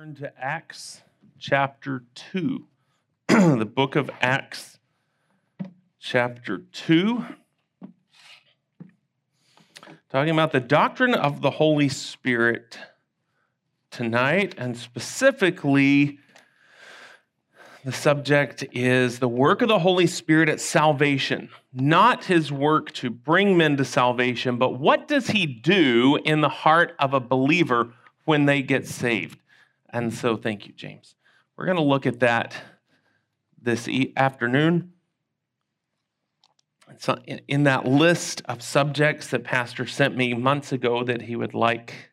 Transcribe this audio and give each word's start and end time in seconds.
Turn 0.00 0.14
to 0.14 0.32
Acts 0.42 1.02
chapter 1.38 2.04
2. 2.14 2.64
the 3.28 3.70
book 3.70 3.96
of 3.96 4.10
Acts 4.22 4.78
chapter 5.98 6.62
2. 6.72 7.22
Talking 10.08 10.32
about 10.32 10.52
the 10.52 10.60
doctrine 10.60 11.12
of 11.12 11.42
the 11.42 11.50
Holy 11.50 11.90
Spirit 11.90 12.78
tonight, 13.90 14.54
and 14.56 14.74
specifically, 14.74 16.18
the 17.84 17.92
subject 17.92 18.64
is 18.72 19.18
the 19.18 19.28
work 19.28 19.60
of 19.60 19.68
the 19.68 19.80
Holy 19.80 20.06
Spirit 20.06 20.48
at 20.48 20.62
salvation, 20.62 21.50
not 21.74 22.24
his 22.24 22.50
work 22.50 22.90
to 22.92 23.10
bring 23.10 23.54
men 23.58 23.76
to 23.76 23.84
salvation, 23.84 24.56
but 24.56 24.78
what 24.78 25.08
does 25.08 25.26
he 25.26 25.44
do 25.44 26.18
in 26.24 26.40
the 26.40 26.48
heart 26.48 26.94
of 26.98 27.12
a 27.12 27.20
believer 27.20 27.92
when 28.24 28.46
they 28.46 28.62
get 28.62 28.86
saved? 28.86 29.36
And 29.92 30.12
so, 30.12 30.36
thank 30.36 30.66
you, 30.66 30.72
James. 30.72 31.14
We're 31.56 31.66
going 31.66 31.76
to 31.76 31.82
look 31.82 32.06
at 32.06 32.20
that 32.20 32.56
this 33.60 33.88
e- 33.88 34.12
afternoon. 34.16 34.92
So 36.98 37.18
in 37.46 37.64
that 37.64 37.86
list 37.86 38.42
of 38.46 38.62
subjects 38.62 39.28
that 39.28 39.44
Pastor 39.44 39.86
sent 39.86 40.16
me 40.16 40.34
months 40.34 40.72
ago 40.72 41.04
that 41.04 41.22
he 41.22 41.36
would 41.36 41.54
like 41.54 42.10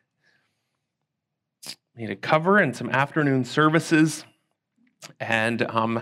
me 1.96 2.06
to 2.06 2.14
cover 2.14 2.60
in 2.60 2.72
some 2.72 2.88
afternoon 2.90 3.44
services, 3.44 4.24
and 5.18 5.62
um, 5.62 6.00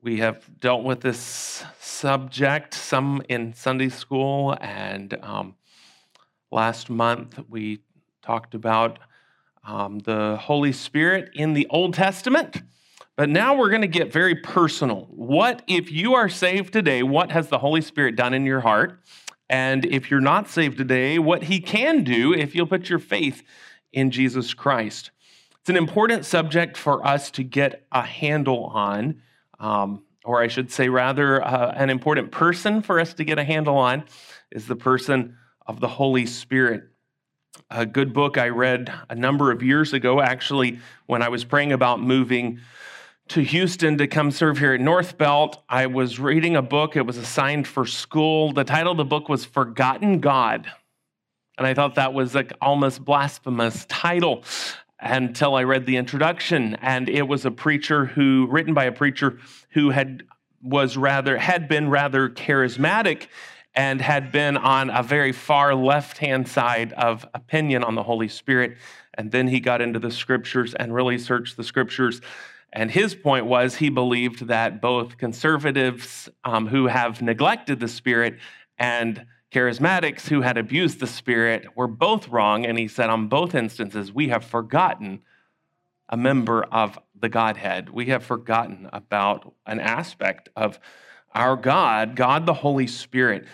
we 0.00 0.18
have 0.18 0.44
dealt 0.58 0.82
with 0.82 1.00
this 1.00 1.64
subject 1.78 2.74
some 2.74 3.22
in 3.28 3.54
Sunday 3.54 3.88
school, 3.88 4.56
and 4.60 5.16
um, 5.22 5.54
last 6.50 6.90
month 6.90 7.38
we 7.48 7.78
talked 8.20 8.54
about 8.54 8.98
um, 9.64 10.00
the 10.00 10.36
Holy 10.40 10.72
Spirit 10.72 11.30
in 11.34 11.52
the 11.52 11.66
Old 11.70 11.94
Testament. 11.94 12.62
But 13.16 13.28
now 13.28 13.54
we're 13.54 13.68
going 13.68 13.82
to 13.82 13.88
get 13.88 14.12
very 14.12 14.34
personal. 14.34 15.06
What, 15.10 15.62
if 15.66 15.92
you 15.92 16.14
are 16.14 16.28
saved 16.28 16.72
today, 16.72 17.02
what 17.02 17.30
has 17.30 17.48
the 17.48 17.58
Holy 17.58 17.82
Spirit 17.82 18.16
done 18.16 18.32
in 18.32 18.46
your 18.46 18.60
heart? 18.60 19.00
And 19.50 19.84
if 19.84 20.10
you're 20.10 20.20
not 20.20 20.48
saved 20.48 20.78
today, 20.78 21.18
what 21.18 21.44
He 21.44 21.60
can 21.60 22.04
do 22.04 22.32
if 22.32 22.54
you'll 22.54 22.66
put 22.66 22.88
your 22.88 22.98
faith 22.98 23.42
in 23.92 24.10
Jesus 24.10 24.54
Christ. 24.54 25.10
It's 25.60 25.68
an 25.68 25.76
important 25.76 26.24
subject 26.24 26.76
for 26.76 27.06
us 27.06 27.30
to 27.32 27.44
get 27.44 27.86
a 27.92 28.02
handle 28.02 28.64
on, 28.64 29.20
um, 29.60 30.02
or 30.24 30.40
I 30.42 30.48
should 30.48 30.72
say, 30.72 30.88
rather, 30.88 31.44
uh, 31.44 31.72
an 31.76 31.90
important 31.90 32.32
person 32.32 32.80
for 32.82 32.98
us 32.98 33.14
to 33.14 33.24
get 33.24 33.38
a 33.38 33.44
handle 33.44 33.76
on 33.76 34.04
is 34.50 34.66
the 34.66 34.74
person 34.74 35.36
of 35.66 35.80
the 35.80 35.88
Holy 35.88 36.26
Spirit 36.26 36.91
a 37.72 37.86
good 37.86 38.12
book 38.12 38.38
I 38.38 38.48
read 38.48 38.92
a 39.08 39.14
number 39.14 39.50
of 39.50 39.62
years 39.62 39.92
ago, 39.92 40.20
actually, 40.20 40.78
when 41.06 41.22
I 41.22 41.28
was 41.28 41.44
praying 41.44 41.72
about 41.72 42.00
moving 42.00 42.60
to 43.28 43.40
Houston 43.40 43.98
to 43.98 44.06
come 44.06 44.30
serve 44.30 44.58
here 44.58 44.74
at 44.74 44.80
North 44.80 45.16
Belt. 45.16 45.62
I 45.68 45.86
was 45.86 46.18
reading 46.18 46.56
a 46.56 46.62
book, 46.62 46.96
it 46.96 47.06
was 47.06 47.16
assigned 47.16 47.66
for 47.66 47.86
school. 47.86 48.52
The 48.52 48.64
title 48.64 48.92
of 48.92 48.98
the 48.98 49.04
book 49.04 49.28
was 49.28 49.44
Forgotten 49.44 50.20
God. 50.20 50.70
And 51.56 51.66
I 51.66 51.74
thought 51.74 51.94
that 51.94 52.12
was 52.12 52.34
like 52.34 52.52
almost 52.60 53.04
blasphemous 53.04 53.86
title 53.86 54.44
until 55.00 55.54
I 55.54 55.62
read 55.64 55.86
the 55.86 55.96
introduction. 55.96 56.76
And 56.82 57.08
it 57.08 57.22
was 57.22 57.44
a 57.44 57.50
preacher 57.50 58.06
who, 58.06 58.48
written 58.50 58.74
by 58.74 58.84
a 58.84 58.92
preacher 58.92 59.38
who 59.70 59.90
had 59.90 60.24
was 60.62 60.96
rather 60.96 61.38
had 61.38 61.68
been 61.68 61.90
rather 61.90 62.28
charismatic 62.28 63.26
and 63.74 64.00
had 64.00 64.30
been 64.30 64.56
on 64.56 64.90
a 64.90 65.02
very 65.02 65.32
far 65.32 65.74
left 65.74 66.18
hand 66.18 66.46
side 66.46 66.92
of 66.92 67.26
opinion 67.34 67.82
on 67.82 67.94
the 67.94 68.02
Holy 68.02 68.28
Spirit. 68.28 68.76
And 69.14 69.30
then 69.30 69.48
he 69.48 69.60
got 69.60 69.80
into 69.80 69.98
the 69.98 70.10
scriptures 70.10 70.74
and 70.74 70.94
really 70.94 71.18
searched 71.18 71.56
the 71.56 71.64
scriptures. 71.64 72.20
And 72.72 72.90
his 72.90 73.14
point 73.14 73.46
was 73.46 73.76
he 73.76 73.90
believed 73.90 74.46
that 74.46 74.80
both 74.80 75.18
conservatives 75.18 76.28
um, 76.44 76.66
who 76.66 76.86
have 76.86 77.20
neglected 77.20 77.80
the 77.80 77.88
Spirit 77.88 78.38
and 78.78 79.26
charismatics 79.52 80.28
who 80.28 80.40
had 80.40 80.56
abused 80.56 80.98
the 80.98 81.06
Spirit 81.06 81.66
were 81.76 81.86
both 81.86 82.28
wrong. 82.28 82.64
And 82.64 82.78
he 82.78 82.88
said, 82.88 83.10
on 83.10 83.28
both 83.28 83.54
instances, 83.54 84.12
we 84.12 84.28
have 84.28 84.44
forgotten 84.44 85.20
a 86.08 86.16
member 86.16 86.64
of 86.64 86.98
the 87.18 87.28
Godhead. 87.28 87.90
We 87.90 88.06
have 88.06 88.24
forgotten 88.24 88.88
about 88.92 89.54
an 89.66 89.80
aspect 89.80 90.48
of 90.56 90.78
our 91.34 91.56
God, 91.56 92.16
God 92.16 92.46
the 92.46 92.54
Holy 92.54 92.86
Spirit. 92.86 93.46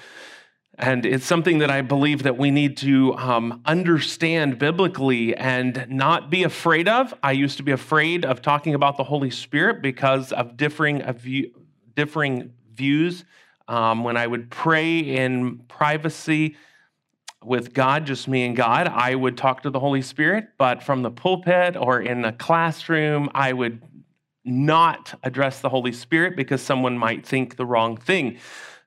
And 0.81 1.05
it's 1.05 1.25
something 1.25 1.59
that 1.59 1.71
I 1.71 1.83
believe 1.83 2.23
that 2.23 2.39
we 2.39 2.53
need 2.53 2.77
to 2.79 3.17
um, 3.17 3.63
understand 3.67 4.61
biblically 4.61 5.35
and 5.35 5.87
not 5.89 6.31
be 6.31 6.45
afraid 6.45 6.87
of. 6.87 7.13
I 7.21 7.33
used 7.33 7.57
to 7.57 7.65
be 7.65 7.73
afraid 7.73 8.25
of 8.25 8.43
talking 8.43 8.75
about 8.75 8.97
the 8.97 9.03
Holy 9.03 9.31
Spirit 9.31 9.83
because 9.83 10.31
of 10.33 10.57
differing, 10.57 11.03
of 11.03 11.19
view, 11.19 11.51
differing 11.97 12.53
views. 12.73 13.25
Um, 13.67 14.05
when 14.05 14.17
I 14.17 14.29
would 14.29 14.51
pray 14.51 15.01
in 15.01 15.59
privacy 15.67 16.57
with 17.45 17.75
God, 17.75 18.07
just 18.07 18.29
me 18.29 18.47
and 18.47 18.57
God, 18.57 18.87
I 18.87 19.17
would 19.17 19.37
talk 19.37 19.63
to 19.63 19.71
the 19.71 19.81
Holy 19.81 20.03
Spirit. 20.03 20.51
But 20.59 20.85
from 20.85 21.03
the 21.03 21.11
pulpit 21.11 21.77
or 21.77 22.01
in 22.01 22.25
a 22.25 22.33
classroom, 22.33 23.31
I 23.35 23.53
would 23.53 23.83
not 24.49 25.19
address 25.23 25.61
the 25.61 25.69
Holy 25.69 25.93
Spirit 25.93 26.37
because 26.37 26.63
someone 26.63 26.99
might 26.99 27.27
think 27.27 27.57
the 27.57 27.67
wrong 27.67 27.97
thing. 27.97 28.39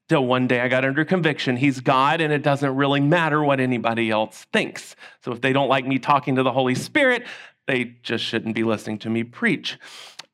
Till 0.10 0.26
one 0.26 0.46
day 0.46 0.60
I 0.60 0.68
got 0.68 0.84
under 0.84 1.06
conviction. 1.06 1.56
He's 1.56 1.80
God, 1.80 2.20
and 2.20 2.34
it 2.34 2.42
doesn't 2.44 2.76
really 2.76 3.00
matter 3.00 3.42
what 3.42 3.62
anybody 3.62 4.12
else 4.12 4.46
thinks. 4.52 4.98
So 5.24 5.32
if 5.32 5.40
they 5.40 5.54
don't 5.54 5.70
like 5.70 5.88
me 5.88 6.00
talking 6.00 6.36
to 6.36 6.44
the 6.44 6.52
Holy 6.52 6.76
Spirit, 6.76 7.26
they 7.66 7.96
just 8.04 8.24
shouldn't 8.26 8.54
be 8.54 8.64
listening 8.64 9.00
to 9.00 9.10
me 9.10 9.24
preach. 9.24 9.80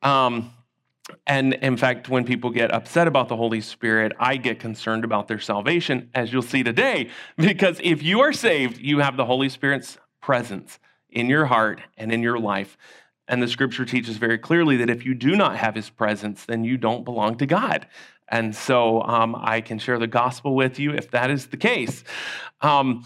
Um, 0.02 0.52
and 1.26 1.54
in 1.54 1.76
fact, 1.76 2.08
when 2.08 2.24
people 2.24 2.50
get 2.50 2.72
upset 2.72 3.06
about 3.06 3.28
the 3.28 3.36
Holy 3.36 3.60
Spirit, 3.60 4.12
I 4.18 4.36
get 4.36 4.58
concerned 4.58 5.04
about 5.04 5.28
their 5.28 5.38
salvation, 5.38 6.10
as 6.14 6.32
you'll 6.32 6.42
see 6.42 6.62
today, 6.62 7.10
because 7.36 7.80
if 7.82 8.02
you 8.02 8.20
are 8.20 8.32
saved, 8.32 8.78
you 8.78 8.98
have 8.98 9.16
the 9.16 9.24
Holy 9.24 9.48
Spirit's 9.48 9.98
presence 10.20 10.78
in 11.10 11.28
your 11.28 11.46
heart 11.46 11.80
and 11.96 12.12
in 12.12 12.22
your 12.22 12.38
life. 12.38 12.76
And 13.28 13.42
the 13.42 13.48
scripture 13.48 13.84
teaches 13.84 14.16
very 14.16 14.38
clearly 14.38 14.78
that 14.78 14.90
if 14.90 15.04
you 15.04 15.14
do 15.14 15.36
not 15.36 15.56
have 15.56 15.74
his 15.74 15.90
presence, 15.90 16.46
then 16.46 16.64
you 16.64 16.78
don't 16.78 17.04
belong 17.04 17.36
to 17.38 17.46
God. 17.46 17.86
And 18.28 18.54
so 18.54 19.02
um, 19.02 19.36
I 19.38 19.60
can 19.60 19.78
share 19.78 19.98
the 19.98 20.06
gospel 20.06 20.54
with 20.54 20.78
you 20.78 20.92
if 20.92 21.10
that 21.10 21.30
is 21.30 21.46
the 21.46 21.56
case. 21.56 22.04
Um, 22.60 23.04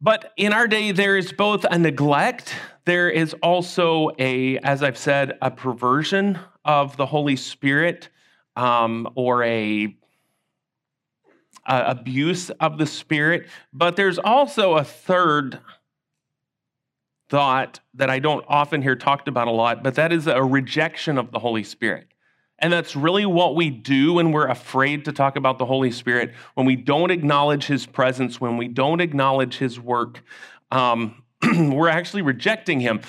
but 0.00 0.32
in 0.36 0.52
our 0.52 0.66
day, 0.66 0.92
there 0.92 1.16
is 1.16 1.32
both 1.32 1.64
a 1.64 1.78
neglect, 1.78 2.54
there 2.84 3.08
is 3.08 3.34
also 3.34 4.10
a, 4.18 4.58
as 4.58 4.82
I've 4.82 4.98
said, 4.98 5.38
a 5.40 5.50
perversion 5.50 6.38
of 6.64 6.96
the 6.96 7.06
Holy 7.06 7.36
Spirit 7.36 8.08
um, 8.56 9.08
or 9.14 9.44
a 9.44 9.96
abuse 11.64 12.50
of 12.50 12.78
the 12.78 12.86
Spirit. 12.86 13.46
But 13.72 13.94
there's 13.94 14.18
also 14.18 14.74
a 14.74 14.84
third 14.84 15.60
thought 17.32 17.80
that 17.94 18.10
I 18.10 18.18
don't 18.18 18.44
often 18.46 18.82
hear 18.82 18.94
talked 18.94 19.26
about 19.26 19.48
a 19.48 19.52
lot, 19.52 19.82
but 19.82 19.94
that 19.94 20.12
is 20.12 20.26
a 20.26 20.42
rejection 20.42 21.16
of 21.16 21.30
the 21.30 21.38
Holy 21.38 21.64
Spirit. 21.64 22.08
And 22.58 22.70
that's 22.70 22.94
really 22.94 23.24
what 23.24 23.56
we 23.56 23.70
do 23.70 24.12
when 24.12 24.32
we're 24.32 24.48
afraid 24.48 25.06
to 25.06 25.12
talk 25.12 25.36
about 25.36 25.56
the 25.56 25.64
Holy 25.64 25.92
Spirit, 25.92 26.34
when 26.52 26.66
we 26.66 26.76
don't 26.76 27.10
acknowledge 27.10 27.64
His 27.64 27.86
presence, 27.86 28.38
when 28.38 28.58
we 28.58 28.68
don't 28.68 29.00
acknowledge 29.00 29.56
His 29.56 29.80
work. 29.80 30.22
Um, 30.70 31.22
we're 31.42 31.88
actually 31.88 32.20
rejecting 32.20 32.80
Him. 32.80 33.00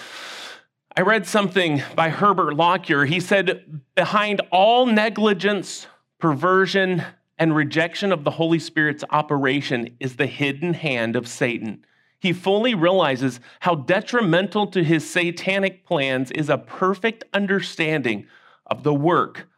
I 0.96 1.02
read 1.02 1.28
something 1.28 1.84
by 1.94 2.08
Herbert 2.08 2.56
Lockyer. 2.56 3.04
He 3.04 3.20
said, 3.20 3.82
Behind 3.94 4.40
all 4.54 4.86
negligence, 4.86 5.86
perversion, 6.18 7.04
and 7.38 7.54
rejection 7.54 8.14
of 8.14 8.24
the 8.24 8.32
Holy 8.32 8.60
Spirit's 8.60 9.04
operation 9.10 9.98
is 10.00 10.16
the 10.16 10.28
hidden 10.28 10.76
hand 10.76 11.18
of 11.18 11.28
Satan 11.28 11.84
he 12.24 12.32
fully 12.32 12.74
realizes 12.74 13.42
how 13.60 13.76
detrimental 13.76 14.66
to 14.68 14.82
his 14.82 15.08
satanic 15.08 15.86
plans 15.86 16.32
is 16.32 16.50
a 16.50 16.58
perfect 16.58 17.26
understanding 17.34 18.26
of 18.66 18.84
the 18.84 18.94
work 18.94 19.50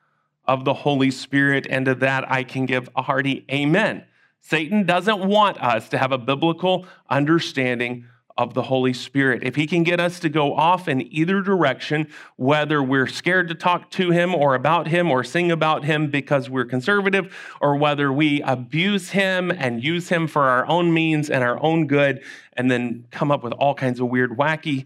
of 0.46 0.66
the 0.66 0.74
Holy 0.74 1.12
Spirit. 1.12 1.68
And 1.70 1.86
to 1.86 1.94
that, 1.94 2.30
I 2.30 2.44
can 2.44 2.66
give 2.66 2.90
a 2.96 3.04
hearty 3.04 3.46
amen. 3.52 4.06
Satan 4.42 4.84
doesn't 4.84 5.28
want 5.28 5.62
us 5.62 5.90
to 5.90 6.00
have 6.00 6.12
a 6.12 6.18
biblical 6.18 6.88
understanding 7.08 8.08
of 8.38 8.54
the 8.54 8.64
Holy 8.64 8.94
Spirit. 8.94 9.44
If 9.44 9.56
He 9.56 9.66
can 9.66 9.84
get 9.84 10.00
us 10.00 10.20
to 10.20 10.30
go 10.30 10.54
off 10.54 10.88
in 10.88 11.02
either 11.14 11.42
direction, 11.42 12.08
whether 12.36 12.84
we're 12.84 13.08
scared 13.08 13.48
to 13.48 13.56
talk 13.56 13.90
to 13.92 14.12
Him 14.12 14.36
or 14.36 14.56
about 14.56 14.88
Him 14.88 15.10
or 15.10 15.24
sing 15.24 15.52
about 15.52 15.86
Him 15.86 16.10
because 16.10 16.50
we're 16.50 16.66
conservative, 16.66 17.36
or 17.62 17.78
whether 17.78 18.12
we 18.12 18.42
abuse 18.42 19.12
Him 19.12 19.52
and 19.52 19.84
use 19.84 20.10
Him 20.10 20.28
for 20.28 20.44
our 20.44 20.66
own 20.68 20.94
means 20.94 21.30
and 21.30 21.44
our 21.44 21.62
own 21.64 21.88
good, 21.88 22.22
and 22.54 22.70
then 22.70 23.08
come 23.12 23.32
up 23.32 23.44
with 23.44 23.54
all 23.54 23.74
kinds 23.74 24.00
of 24.00 24.08
weird, 24.08 24.32
wacky 24.32 24.86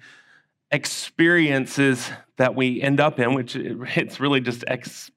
experiences 0.71 2.11
that 2.37 2.55
we 2.55 2.81
end 2.81 2.99
up 2.99 3.19
in, 3.19 3.33
which 3.33 3.55
it's 3.55 4.19
really 4.19 4.41
just 4.41 4.63
ex- 4.67 5.09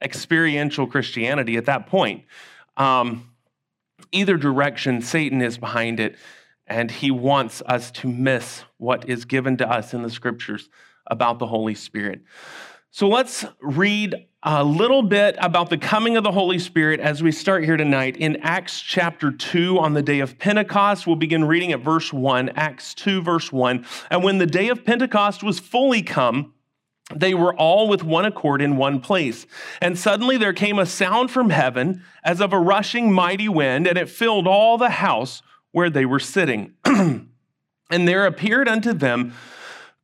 experiential 0.00 0.86
Christianity 0.86 1.56
at 1.56 1.66
that 1.66 1.88
point. 1.88 2.24
Um, 2.76 3.32
either 4.12 4.36
direction, 4.36 5.02
Satan 5.02 5.42
is 5.42 5.58
behind 5.58 5.98
it 5.98 6.16
and 6.72 6.90
he 6.90 7.10
wants 7.10 7.62
us 7.66 7.90
to 7.90 8.08
miss 8.08 8.64
what 8.78 9.06
is 9.06 9.26
given 9.26 9.58
to 9.58 9.70
us 9.70 9.92
in 9.92 10.02
the 10.02 10.08
scriptures 10.08 10.70
about 11.06 11.38
the 11.38 11.46
Holy 11.46 11.74
Spirit. 11.74 12.22
So 12.90 13.08
let's 13.08 13.44
read 13.60 14.26
a 14.42 14.64
little 14.64 15.02
bit 15.02 15.36
about 15.38 15.68
the 15.68 15.76
coming 15.76 16.16
of 16.16 16.24
the 16.24 16.32
Holy 16.32 16.58
Spirit 16.58 16.98
as 16.98 17.22
we 17.22 17.30
start 17.30 17.64
here 17.64 17.76
tonight 17.76 18.16
in 18.16 18.36
Acts 18.36 18.80
chapter 18.80 19.30
2 19.30 19.78
on 19.78 19.92
the 19.92 20.02
day 20.02 20.20
of 20.20 20.38
Pentecost. 20.38 21.06
We'll 21.06 21.16
begin 21.16 21.44
reading 21.44 21.72
at 21.72 21.80
verse 21.80 22.10
1, 22.10 22.48
Acts 22.50 22.94
2, 22.94 23.20
verse 23.20 23.52
1. 23.52 23.84
And 24.10 24.24
when 24.24 24.38
the 24.38 24.46
day 24.46 24.68
of 24.68 24.82
Pentecost 24.82 25.42
was 25.42 25.58
fully 25.58 26.02
come, 26.02 26.54
they 27.14 27.34
were 27.34 27.54
all 27.54 27.86
with 27.86 28.02
one 28.02 28.24
accord 28.24 28.62
in 28.62 28.78
one 28.78 28.98
place. 29.00 29.46
And 29.82 29.98
suddenly 29.98 30.38
there 30.38 30.54
came 30.54 30.78
a 30.78 30.86
sound 30.86 31.30
from 31.30 31.50
heaven 31.50 32.02
as 32.24 32.40
of 32.40 32.54
a 32.54 32.58
rushing 32.58 33.12
mighty 33.12 33.48
wind, 33.48 33.86
and 33.86 33.98
it 33.98 34.08
filled 34.08 34.46
all 34.46 34.78
the 34.78 34.88
house 34.88 35.42
where 35.72 35.90
they 35.90 36.06
were 36.06 36.20
sitting. 36.20 36.74
and 36.84 37.28
there 37.90 38.26
appeared 38.26 38.68
unto 38.68 38.92
them 38.92 39.34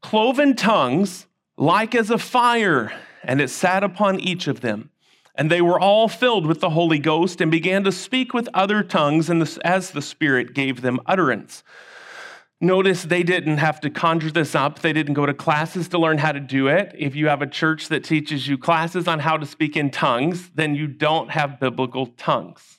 cloven 0.00 0.56
tongues 0.56 1.26
like 1.56 1.94
as 1.94 2.10
a 2.10 2.18
fire, 2.18 2.92
and 3.22 3.40
it 3.40 3.50
sat 3.50 3.82
upon 3.82 4.20
each 4.20 4.46
of 4.46 4.60
them. 4.60 4.90
And 5.34 5.50
they 5.50 5.60
were 5.60 5.78
all 5.78 6.08
filled 6.08 6.46
with 6.46 6.60
the 6.60 6.70
Holy 6.70 6.98
Ghost 6.98 7.40
and 7.40 7.50
began 7.50 7.84
to 7.84 7.92
speak 7.92 8.34
with 8.34 8.48
other 8.54 8.82
tongues 8.82 9.30
as 9.64 9.90
the 9.92 10.02
Spirit 10.02 10.52
gave 10.52 10.82
them 10.82 10.98
utterance. 11.06 11.62
Notice 12.60 13.04
they 13.04 13.22
didn't 13.22 13.58
have 13.58 13.80
to 13.82 13.90
conjure 13.90 14.32
this 14.32 14.56
up. 14.56 14.80
They 14.80 14.92
didn't 14.92 15.14
go 15.14 15.26
to 15.26 15.34
classes 15.34 15.88
to 15.90 15.98
learn 15.98 16.18
how 16.18 16.32
to 16.32 16.40
do 16.40 16.66
it. 16.66 16.92
If 16.98 17.14
you 17.14 17.28
have 17.28 17.40
a 17.40 17.46
church 17.46 17.86
that 17.88 18.02
teaches 18.02 18.48
you 18.48 18.58
classes 18.58 19.06
on 19.06 19.20
how 19.20 19.36
to 19.36 19.46
speak 19.46 19.76
in 19.76 19.90
tongues, 19.90 20.50
then 20.56 20.74
you 20.74 20.88
don't 20.88 21.30
have 21.30 21.60
biblical 21.60 22.06
tongues. 22.06 22.77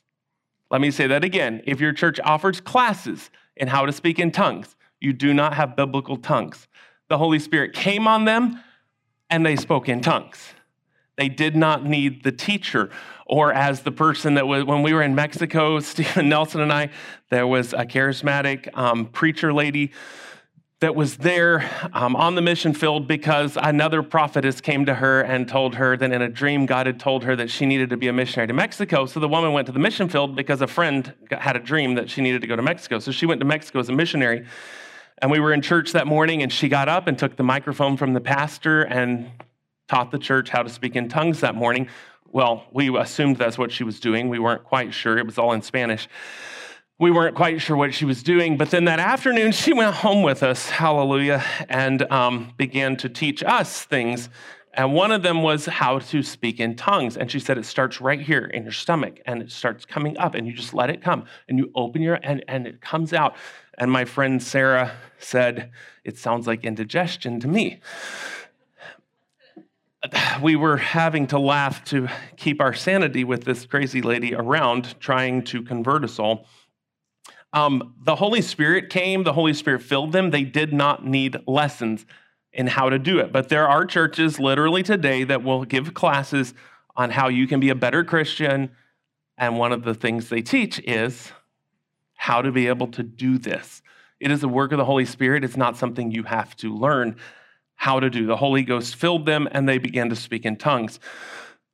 Let 0.71 0.81
me 0.81 0.92
say 0.92 1.07
that 1.07 1.24
again. 1.24 1.62
If 1.66 1.80
your 1.80 1.94
church 1.94 2.19
offers 2.24 2.62
classes 2.62 3.30
in 3.56 3.68
how 3.68 3.86
to 3.86 3.92
speak 3.92 4.19
in 4.19 4.31
tongues, 4.31 4.75
you 5.00 5.13
do 5.13 5.33
not 5.33 5.54
have 5.54 5.75
biblical 5.75 6.18
tongues. 6.18 6.68
The 7.07 7.18
Holy 7.18 7.39
Spirit 7.39 7.74
came 7.74 8.07
on 8.07 8.25
them 8.25 8.62
and 9.30 9.45
they 9.45 9.56
spoke 9.56 9.89
in 9.89 10.01
tongues. 10.01 10.54
They 11.18 11.30
did 11.30 11.56
not 11.56 11.86
need 11.86 12.24
the 12.24 12.31
teacher 12.31 12.89
or 13.25 13.54
as 13.54 13.81
the 13.81 13.92
person 13.92 14.36
that 14.36 14.48
was, 14.48 14.63
when 14.63 14.81
we 14.81 14.94
were 14.94 15.04
in 15.04 15.16
Mexico, 15.16 15.80
Stephen 15.81 16.30
Nelson 16.30 16.62
and 16.62 16.72
I, 16.72 16.89
there 17.30 17.45
was 17.45 17.74
a 17.74 17.86
charismatic 17.86 18.75
um, 18.77 19.06
preacher 19.06 19.54
lady 19.54 19.92
that 20.79 20.95
was 20.95 21.17
there 21.17 21.69
um, 21.91 22.15
on 22.15 22.35
the 22.35 22.41
mission 22.41 22.73
field 22.73 23.05
because 23.05 23.57
another 23.61 24.01
prophetess 24.01 24.61
came 24.61 24.85
to 24.85 24.95
her 24.95 25.21
and 25.21 25.45
told 25.45 25.75
her 25.75 25.97
that 25.97 26.11
in 26.11 26.21
a 26.21 26.29
dream 26.29 26.65
God 26.65 26.85
had 26.85 26.99
told 27.01 27.25
her 27.25 27.35
that 27.35 27.49
she 27.49 27.65
needed 27.65 27.89
to 27.89 27.97
be 27.97 28.07
a 28.07 28.13
missionary 28.13 28.47
to 28.47 28.53
Mexico. 28.53 29.05
So 29.05 29.19
the 29.19 29.27
woman 29.27 29.51
went 29.51 29.65
to 29.65 29.73
the 29.73 29.79
mission 29.79 30.07
field 30.07 30.37
because 30.37 30.61
a 30.61 30.67
friend 30.67 31.13
had 31.31 31.57
a 31.57 31.59
dream 31.59 31.95
that 31.95 32.09
she 32.09 32.21
needed 32.21 32.39
to 32.41 32.47
go 32.47 32.55
to 32.55 32.61
Mexico. 32.61 32.99
So 32.99 33.11
she 33.11 33.25
went 33.25 33.41
to 33.41 33.45
Mexico 33.45 33.79
as 33.79 33.89
a 33.89 33.93
missionary. 33.93 34.45
And 35.21 35.29
we 35.29 35.41
were 35.41 35.51
in 35.51 35.61
church 35.61 35.91
that 35.91 36.07
morning, 36.07 36.43
and 36.43 36.51
she 36.51 36.69
got 36.69 36.87
up 36.87 37.07
and 37.07 37.19
took 37.19 37.35
the 37.35 37.43
microphone 37.43 37.97
from 37.97 38.13
the 38.13 38.21
pastor 38.21 38.83
and 38.83 39.29
taught 39.89 40.11
the 40.11 40.17
church 40.17 40.47
how 40.47 40.63
to 40.63 40.69
speak 40.69 40.95
in 40.95 41.09
tongues 41.09 41.41
that 41.41 41.55
morning. 41.55 41.89
Well, 42.31 42.65
we 42.71 42.95
assumed 42.97 43.35
that's 43.35 43.57
what 43.57 43.73
she 43.73 43.83
was 43.83 43.99
doing. 43.99 44.29
We 44.29 44.39
weren't 44.39 44.63
quite 44.63 44.93
sure. 44.93 45.17
It 45.17 45.25
was 45.25 45.37
all 45.37 45.51
in 45.51 45.61
Spanish. 45.61 46.07
We 47.00 47.12
weren't 47.12 47.34
quite 47.34 47.62
sure 47.62 47.78
what 47.78 47.94
she 47.94 48.04
was 48.04 48.22
doing. 48.22 48.57
But 48.57 48.72
then 48.72 48.84
that 48.86 49.00
afternoon, 49.00 49.54
she 49.54 49.72
went 49.72 49.96
home 49.96 50.22
with 50.22 50.44
us, 50.44 50.69
hallelujah, 50.69 51.42
and 51.69 52.01
um, 52.12 52.54
began 52.57 52.98
to 52.98 53.07
teach 53.07 53.42
us 53.42 53.86
things. 53.86 54.28
And 54.74 54.94
one 54.94 55.13
of 55.13 55.24
them 55.24 55.42
was 55.42 55.66
how 55.66 56.00
to 56.00 56.22
speak 56.22 56.60
in 56.60 56.75
tongues. 56.75 57.16
And 57.16 57.31
she 57.31 57.40
said 57.40 57.57
it 57.57 57.66
starts 57.66 58.01
right 58.01 58.19
here 58.19 58.44
in 58.44 58.63
your 58.63 58.74
stomach 58.74 59.22
and 59.25 59.42
it 59.42 59.50
starts 59.50 59.86
coming 59.86 60.18
up, 60.18 60.36
and 60.36 60.46
you 60.46 60.51
just 60.51 60.74
let 60.74 60.90
it 60.90 61.01
come. 61.01 61.24
And 61.48 61.57
you 61.57 61.72
open 61.74 62.01
your, 62.01 62.19
and, 62.22 62.44
and 62.50 62.68
it 62.68 62.81
comes 62.81 63.13
out. 63.13 63.38
And 63.78 63.90
my 63.90 64.04
friend 64.04 64.44
Sarah 64.44 64.92
said, 65.19 65.72
It 66.04 66.18
sounds 66.18 66.48
like 66.48 66.66
indigestion 66.66 67.40
to 67.40 67.48
me 67.48 67.80
we 70.42 70.56
were 70.56 70.78
having 70.78 71.28
to 71.28 71.40
laugh 71.40 71.84
to 71.84 72.07
keep 72.38 72.62
our 72.62 72.74
sanity 72.74 73.24
with 73.24 73.44
this 73.44 73.66
crazy 73.66 74.01
lady 74.01 74.34
around 74.34 75.00
trying 75.00 75.44
to 75.44 75.62
convert 75.62 76.04
us 76.04 76.19
all. 76.19 76.46
Um, 77.51 77.96
the 78.04 78.16
Holy 78.16 78.42
Spirit 78.42 78.90
came, 78.90 79.24
the 79.24 79.34
Holy 79.34 79.54
Spirit 79.54 79.81
filled 79.81 80.12
them. 80.12 80.30
They 80.30 80.44
did 80.44 80.72
not 80.72 81.06
need 81.06 81.38
lessons 81.48 82.06
in 82.54 82.68
how 82.68 82.90
to 82.90 83.00
do 83.00 83.19
it. 83.19 83.31
But 83.31 83.50
there 83.50 83.68
are 83.68 83.86
churches 83.86 84.40
literally 84.40 84.84
today 84.84 85.24
that 85.24 85.44
will 85.44 85.66
give 85.66 85.94
classes 85.94 86.54
on 86.96 87.12
how 87.12 87.28
you 87.28 87.48
can 87.48 87.60
be 87.60 87.69
a 87.69 87.75
better 87.75 88.04
Christian. 88.04 88.72
And 89.38 89.57
one 89.57 89.72
of 89.72 89.84
the 89.84 89.94
things 89.94 90.30
they 90.30 90.42
teach 90.42 90.80
is 90.80 91.31
how 92.16 92.42
to 92.42 92.51
be 92.51 92.68
able 92.68 92.88
to 92.88 93.04
do 93.04 93.38
this. 93.38 93.81
It 94.19 94.31
is 94.31 94.44
a 94.44 94.48
work 94.48 94.72
of 94.72 94.78
the 94.78 94.86
Holy 94.86 95.06
Spirit, 95.06 95.44
it's 95.44 95.56
not 95.56 95.78
something 95.78 96.12
you 96.12 96.24
have 96.24 96.56
to 96.57 96.75
learn 96.75 97.16
how 97.75 98.01
to 98.01 98.10
do. 98.10 98.25
The 98.25 98.36
Holy 98.36 98.63
Ghost 98.63 98.96
filled 98.96 99.25
them 99.25 99.48
and 99.51 99.68
they 99.68 99.78
began 99.78 100.10
to 100.10 100.16
speak 100.16 100.46
in 100.46 100.57
tongues. 100.57 101.00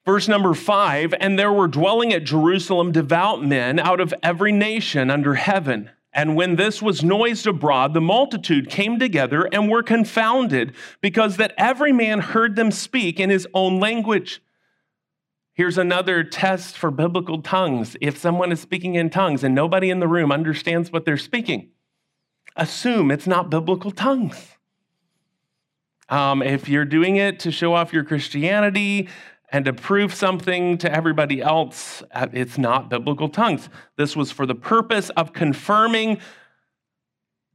Verse 0.05 0.27
number 0.27 0.53
five, 0.53 1.15
and 1.19 1.37
there 1.37 1.51
were 1.51 1.67
dwelling 1.67 2.13
at 2.13 2.23
Jerusalem 2.23 2.91
devout 2.91 3.43
men 3.43 3.79
out 3.79 3.99
of 3.99 4.13
every 4.21 4.51
nation 4.51 5.09
under 5.09 5.33
heaven. 5.33 5.89
And 6.13 6.35
when 6.35 6.55
this 6.55 6.81
was 6.81 7.03
noised 7.03 7.47
abroad, 7.47 7.93
the 7.93 8.01
multitude 8.01 8.69
came 8.69 8.99
together 8.99 9.49
and 9.51 9.69
were 9.69 9.83
confounded, 9.83 10.75
because 11.01 11.37
that 11.37 11.53
every 11.57 11.91
man 11.91 12.19
heard 12.19 12.55
them 12.55 12.71
speak 12.71 13.19
in 13.19 13.29
his 13.31 13.47
own 13.53 13.79
language. 13.79 14.41
Here's 15.53 15.77
another 15.77 16.23
test 16.23 16.77
for 16.77 16.91
biblical 16.91 17.41
tongues. 17.41 17.97
If 17.99 18.17
someone 18.17 18.51
is 18.51 18.59
speaking 18.59 18.95
in 18.95 19.09
tongues 19.09 19.43
and 19.43 19.55
nobody 19.55 19.89
in 19.89 19.99
the 19.99 20.07
room 20.07 20.31
understands 20.31 20.91
what 20.91 21.05
they're 21.05 21.17
speaking, 21.17 21.71
assume 22.55 23.09
it's 23.09 23.27
not 23.27 23.49
biblical 23.49 23.91
tongues. 23.91 24.51
Um, 26.09 26.43
if 26.43 26.69
you're 26.69 26.85
doing 26.85 27.15
it 27.15 27.39
to 27.39 27.51
show 27.51 27.73
off 27.73 27.91
your 27.91 28.03
Christianity 28.03 29.09
and 29.55 29.63
to 29.63 29.71
prove 29.71 30.13
something 30.13 30.77
to 30.77 30.93
everybody 30.93 31.41
else, 31.41 32.03
uh, 32.11 32.27
it's 32.33 32.57
not 32.57 32.89
biblical 32.89 33.29
tongues. 33.29 33.69
This 33.95 34.13
was 34.13 34.29
for 34.29 34.45
the 34.45 34.53
purpose 34.53 35.09
of 35.11 35.31
confirming 35.31 36.19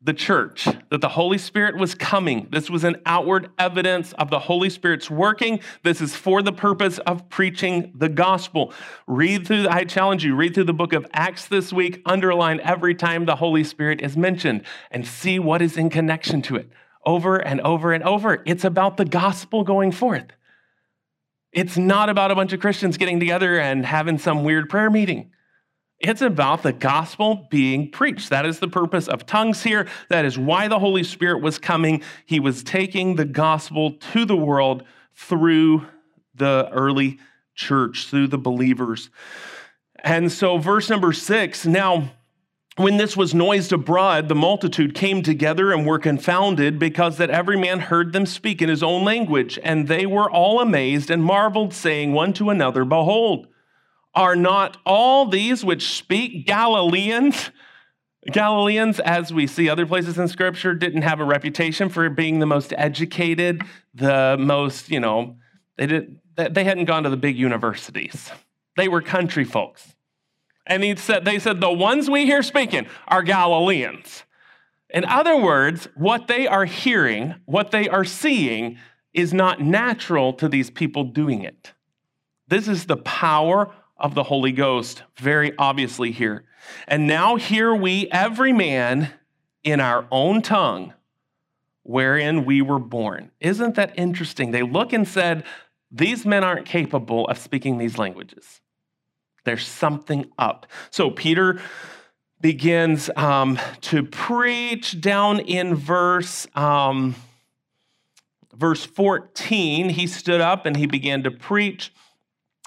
the 0.00 0.14
church 0.14 0.66
that 0.88 1.02
the 1.02 1.10
Holy 1.10 1.36
Spirit 1.36 1.76
was 1.76 1.94
coming. 1.94 2.48
This 2.50 2.70
was 2.70 2.84
an 2.84 2.96
outward 3.04 3.50
evidence 3.58 4.14
of 4.14 4.30
the 4.30 4.38
Holy 4.38 4.70
Spirit's 4.70 5.10
working. 5.10 5.60
This 5.82 6.00
is 6.00 6.16
for 6.16 6.40
the 6.40 6.54
purpose 6.54 6.96
of 7.00 7.28
preaching 7.28 7.92
the 7.94 8.08
gospel. 8.08 8.72
Read 9.06 9.46
through, 9.46 9.68
I 9.68 9.84
challenge 9.84 10.24
you, 10.24 10.34
read 10.34 10.54
through 10.54 10.64
the 10.64 10.72
book 10.72 10.94
of 10.94 11.06
Acts 11.12 11.48
this 11.48 11.70
week, 11.70 12.00
underline 12.06 12.60
every 12.60 12.94
time 12.94 13.26
the 13.26 13.36
Holy 13.36 13.62
Spirit 13.62 14.00
is 14.00 14.16
mentioned, 14.16 14.62
and 14.90 15.06
see 15.06 15.38
what 15.38 15.60
is 15.60 15.76
in 15.76 15.90
connection 15.90 16.40
to 16.40 16.56
it 16.56 16.70
over 17.04 17.36
and 17.36 17.60
over 17.60 17.92
and 17.92 18.02
over. 18.04 18.42
It's 18.46 18.64
about 18.64 18.96
the 18.96 19.04
gospel 19.04 19.64
going 19.64 19.92
forth. 19.92 20.28
It's 21.52 21.76
not 21.76 22.08
about 22.08 22.30
a 22.30 22.34
bunch 22.34 22.52
of 22.52 22.60
Christians 22.60 22.96
getting 22.96 23.18
together 23.18 23.58
and 23.58 23.84
having 23.84 24.18
some 24.18 24.44
weird 24.44 24.68
prayer 24.68 24.90
meeting. 24.90 25.32
It's 25.98 26.22
about 26.22 26.62
the 26.62 26.72
gospel 26.72 27.46
being 27.50 27.90
preached. 27.90 28.30
That 28.30 28.46
is 28.46 28.58
the 28.58 28.68
purpose 28.68 29.06
of 29.06 29.26
tongues 29.26 29.62
here. 29.62 29.86
That 30.08 30.24
is 30.24 30.38
why 30.38 30.68
the 30.68 30.78
Holy 30.78 31.04
Spirit 31.04 31.42
was 31.42 31.58
coming. 31.58 32.02
He 32.24 32.40
was 32.40 32.62
taking 32.62 33.16
the 33.16 33.26
gospel 33.26 33.92
to 34.12 34.24
the 34.24 34.36
world 34.36 34.84
through 35.14 35.86
the 36.34 36.70
early 36.72 37.18
church, 37.54 38.06
through 38.06 38.28
the 38.28 38.38
believers. 38.38 39.10
And 40.02 40.32
so, 40.32 40.56
verse 40.56 40.88
number 40.88 41.12
six 41.12 41.66
now, 41.66 42.12
when 42.82 42.96
this 42.96 43.16
was 43.16 43.34
noised 43.34 43.72
abroad, 43.72 44.28
the 44.28 44.34
multitude 44.34 44.94
came 44.94 45.22
together 45.22 45.72
and 45.72 45.86
were 45.86 45.98
confounded 45.98 46.78
because 46.78 47.18
that 47.18 47.30
every 47.30 47.56
man 47.56 47.80
heard 47.80 48.12
them 48.12 48.26
speak 48.26 48.62
in 48.62 48.68
his 48.68 48.82
own 48.82 49.04
language. 49.04 49.58
And 49.62 49.86
they 49.86 50.06
were 50.06 50.30
all 50.30 50.60
amazed 50.60 51.10
and 51.10 51.22
marveled, 51.22 51.74
saying 51.74 52.12
one 52.12 52.32
to 52.34 52.50
another, 52.50 52.84
Behold, 52.84 53.46
are 54.14 54.36
not 54.36 54.78
all 54.84 55.26
these 55.26 55.64
which 55.64 55.92
speak 55.92 56.46
Galileans? 56.46 57.50
Galileans, 58.26 59.00
as 59.00 59.32
we 59.32 59.46
see 59.46 59.68
other 59.68 59.86
places 59.86 60.18
in 60.18 60.28
scripture, 60.28 60.74
didn't 60.74 61.02
have 61.02 61.20
a 61.20 61.24
reputation 61.24 61.88
for 61.88 62.08
being 62.10 62.38
the 62.38 62.46
most 62.46 62.74
educated, 62.76 63.62
the 63.94 64.36
most, 64.38 64.90
you 64.90 65.00
know, 65.00 65.36
they, 65.76 65.86
didn't. 65.86 66.18
they 66.36 66.64
hadn't 66.64 66.84
gone 66.84 67.04
to 67.04 67.10
the 67.10 67.16
big 67.16 67.38
universities. 67.38 68.30
They 68.76 68.88
were 68.88 69.00
country 69.00 69.44
folks. 69.44 69.94
And 70.66 70.84
he 70.84 70.94
said, 70.96 71.24
they 71.24 71.38
said, 71.38 71.60
the 71.60 71.72
ones 71.72 72.08
we 72.08 72.26
hear 72.26 72.42
speaking 72.42 72.86
are 73.08 73.22
Galileans. 73.22 74.24
In 74.92 75.04
other 75.04 75.36
words, 75.36 75.88
what 75.94 76.26
they 76.26 76.46
are 76.46 76.64
hearing, 76.64 77.36
what 77.46 77.70
they 77.70 77.88
are 77.88 78.04
seeing, 78.04 78.78
is 79.14 79.32
not 79.32 79.60
natural 79.60 80.32
to 80.34 80.48
these 80.48 80.70
people 80.70 81.04
doing 81.04 81.42
it. 81.42 81.72
This 82.48 82.68
is 82.68 82.86
the 82.86 82.96
power 82.96 83.72
of 83.96 84.14
the 84.14 84.24
Holy 84.24 84.52
Ghost, 84.52 85.02
very 85.16 85.52
obviously 85.58 86.10
here. 86.10 86.44
And 86.88 87.06
now 87.06 87.36
hear 87.36 87.74
we, 87.74 88.08
every 88.10 88.52
man, 88.52 89.12
in 89.62 89.80
our 89.80 90.06
own 90.10 90.42
tongue, 90.42 90.94
wherein 91.82 92.44
we 92.44 92.62
were 92.62 92.78
born. 92.78 93.30
Isn't 93.40 93.74
that 93.76 93.92
interesting? 93.96 94.50
They 94.50 94.62
look 94.62 94.92
and 94.92 95.06
said, 95.06 95.44
These 95.90 96.24
men 96.24 96.44
aren't 96.44 96.66
capable 96.66 97.26
of 97.28 97.38
speaking 97.38 97.78
these 97.78 97.98
languages. 97.98 98.60
There's 99.44 99.66
something 99.66 100.30
up. 100.38 100.66
So 100.90 101.10
Peter 101.10 101.60
begins 102.40 103.10
um, 103.16 103.58
to 103.82 104.02
preach 104.02 105.00
down 105.00 105.40
in 105.40 105.74
verse 105.74 106.46
um, 106.54 107.14
verse 108.60 108.84
14, 108.84 109.88
he 109.88 110.06
stood 110.06 110.40
up 110.40 110.66
and 110.66 110.76
he 110.76 110.86
began 110.86 111.22
to 111.24 111.30
preach. 111.30 111.92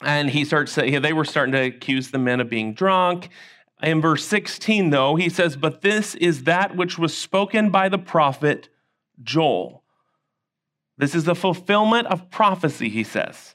And 0.01 0.29
he 0.29 0.43
starts 0.43 0.71
saying, 0.73 1.01
they 1.01 1.13
were 1.13 1.23
starting 1.23 1.53
to 1.53 1.61
accuse 1.61 2.11
the 2.11 2.17
men 2.17 2.41
of 2.41 2.49
being 2.49 2.73
drunk. 2.73 3.29
In 3.81 4.01
verse 4.01 4.25
16, 4.25 4.89
though, 4.89 5.15
he 5.15 5.29
says, 5.29 5.55
But 5.55 5.81
this 5.81 6.15
is 6.15 6.43
that 6.43 6.75
which 6.75 6.97
was 6.97 7.15
spoken 7.15 7.69
by 7.69 7.89
the 7.89 7.97
prophet 7.97 8.69
Joel. 9.21 9.83
This 10.97 11.15
is 11.15 11.25
the 11.25 11.35
fulfillment 11.35 12.07
of 12.07 12.29
prophecy, 12.29 12.89
he 12.89 13.03
says. 13.03 13.52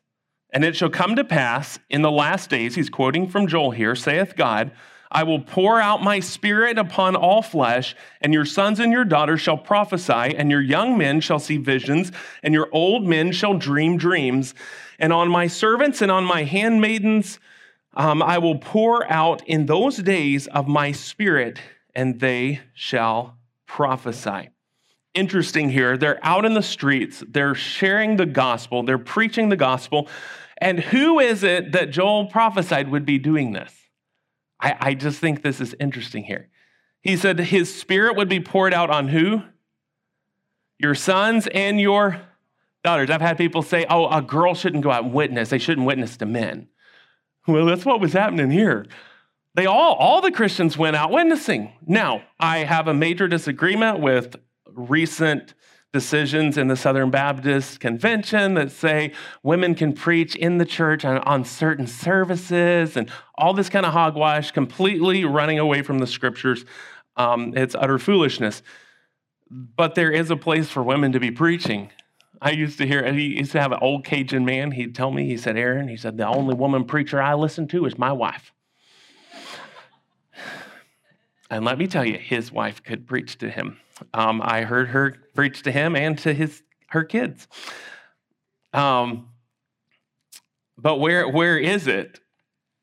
And 0.50 0.64
it 0.64 0.76
shall 0.76 0.90
come 0.90 1.17
to 1.17 1.25
pass 1.25 1.78
in 1.90 2.02
the 2.02 2.11
last 2.11 2.50
days, 2.50 2.75
he's 2.75 2.88
quoting 2.88 3.28
from 3.28 3.47
Joel 3.47 3.73
here, 3.73 3.95
saith 3.95 4.35
God, 4.37 4.71
I 5.11 5.23
will 5.23 5.40
pour 5.40 5.81
out 5.81 6.02
my 6.02 6.21
spirit 6.21 6.78
upon 6.78 7.17
all 7.17 7.40
flesh, 7.40 7.97
and 8.21 8.35
your 8.35 8.45
sons 8.45 8.78
and 8.78 8.93
your 8.93 9.05
daughters 9.05 9.40
shall 9.40 9.57
prophesy, 9.57 10.12
and 10.12 10.50
your 10.50 10.61
young 10.61 10.99
men 10.99 11.21
shall 11.21 11.38
see 11.38 11.57
visions, 11.57 12.12
and 12.43 12.52
your 12.52 12.69
old 12.73 13.07
men 13.07 13.33
shall 13.33 13.55
dream 13.55 13.97
dreams. 13.97 14.55
And 14.99 15.12
on 15.12 15.28
my 15.31 15.47
servants 15.47 16.02
and 16.02 16.11
on 16.11 16.25
my 16.25 16.45
handmaidens 16.45 17.38
um, 17.95 18.23
I 18.23 18.38
will 18.38 18.59
pour 18.59 19.11
out 19.11 19.47
in 19.49 19.67
those 19.67 19.97
days 19.97 20.47
of 20.47 20.69
my 20.69 20.93
spirit, 20.93 21.59
and 21.95 22.21
they 22.21 22.61
shall 22.73 23.37
prophesy. 23.67 24.50
Interesting 25.14 25.71
here, 25.71 25.97
they're 25.97 26.25
out 26.25 26.45
in 26.45 26.55
the 26.55 26.62
streets, 26.62 27.25
they're 27.26 27.57
sharing 27.57 28.17
the 28.17 28.26
gospel, 28.26 28.85
they're 28.85 28.99
preaching 28.99 29.49
the 29.49 29.57
gospel. 29.57 30.09
And 30.61 30.81
who 30.81 31.21
is 31.21 31.43
it 31.43 31.73
that 31.73 31.91
Joel 31.91 32.27
prophesied 32.27 32.91
would 32.91 33.07
be 33.07 33.19
doing 33.19 33.53
this? 33.53 33.73
I, 34.61 34.77
I 34.81 34.95
just 34.95 35.21
think 35.21 35.43
this 35.43 35.61
is 35.61 35.75
interesting 35.79 36.25
here. 36.25 36.49
He 37.00 37.17
said 37.17 37.38
his 37.38 37.73
spirit 37.73 38.17
would 38.17 38.29
be 38.29 38.41
poured 38.41 38.75
out 38.75 38.91
on 38.91 39.09
who? 39.09 39.43
Your 40.79 40.95
sons 40.95 41.47
and 41.47 41.81
your 41.81 42.21
daughters. 42.83 43.11
I've 43.11 43.21
had 43.21 43.38
people 43.38 43.62
say, 43.62 43.87
oh, 43.88 44.09
a 44.09 44.21
girl 44.21 44.55
shouldn't 44.55 44.83
go 44.83 44.91
out 44.91 45.05
and 45.05 45.12
witness. 45.12 45.50
They 45.50 45.59
shouldn't 45.59 45.87
witness 45.87 46.17
to 46.19 46.27
men. 46.27 46.69
Well, 47.47 47.67
that's 47.67 47.85
what 47.85 48.00
was 48.00 48.12
happening 48.12 48.50
here. 48.50 48.87
They 49.55 49.67
all, 49.67 49.95
all 49.95 50.21
the 50.21 50.31
Christians 50.31 50.77
went 50.77 50.97
out 50.97 51.11
witnessing. 51.11 51.73
Now, 51.87 52.23
I 52.38 52.59
have 52.59 52.87
a 52.87 52.95
major 52.95 53.27
disagreement 53.27 54.00
with 54.00 54.37
recent 54.67 55.55
decisions 55.92 56.59
in 56.59 56.68
the 56.68 56.76
Southern 56.76 57.11
Baptist 57.11 57.80
Convention 57.80 58.54
that 58.54 58.71
say 58.71 59.12
women 59.42 59.75
can 59.75 59.92
preach 59.92 60.37
in 60.37 60.59
the 60.59 60.66
church 60.66 61.04
on, 61.04 61.18
on 61.18 61.45
certain 61.45 61.87
services 61.87 62.97
and 62.97 63.11
all 63.37 63.54
this 63.54 63.68
kind 63.68 63.87
of 63.87 63.92
hogwash, 63.92 64.50
completely 64.50 65.25
running 65.25 65.59
away 65.59 65.83
from 65.83 65.99
the 65.99 66.07
scriptures. 66.07 66.64
Um, 67.16 67.54
it's 67.57 67.75
utter 67.75 67.99
foolishness. 67.99 68.62
But 69.50 69.95
there 69.95 70.11
is 70.11 70.30
a 70.30 70.37
place 70.37 70.68
for 70.68 70.83
women 70.83 71.12
to 71.12 71.21
be 71.21 71.30
preaching. 71.30 71.90
I 72.40 72.50
used 72.50 72.78
to 72.78 72.87
hear, 72.87 73.11
he 73.12 73.38
used 73.38 73.52
to 73.52 73.61
have 73.61 73.73
an 73.73 73.78
old 73.80 74.04
Cajun 74.04 74.45
man. 74.45 74.73
He'd 74.73 74.95
tell 74.95 75.11
me, 75.11 75.26
he 75.26 75.37
said, 75.38 75.57
Aaron, 75.57 75.88
he 75.88 75.97
said, 75.97 76.18
the 76.18 76.28
only 76.28 76.54
woman 76.54 76.85
preacher 76.85 77.21
I 77.21 77.35
listen 77.35 77.66
to 77.68 77.87
is 77.87 77.99
my 77.99 78.12
wife. 78.12 78.52
And 81.50 81.64
let 81.64 81.78
me 81.78 81.87
tell 81.87 82.04
you, 82.04 82.18
his 82.18 82.52
wife 82.52 82.83
could 82.83 83.07
preach 83.07 83.38
to 83.38 83.50
him. 83.50 83.78
Um, 84.14 84.40
I 84.43 84.62
heard 84.62 84.88
her 84.88 85.17
preach 85.35 85.62
to 85.62 85.73
him 85.73 85.97
and 85.97 86.19
to 86.19 86.33
his 86.33 86.62
her 86.88 87.05
kids. 87.05 87.49
Um, 88.73 89.28
but 90.76 90.97
where 90.97 91.28
where 91.28 91.59
is 91.59 91.87
it? 91.87 92.21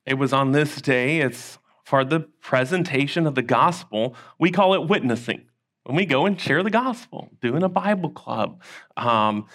It 0.05 0.15
was 0.15 0.33
on 0.33 0.51
this 0.51 0.81
day. 0.81 1.19
It's 1.19 1.57
for 1.83 2.03
the 2.03 2.19
presentation 2.19 3.27
of 3.27 3.35
the 3.35 3.41
gospel. 3.41 4.15
We 4.39 4.51
call 4.51 4.73
it 4.73 4.87
witnessing. 4.89 5.45
When 5.83 5.95
we 5.95 6.05
go 6.05 6.25
and 6.25 6.39
share 6.39 6.63
the 6.63 6.71
gospel, 6.71 7.29
doing 7.41 7.61
a 7.61 7.69
Bible 7.69 8.09
club, 8.09 8.61
um, 8.97 9.45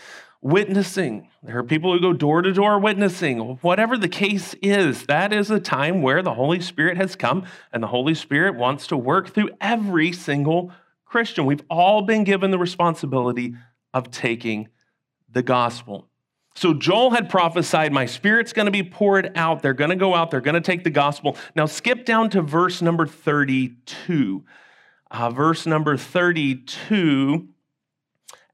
witnessing. 0.41 1.29
There 1.43 1.59
are 1.59 1.65
people 1.65 1.93
who 1.93 2.01
go 2.01 2.13
door 2.13 2.41
to 2.43 2.53
door 2.53 2.79
witnessing. 2.79 3.59
Whatever 3.63 3.99
the 3.99 4.09
case 4.09 4.55
is, 4.63 5.07
that 5.07 5.33
is 5.33 5.51
a 5.51 5.61
time 5.61 6.03
where 6.03 6.23
the 6.23 6.35
Holy 6.35 6.61
Spirit 6.61 6.97
has 6.97 7.17
come 7.17 7.45
and 7.73 7.83
the 7.83 7.89
Holy 7.89 8.15
Spirit 8.15 8.55
wants 8.55 8.87
to 8.89 8.97
work 8.97 9.31
through 9.31 9.51
every 9.61 10.13
single 10.13 10.73
Christian. 11.11 11.45
We've 11.45 11.65
all 11.69 12.03
been 12.03 12.25
given 12.25 12.51
the 12.51 12.59
responsibility 12.59 13.55
of 13.93 14.11
taking 14.11 14.69
the 15.29 15.43
gospel. 15.43 16.09
So 16.55 16.73
Joel 16.73 17.11
had 17.11 17.29
prophesied, 17.29 17.93
My 17.93 18.07
spirit's 18.07 18.53
going 18.53 18.67
to 18.67 18.73
be 18.73 18.83
poured 18.83 19.33
out. 19.37 19.63
They're 19.63 19.75
going 19.75 19.91
to 19.91 19.97
go 19.97 20.15
out, 20.15 20.31
they're 20.31 20.41
going 20.41 20.55
to 20.55 20.61
take 20.61 20.85
the 20.85 20.91
gospel. 20.91 21.37
Now 21.55 21.67
skip 21.67 22.05
down 22.05 22.31
to 22.31 22.43
verse 22.43 22.81
number 22.81 23.07
32. 23.07 24.45
Uh, 25.11 25.31
verse 25.31 25.67
number 25.67 25.97
32 25.97 27.49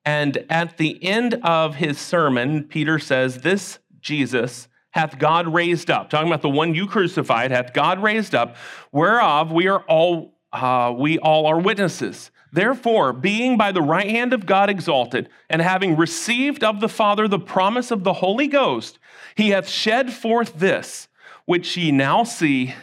and 0.06 0.46
at 0.48 0.76
the 0.78 1.02
end 1.02 1.34
of 1.42 1.74
his 1.74 1.98
sermon, 1.98 2.62
Peter 2.62 3.00
says, 3.00 3.38
This 3.38 3.80
Jesus 4.00 4.68
hath 4.90 5.18
God 5.18 5.52
raised 5.52 5.90
up, 5.90 6.08
talking 6.08 6.28
about 6.28 6.42
the 6.42 6.48
one 6.48 6.74
you 6.74 6.86
crucified, 6.86 7.50
hath 7.50 7.74
God 7.74 8.00
raised 8.00 8.32
up, 8.32 8.56
whereof 8.92 9.50
we 9.50 9.66
are 9.66 9.80
all 9.80 10.38
uh, 10.52 10.94
we 10.96 11.18
all 11.18 11.46
are 11.46 11.58
witnesses. 11.58 12.30
Therefore, 12.52 13.12
being 13.12 13.56
by 13.56 13.72
the 13.72 13.82
right 13.82 14.08
hand 14.08 14.32
of 14.32 14.46
God 14.46 14.70
exalted, 14.70 15.28
and 15.50 15.60
having 15.60 15.96
received 15.96 16.62
of 16.62 16.80
the 16.80 16.88
Father 16.88 17.28
the 17.28 17.38
promise 17.38 17.90
of 17.90 18.04
the 18.04 18.14
Holy 18.14 18.46
Ghost, 18.46 18.98
he 19.34 19.50
hath 19.50 19.68
shed 19.68 20.12
forth 20.12 20.58
this, 20.58 21.08
which 21.44 21.76
ye 21.76 21.90
now 21.90 22.24
see 22.24 22.74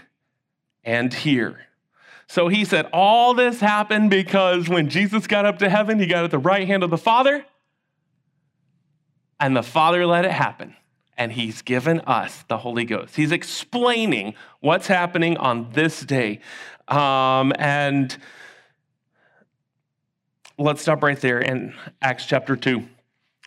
and 0.83 1.13
hear. 1.13 1.67
So 2.27 2.47
he 2.47 2.65
said, 2.65 2.87
All 2.91 3.33
this 3.33 3.59
happened 3.59 4.09
because 4.09 4.67
when 4.67 4.89
Jesus 4.89 5.27
got 5.27 5.45
up 5.45 5.59
to 5.59 5.69
heaven, 5.69 5.99
he 5.99 6.07
got 6.07 6.25
at 6.25 6.31
the 6.31 6.39
right 6.39 6.67
hand 6.67 6.83
of 6.83 6.89
the 6.89 6.97
Father, 6.97 7.45
and 9.39 9.55
the 9.55 9.63
Father 9.63 10.05
let 10.05 10.25
it 10.25 10.31
happen. 10.31 10.75
And 11.15 11.31
he's 11.31 11.61
given 11.61 11.99
us 12.01 12.43
the 12.47 12.57
Holy 12.57 12.85
Ghost. 12.85 13.15
He's 13.15 13.31
explaining 13.31 14.33
what's 14.61 14.87
happening 14.87 15.37
on 15.37 15.69
this 15.73 15.99
day. 16.01 16.39
Um, 16.87 17.53
and 17.59 18.17
let's 20.57 20.81
stop 20.81 21.03
right 21.03 21.19
there 21.19 21.39
in 21.39 21.73
Acts 22.01 22.25
chapter 22.25 22.55
2. 22.55 22.83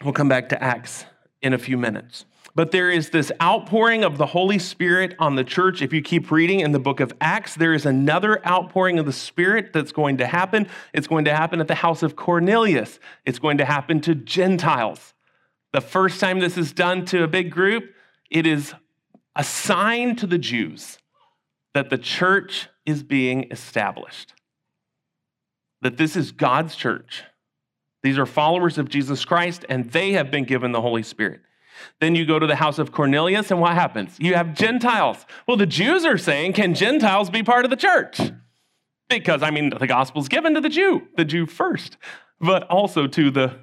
We'll 0.02 0.12
come 0.12 0.28
back 0.28 0.48
to 0.50 0.62
Acts 0.62 1.04
in 1.40 1.52
a 1.52 1.58
few 1.58 1.76
minutes. 1.76 2.24
But 2.54 2.70
there 2.70 2.90
is 2.90 3.10
this 3.10 3.30
outpouring 3.42 4.02
of 4.02 4.16
the 4.16 4.26
Holy 4.26 4.58
Spirit 4.58 5.14
on 5.18 5.36
the 5.36 5.44
church. 5.44 5.82
If 5.82 5.92
you 5.92 6.00
keep 6.00 6.30
reading 6.30 6.60
in 6.60 6.72
the 6.72 6.78
book 6.78 7.00
of 7.00 7.12
Acts, 7.20 7.54
there 7.54 7.74
is 7.74 7.84
another 7.84 8.44
outpouring 8.46 8.98
of 8.98 9.04
the 9.04 9.12
Spirit 9.12 9.74
that's 9.74 9.92
going 9.92 10.16
to 10.16 10.26
happen. 10.26 10.66
It's 10.94 11.06
going 11.06 11.26
to 11.26 11.34
happen 11.34 11.60
at 11.60 11.68
the 11.68 11.74
house 11.74 12.02
of 12.02 12.16
Cornelius, 12.16 12.98
it's 13.26 13.38
going 13.38 13.58
to 13.58 13.66
happen 13.66 14.00
to 14.02 14.14
Gentiles. 14.14 15.12
The 15.72 15.82
first 15.82 16.18
time 16.18 16.40
this 16.40 16.56
is 16.56 16.72
done 16.72 17.04
to 17.06 17.22
a 17.22 17.28
big 17.28 17.50
group, 17.50 17.92
it 18.30 18.46
is 18.46 18.72
a 19.34 19.44
sign 19.44 20.16
to 20.16 20.26
the 20.26 20.38
Jews 20.38 20.96
that 21.74 21.90
the 21.90 21.98
church 21.98 22.70
is 22.86 23.02
being 23.02 23.50
established, 23.50 24.32
that 25.86 25.98
this 25.98 26.16
is 26.16 26.32
God's 26.32 26.74
church. 26.74 27.22
These 28.02 28.18
are 28.18 28.26
followers 28.26 28.76
of 28.76 28.88
Jesus 28.88 29.24
Christ, 29.24 29.64
and 29.68 29.88
they 29.92 30.14
have 30.14 30.32
been 30.32 30.42
given 30.42 30.72
the 30.72 30.80
Holy 30.80 31.04
Spirit. 31.04 31.42
Then 32.00 32.16
you 32.16 32.26
go 32.26 32.40
to 32.40 32.46
the 32.48 32.56
house 32.56 32.80
of 32.80 32.90
Cornelius, 32.90 33.52
and 33.52 33.60
what 33.60 33.74
happens? 33.74 34.16
You 34.18 34.34
have 34.34 34.52
Gentiles. 34.52 35.24
Well, 35.46 35.56
the 35.56 35.64
Jews 35.64 36.04
are 36.04 36.18
saying, 36.18 36.54
can 36.54 36.74
Gentiles 36.74 37.30
be 37.30 37.44
part 37.44 37.64
of 37.64 37.70
the 37.70 37.76
church? 37.76 38.20
Because, 39.08 39.44
I 39.44 39.52
mean, 39.52 39.70
the 39.78 39.86
gospel's 39.86 40.26
given 40.26 40.54
to 40.54 40.60
the 40.60 40.68
Jew, 40.68 41.06
the 41.16 41.24
Jew 41.24 41.46
first, 41.46 41.98
but 42.40 42.64
also 42.64 43.06
to 43.06 43.30
the 43.30 43.54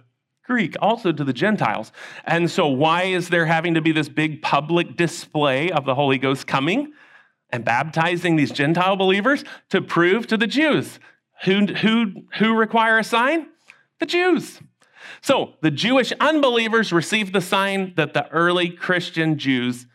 Greek, 0.46 0.78
also 0.82 1.12
to 1.12 1.26
the 1.26 1.34
Gentiles. 1.34 1.92
And 2.24 2.50
so, 2.50 2.68
why 2.68 3.04
is 3.04 3.28
there 3.28 3.48
having 3.48 3.74
to 3.74 3.82
be 3.82 3.92
this 3.92 4.08
big 4.08 4.42
public 4.42 4.96
display 4.96 5.72
of 5.72 5.84
the 5.84 5.96
Holy 5.96 6.18
Ghost 6.18 6.48
coming 6.48 6.94
and 7.50 7.66
baptizing 7.66 8.38
these 8.38 8.52
Gentile 8.52 8.96
believers 8.96 9.44
to 9.72 9.82
prove 9.82 10.26
to 10.28 10.38
the 10.38 10.48
Jews 10.48 11.00
who, 11.44 11.66
who, 11.66 12.14
who 12.38 12.56
require 12.56 13.00
a 13.00 13.04
sign? 13.04 13.48
The 14.00 14.06
Jews. 14.06 14.60
So 15.22 15.54
the 15.62 15.72
Jewish 15.72 16.12
unbelievers 16.20 16.92
received 16.92 17.34
the 17.34 17.42
sign 17.42 17.94
that 17.96 18.14
the 18.14 18.30
early 18.30 18.70
Christian 18.70 19.38
Jews 19.38 19.88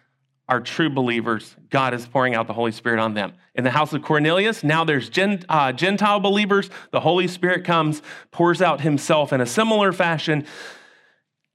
are 0.49 0.61
true 0.61 0.89
believers. 0.89 1.55
God 1.69 1.93
is 1.93 2.07
pouring 2.07 2.35
out 2.35 2.47
the 2.47 2.55
Holy 2.55 2.73
Spirit 2.73 2.99
on 2.99 3.15
them. 3.15 3.35
In 3.55 3.65
the 3.65 3.71
house 3.71 3.93
of 3.93 4.03
Cornelius, 4.03 4.65
now 4.65 4.85
there's 4.85 5.11
uh, 5.49 5.73
Gentile 5.73 6.21
believers. 6.21 6.71
The 6.91 7.01
Holy 7.01 7.29
Spirit 7.29 7.65
comes, 7.65 8.01
pours 8.31 8.63
out 8.63 8.81
himself 8.81 9.33
in 9.33 9.41
a 9.41 9.47
similar 9.47 9.93
fashion. 9.93 10.47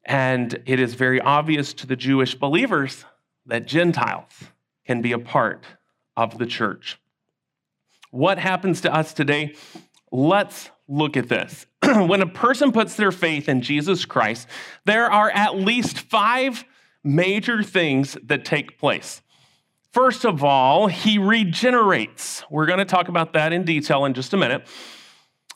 And 0.05 0.61
it 0.65 0.79
is 0.79 0.93
very 0.93 1.19
obvious 1.19 1.73
to 1.75 1.87
the 1.87 1.95
Jewish 1.95 2.35
believers 2.35 3.05
that 3.45 3.65
Gentiles 3.65 4.31
can 4.85 5.01
be 5.01 5.13
a 5.13 5.19
part 5.19 5.63
of 6.15 6.37
the 6.37 6.45
church. 6.45 6.99
What 8.13 8.37
happens 8.37 8.81
to 8.81 8.93
us 8.93 9.11
today? 9.11 9.55
Let's 10.11 10.69
look 10.87 11.17
at 11.17 11.29
this. 11.29 11.65
when 11.83 12.21
a 12.21 12.27
person 12.27 12.71
puts 12.71 12.95
their 12.95 13.11
faith 13.11 13.49
in 13.49 13.63
Jesus 13.63 14.05
Christ, 14.05 14.47
there 14.85 15.11
are 15.11 15.31
at 15.31 15.55
least 15.55 15.97
five 15.97 16.63
major 17.03 17.63
things 17.63 18.15
that 18.23 18.45
take 18.45 18.77
place. 18.77 19.23
First 19.93 20.25
of 20.25 20.43
all, 20.43 20.85
he 20.85 21.17
regenerates. 21.17 22.43
We're 22.51 22.67
going 22.67 22.77
to 22.77 22.85
talk 22.85 23.07
about 23.07 23.33
that 23.33 23.51
in 23.51 23.63
detail 23.63 24.05
in 24.05 24.13
just 24.13 24.31
a 24.31 24.37
minute. 24.37 24.67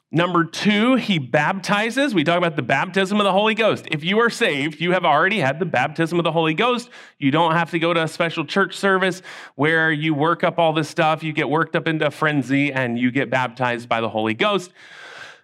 Number 0.09 0.45
two, 0.45 0.95
he 0.95 1.19
baptizes. 1.19 2.13
We 2.13 2.23
talk 2.23 2.37
about 2.37 2.55
the 2.55 2.61
baptism 2.61 3.19
of 3.19 3.25
the 3.25 3.33
Holy 3.33 3.53
Ghost. 3.53 3.87
If 3.91 4.05
you 4.05 4.19
are 4.19 4.29
saved, 4.29 4.79
you 4.79 4.93
have 4.93 5.03
already 5.03 5.39
had 5.39 5.59
the 5.59 5.65
baptism 5.65 6.17
of 6.17 6.23
the 6.23 6.31
Holy 6.31 6.53
Ghost. 6.53 6.89
You 7.19 7.29
don't 7.29 7.51
have 7.51 7.71
to 7.71 7.79
go 7.79 7.93
to 7.93 8.03
a 8.03 8.07
special 8.07 8.45
church 8.45 8.77
service 8.77 9.21
where 9.55 9.91
you 9.91 10.13
work 10.13 10.45
up 10.45 10.59
all 10.59 10.71
this 10.71 10.87
stuff. 10.87 11.23
You 11.23 11.33
get 11.33 11.49
worked 11.49 11.75
up 11.75 11.89
into 11.89 12.07
a 12.07 12.11
frenzy 12.11 12.71
and 12.71 12.97
you 12.97 13.11
get 13.11 13.29
baptized 13.29 13.89
by 13.89 13.99
the 13.99 14.07
Holy 14.07 14.33
Ghost. 14.33 14.71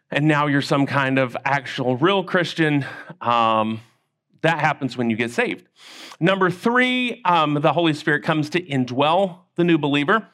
And 0.09 0.29
now 0.29 0.47
you're 0.47 0.61
some 0.61 0.85
kind 0.85 1.19
of 1.19 1.35
actual 1.43 1.97
real 1.97 2.23
Christian. 2.23 2.85
Um, 3.19 3.81
that 4.43 4.59
happens 4.59 4.95
when 4.95 5.09
you 5.09 5.17
get 5.17 5.31
saved. 5.31 5.67
Number 6.21 6.49
three, 6.49 7.21
um, 7.25 7.55
the 7.55 7.73
Holy 7.73 7.93
Spirit 7.93 8.23
comes 8.23 8.49
to 8.51 8.61
indwell 8.61 9.39
the 9.55 9.65
new 9.65 9.77
believer. 9.77 10.29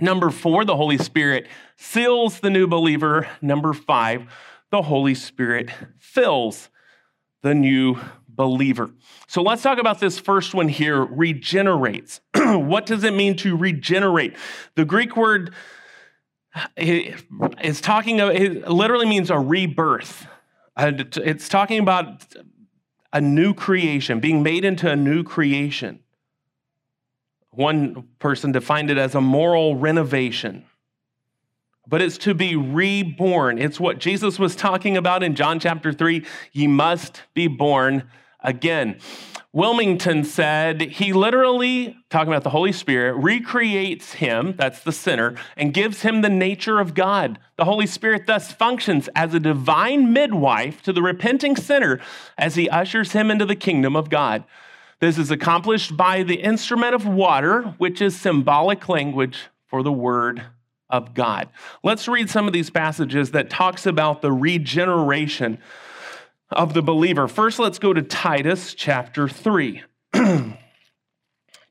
Number 0.00 0.30
four, 0.30 0.64
the 0.64 0.76
Holy 0.76 0.98
Spirit 0.98 1.46
seals 1.76 2.40
the 2.40 2.50
new 2.50 2.66
believer. 2.66 3.28
Number 3.40 3.72
five, 3.72 4.26
the 4.70 4.82
Holy 4.82 5.14
Spirit 5.14 5.70
fills 5.98 6.68
the 7.42 7.54
new 7.54 7.98
believer. 8.28 8.90
So 9.28 9.42
let's 9.42 9.62
talk 9.62 9.78
about 9.78 10.00
this 10.00 10.18
first 10.18 10.54
one 10.54 10.68
here 10.68 11.04
regenerates. 11.04 12.20
what 12.34 12.86
does 12.86 13.04
it 13.04 13.14
mean 13.14 13.36
to 13.36 13.56
regenerate? 13.56 14.36
The 14.74 14.84
Greek 14.84 15.16
word 15.16 15.54
eh, 16.76 17.16
is 17.62 17.80
talking, 17.80 18.18
it 18.18 18.68
literally 18.68 19.06
means 19.06 19.30
a 19.30 19.38
rebirth. 19.38 20.26
It's 20.76 21.48
talking 21.48 21.78
about 21.78 22.24
a 23.12 23.20
new 23.20 23.54
creation, 23.54 24.18
being 24.18 24.42
made 24.42 24.64
into 24.64 24.90
a 24.90 24.96
new 24.96 25.22
creation. 25.22 26.00
One 27.56 28.08
person 28.18 28.52
defined 28.52 28.90
it 28.90 28.98
as 28.98 29.14
a 29.14 29.20
moral 29.20 29.76
renovation, 29.76 30.64
but 31.86 32.02
it's 32.02 32.18
to 32.18 32.34
be 32.34 32.56
reborn. 32.56 33.58
It's 33.58 33.78
what 33.78 33.98
Jesus 33.98 34.38
was 34.38 34.56
talking 34.56 34.96
about 34.96 35.22
in 35.22 35.34
John 35.34 35.60
chapter 35.60 35.92
3. 35.92 36.24
Ye 36.52 36.66
must 36.66 37.22
be 37.34 37.46
born 37.46 38.04
again. 38.40 38.98
Willmington 39.54 40.26
said 40.26 40.80
he 40.80 41.12
literally, 41.12 41.96
talking 42.10 42.32
about 42.32 42.42
the 42.42 42.50
Holy 42.50 42.72
Spirit, 42.72 43.14
recreates 43.14 44.14
him, 44.14 44.54
that's 44.56 44.80
the 44.80 44.90
sinner, 44.90 45.36
and 45.56 45.72
gives 45.72 46.02
him 46.02 46.22
the 46.22 46.28
nature 46.28 46.80
of 46.80 46.92
God. 46.92 47.38
The 47.56 47.64
Holy 47.64 47.86
Spirit 47.86 48.26
thus 48.26 48.50
functions 48.50 49.08
as 49.14 49.32
a 49.32 49.38
divine 49.38 50.12
midwife 50.12 50.82
to 50.82 50.92
the 50.92 51.02
repenting 51.02 51.54
sinner 51.54 52.00
as 52.36 52.56
he 52.56 52.68
ushers 52.68 53.12
him 53.12 53.30
into 53.30 53.46
the 53.46 53.54
kingdom 53.54 53.94
of 53.94 54.10
God. 54.10 54.42
This 55.04 55.18
is 55.18 55.30
accomplished 55.30 55.98
by 55.98 56.22
the 56.22 56.36
instrument 56.36 56.94
of 56.94 57.06
water, 57.06 57.74
which 57.76 58.00
is 58.00 58.18
symbolic 58.18 58.88
language 58.88 59.48
for 59.66 59.82
the 59.82 59.92
word 59.92 60.42
of 60.88 61.12
God. 61.12 61.50
Let's 61.82 62.08
read 62.08 62.30
some 62.30 62.46
of 62.46 62.54
these 62.54 62.70
passages 62.70 63.32
that 63.32 63.50
talks 63.50 63.84
about 63.84 64.22
the 64.22 64.32
regeneration 64.32 65.58
of 66.50 66.72
the 66.72 66.80
believer. 66.80 67.28
First, 67.28 67.58
let's 67.58 67.78
go 67.78 67.92
to 67.92 68.00
Titus 68.00 68.72
chapter 68.72 69.28
3. 69.28 69.82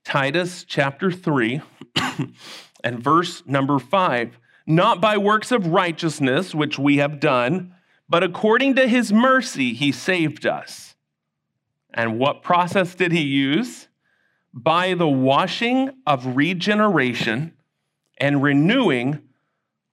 Titus 0.06 0.64
chapter 0.64 1.12
3 1.12 1.60
and 2.84 3.04
verse 3.04 3.42
number 3.48 3.80
5. 3.80 4.38
Not 4.68 5.02
by 5.02 5.18
works 5.18 5.52
of 5.52 5.66
righteousness 5.66 6.54
which 6.54 6.78
we 6.78 6.98
have 6.98 7.20
done, 7.20 7.74
but 8.08 8.22
according 8.22 8.76
to 8.76 8.88
his 8.88 9.12
mercy 9.12 9.74
he 9.74 9.92
saved 9.92 10.46
us 10.46 10.93
and 11.94 12.20
what 12.20 12.44
process 12.44 12.96
did 12.96 13.12
he 13.12 13.22
use? 13.22 13.88
By 14.54 14.94
the 14.94 15.08
washing 15.08 15.92
of 16.06 16.36
regeneration 16.36 17.54
and 18.18 18.44
renewing 18.44 19.22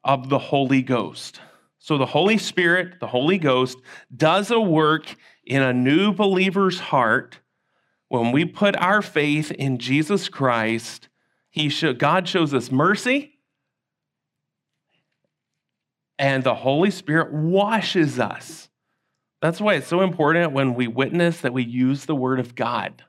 of 0.04 0.28
the 0.28 0.38
Holy 0.38 0.82
Ghost. 0.82 1.40
So 1.78 1.98
the 1.98 2.06
Holy 2.06 2.38
Spirit, 2.38 3.00
the 3.00 3.06
Holy 3.06 3.38
Ghost, 3.38 3.78
does 4.14 4.50
a 4.50 4.60
work 4.60 5.16
in 5.44 5.62
a 5.62 5.72
new 5.72 6.12
believer's 6.12 6.78
heart 6.78 7.40
when 8.08 8.32
we 8.32 8.44
put 8.44 8.76
our 8.76 9.02
faith 9.02 9.50
in 9.50 9.78
Jesus 9.78 10.28
Christ. 10.28 11.08
He 11.50 11.68
should, 11.68 11.98
God 11.98 12.28
shows 12.28 12.52
us 12.54 12.70
mercy, 12.70 13.38
and 16.18 16.44
the 16.44 16.54
Holy 16.54 16.90
Spirit 16.90 17.32
washes 17.32 18.18
us. 18.18 18.69
That's 19.40 19.60
why 19.60 19.74
it's 19.74 19.86
so 19.86 20.02
important 20.02 20.52
when 20.52 20.74
we 20.74 20.86
witness 20.86 21.40
that 21.40 21.52
we 21.52 21.62
use 21.62 22.04
the 22.04 22.14
word 22.14 22.40
of 22.40 22.54
God. 22.54 23.04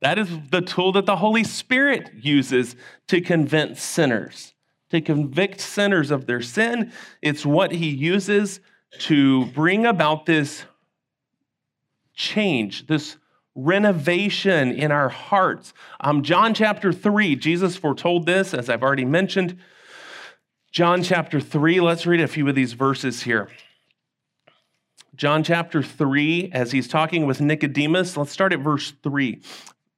That 0.00 0.18
is 0.18 0.28
the 0.50 0.60
tool 0.60 0.92
that 0.92 1.06
the 1.06 1.16
Holy 1.16 1.44
Spirit 1.44 2.10
uses 2.20 2.74
to 3.06 3.20
convince 3.20 3.80
sinners, 3.80 4.54
to 4.90 5.00
convict 5.00 5.60
sinners 5.60 6.10
of 6.10 6.26
their 6.26 6.42
sin. 6.42 6.92
It's 7.22 7.46
what 7.46 7.70
he 7.70 7.88
uses 7.88 8.58
to 9.00 9.46
bring 9.46 9.86
about 9.86 10.26
this 10.26 10.64
change, 12.14 12.88
this 12.88 13.16
renovation 13.54 14.72
in 14.72 14.90
our 14.90 15.08
hearts. 15.08 15.72
Um, 16.00 16.22
John 16.22 16.52
chapter 16.54 16.92
3, 16.92 17.36
Jesus 17.36 17.76
foretold 17.76 18.26
this, 18.26 18.54
as 18.54 18.68
I've 18.68 18.82
already 18.82 19.04
mentioned. 19.04 19.58
John 20.72 21.02
chapter 21.02 21.38
3, 21.38 21.80
let's 21.80 22.06
read 22.06 22.20
a 22.20 22.28
few 22.28 22.48
of 22.48 22.54
these 22.54 22.72
verses 22.72 23.22
here. 23.22 23.48
John 25.14 25.44
chapter 25.44 25.82
3, 25.82 26.50
as 26.52 26.72
he's 26.72 26.88
talking 26.88 27.26
with 27.26 27.40
Nicodemus, 27.40 28.16
let's 28.16 28.32
start 28.32 28.52
at 28.52 28.60
verse 28.60 28.94
3. 29.02 29.42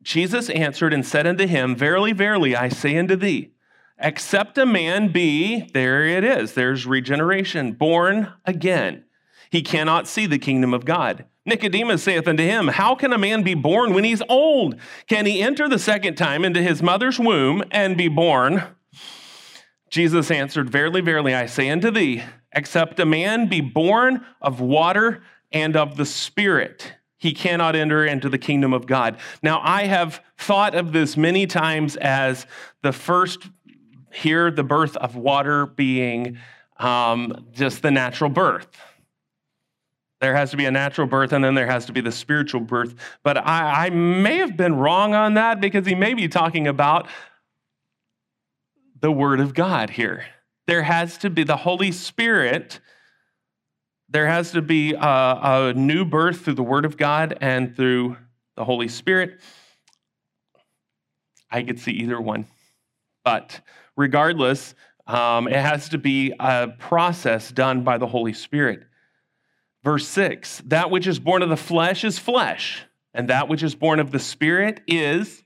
Jesus 0.03 0.51
answered 0.51 0.93
and 0.93 1.07
said 1.07 1.27
unto 1.27 1.47
him, 1.47 1.77
Verily, 1.77 2.13
verily, 2.13 2.57
I 2.57 2.69
say 2.69 2.97
unto 2.97 3.15
thee, 3.15 3.53
except 3.97 4.59
a 4.59 4.67
man 4.67 5.09
be, 5.09 5.71
there 5.73 6.05
it 6.05 6.25
is, 6.25 6.55
there's 6.55 6.85
regeneration, 6.85 7.73
born 7.73 8.33
again, 8.45 9.05
he 9.51 9.63
cannot 9.63 10.09
see 10.09 10.27
the 10.27 10.39
kingdom 10.39 10.75
of 10.75 10.85
God. 10.85 11.27
Nicodemus 11.47 12.03
saith 12.03 12.27
unto 12.27 12.43
him, 12.43 12.69
How 12.69 12.97
can 12.97 13.13
a 13.13 13.19
man 13.19 13.45
be 13.45 13.55
born 13.55 13.95
when 13.95 14.03
he's 14.03 14.23
old? 14.29 14.75
Can 15.07 15.27
he 15.27 15.43
enter 15.43 15.69
the 15.69 15.79
second 15.79 16.17
time 16.17 16.45
into 16.45 16.61
his 16.61 16.83
mother's 16.83 17.21
womb 17.21 17.63
and 17.71 17.97
be 17.97 18.09
born? 18.09 18.65
Jesus 19.91 20.31
answered, 20.33 20.71
Verily, 20.71 21.01
verily, 21.01 21.35
I 21.35 21.47
say 21.47 21.71
unto 21.71 21.93
thee, 21.93 22.25
except 22.55 23.01
a 23.01 23.07
man 23.07 23.49
be 23.49 23.61
born 23.61 24.25
of 24.41 24.61
water 24.61 25.23
and 25.53 25.77
of 25.77 25.97
the 25.97 26.07
Spirit, 26.07 26.95
he 27.17 27.33
cannot 27.33 27.77
enter 27.77 28.05
into 28.05 28.29
the 28.29 28.39
kingdom 28.39 28.73
of 28.73 28.87
God. 28.87 29.17
Now, 29.43 29.61
I 29.63 29.85
have 29.85 30.23
thought 30.37 30.75
of 30.75 30.93
this 30.93 31.17
many 31.17 31.47
times 31.47 31.97
as 31.97 32.47
the 32.83 32.93
first 32.93 33.49
here, 34.13 34.51
the 34.51 34.65
birth 34.65 34.97
of 34.97 35.17
water 35.17 35.67
being 35.67 36.39
um, 36.79 37.47
just 37.53 37.83
the 37.83 37.91
natural 37.91 38.31
birth. 38.31 38.69
There 40.21 40.35
has 40.35 40.51
to 40.53 40.57
be 40.57 40.65
a 40.65 40.71
natural 40.71 41.07
birth, 41.07 41.33
and 41.33 41.45
then 41.45 41.55
there 41.55 41.67
has 41.67 41.87
to 41.87 41.93
be 41.93 42.01
the 42.01 42.13
spiritual 42.13 42.61
birth. 42.61 42.95
But 43.23 43.37
I, 43.37 43.87
I 43.87 43.91
may 43.91 44.37
have 44.37 44.57
been 44.57 44.77
wrong 44.77 45.15
on 45.15 45.35
that 45.35 45.61
because 45.61 45.87
he 45.87 45.95
may 45.95 46.15
be 46.15 46.29
talking 46.29 46.67
about 46.67 47.09
the 49.01 49.11
Word 49.11 49.41
of 49.41 49.55
God 49.55 49.91
here. 49.91 50.25
There 50.67 50.83
has 50.83 51.19
to 51.19 51.31
be 51.31 51.45
the 51.45 51.57
Holy 51.57 51.93
Spirit. 51.93 52.81
There 54.09 54.27
has 54.27 54.53
to 54.53 54.63
be 54.63 54.95
a, 54.95 54.99
a 55.01 55.73
new 55.75 56.05
birth 56.05 56.43
through 56.43 56.55
the 56.55 56.63
Word 56.63 56.85
of 56.85 56.97
God 56.97 57.37
and 57.41 57.77
through 57.77 58.17
the 58.57 58.65
Holy 58.65 58.89
Spirit. 58.89 59.41
I 61.51 61.63
could 61.63 61.79
see 61.79 61.93
either 61.93 62.21
one. 62.21 62.47
But 63.25 63.61
regardless, 63.97 64.75
um, 65.07 65.49
it 65.49 65.57
has 65.57 65.91
to 65.91 65.99
be 65.99 66.33
a 66.41 66.69
process 66.79 67.53
done 67.53 67.85
by 67.85 67.99
the 67.99 68.07
Holy 68.07 68.33
Spirit. 68.33 68.85
Verse 69.83 70.09
6 70.09 70.63
That 70.67 70.91
which 70.91 71.07
is 71.07 71.19
born 71.19 71.43
of 71.43 71.51
the 71.51 71.57
flesh 71.57 72.05
is 72.05 72.19
flesh, 72.19 72.85
and 73.13 73.29
that 73.29 73.49
which 73.49 73.63
is 73.63 73.75
born 73.75 74.01
of 74.01 74.11
the 74.11 74.19
Spirit 74.19 74.81
is 74.87 75.44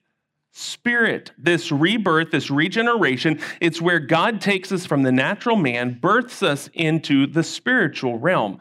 spirit. 0.50 1.32
This 1.38 1.70
rebirth, 1.70 2.30
this 2.30 2.50
regeneration, 2.50 3.40
it's 3.60 3.80
where 3.80 4.00
God 4.00 4.40
takes 4.40 4.72
us 4.72 4.86
from 4.86 5.02
the 5.02 5.12
natural 5.12 5.56
man, 5.56 5.98
births 6.00 6.42
us 6.42 6.68
into 6.74 7.26
the 7.26 7.42
spiritual 7.42 8.18
realm. 8.18 8.58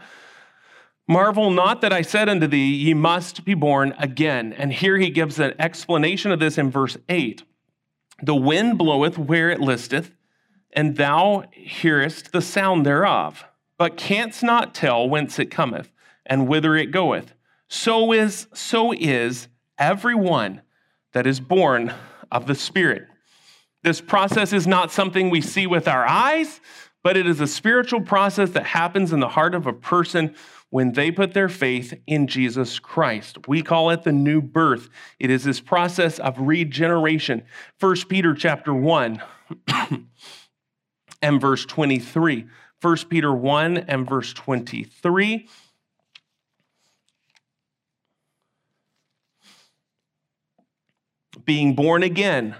Marvel 1.07 1.51
not 1.51 1.81
that 1.81 1.93
I 1.93 2.01
said 2.01 2.27
unto 2.27 2.47
thee, 2.47 2.73
ye 2.73 2.93
must 2.93 3.45
be 3.45 3.53
born 3.53 3.93
again. 3.97 4.53
And 4.53 4.73
here 4.73 4.97
he 4.97 5.09
gives 5.09 5.39
an 5.39 5.53
explanation 5.57 6.31
of 6.31 6.39
this 6.39 6.57
in 6.57 6.69
verse 6.69 6.97
8. 7.07 7.43
The 8.21 8.35
wind 8.35 8.77
bloweth 8.77 9.17
where 9.17 9.49
it 9.49 9.61
listeth, 9.61 10.11
and 10.73 10.97
thou 10.97 11.45
hearest 11.51 12.33
the 12.33 12.41
sound 12.41 12.85
thereof, 12.85 13.45
but 13.77 13.95
canst 13.95 14.43
not 14.43 14.75
tell 14.75 15.07
whence 15.07 15.39
it 15.39 15.49
cometh 15.49 15.91
and 16.25 16.47
whither 16.47 16.75
it 16.75 16.91
goeth. 16.91 17.33
So 17.69 18.11
is 18.11 18.47
so 18.53 18.91
is 18.91 19.47
every 19.77 20.15
one 20.15 20.61
that 21.17 21.25
is 21.25 21.39
born 21.39 21.91
of 22.31 22.45
the 22.45 22.53
Spirit. 22.53 23.07
This 23.81 24.01
process 24.01 24.53
is 24.53 24.67
not 24.67 24.91
something 24.91 25.31
we 25.31 25.41
see 25.41 25.65
with 25.65 25.87
our 25.87 26.05
eyes, 26.05 26.61
but 27.03 27.17
it 27.17 27.25
is 27.25 27.41
a 27.41 27.47
spiritual 27.47 28.01
process 28.01 28.51
that 28.51 28.67
happens 28.67 29.11
in 29.11 29.19
the 29.19 29.29
heart 29.29 29.55
of 29.55 29.65
a 29.65 29.73
person 29.73 30.35
when 30.69 30.91
they 30.91 31.09
put 31.09 31.33
their 31.33 31.49
faith 31.49 31.91
in 32.05 32.27
Jesus 32.27 32.77
Christ. 32.77 33.47
We 33.47 33.63
call 33.63 33.89
it 33.89 34.03
the 34.03 34.11
new 34.11 34.43
birth. 34.43 34.89
It 35.17 35.31
is 35.31 35.43
this 35.43 35.59
process 35.59 36.19
of 36.19 36.35
regeneration. 36.39 37.41
1 37.79 37.95
Peter 38.07 38.35
chapter 38.35 38.71
1 38.71 39.19
and 41.23 41.41
verse 41.41 41.65
23. 41.65 42.45
1 42.79 42.97
Peter 43.09 43.33
1 43.33 43.77
and 43.77 44.07
verse 44.07 44.33
23. 44.33 45.47
Being 51.47 51.75
born 51.75 52.03
again, 52.03 52.55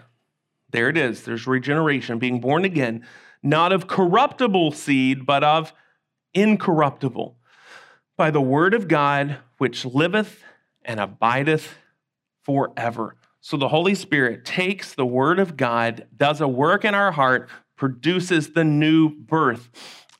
there 0.71 0.89
it 0.89 0.97
is, 0.97 1.23
there's 1.23 1.45
regeneration, 1.45 2.19
being 2.19 2.39
born 2.39 2.63
again, 2.63 3.05
not 3.43 3.73
of 3.73 3.85
corruptible 3.85 4.71
seed, 4.71 5.25
but 5.25 5.43
of 5.43 5.73
incorruptible, 6.33 7.37
by 8.15 8.31
the 8.31 8.41
word 8.41 8.73
of 8.73 8.87
God, 8.87 9.39
which 9.57 9.83
liveth 9.83 10.41
and 10.85 11.01
abideth 11.01 11.75
forever. 12.43 13.17
So 13.41 13.57
the 13.57 13.67
Holy 13.67 13.93
Spirit 13.93 14.45
takes 14.45 14.95
the 14.95 15.05
word 15.05 15.37
of 15.37 15.57
God, 15.57 16.07
does 16.15 16.39
a 16.39 16.47
work 16.47 16.85
in 16.85 16.95
our 16.95 17.11
heart, 17.11 17.49
produces 17.75 18.53
the 18.53 18.63
new 18.63 19.09
birth. 19.09 19.69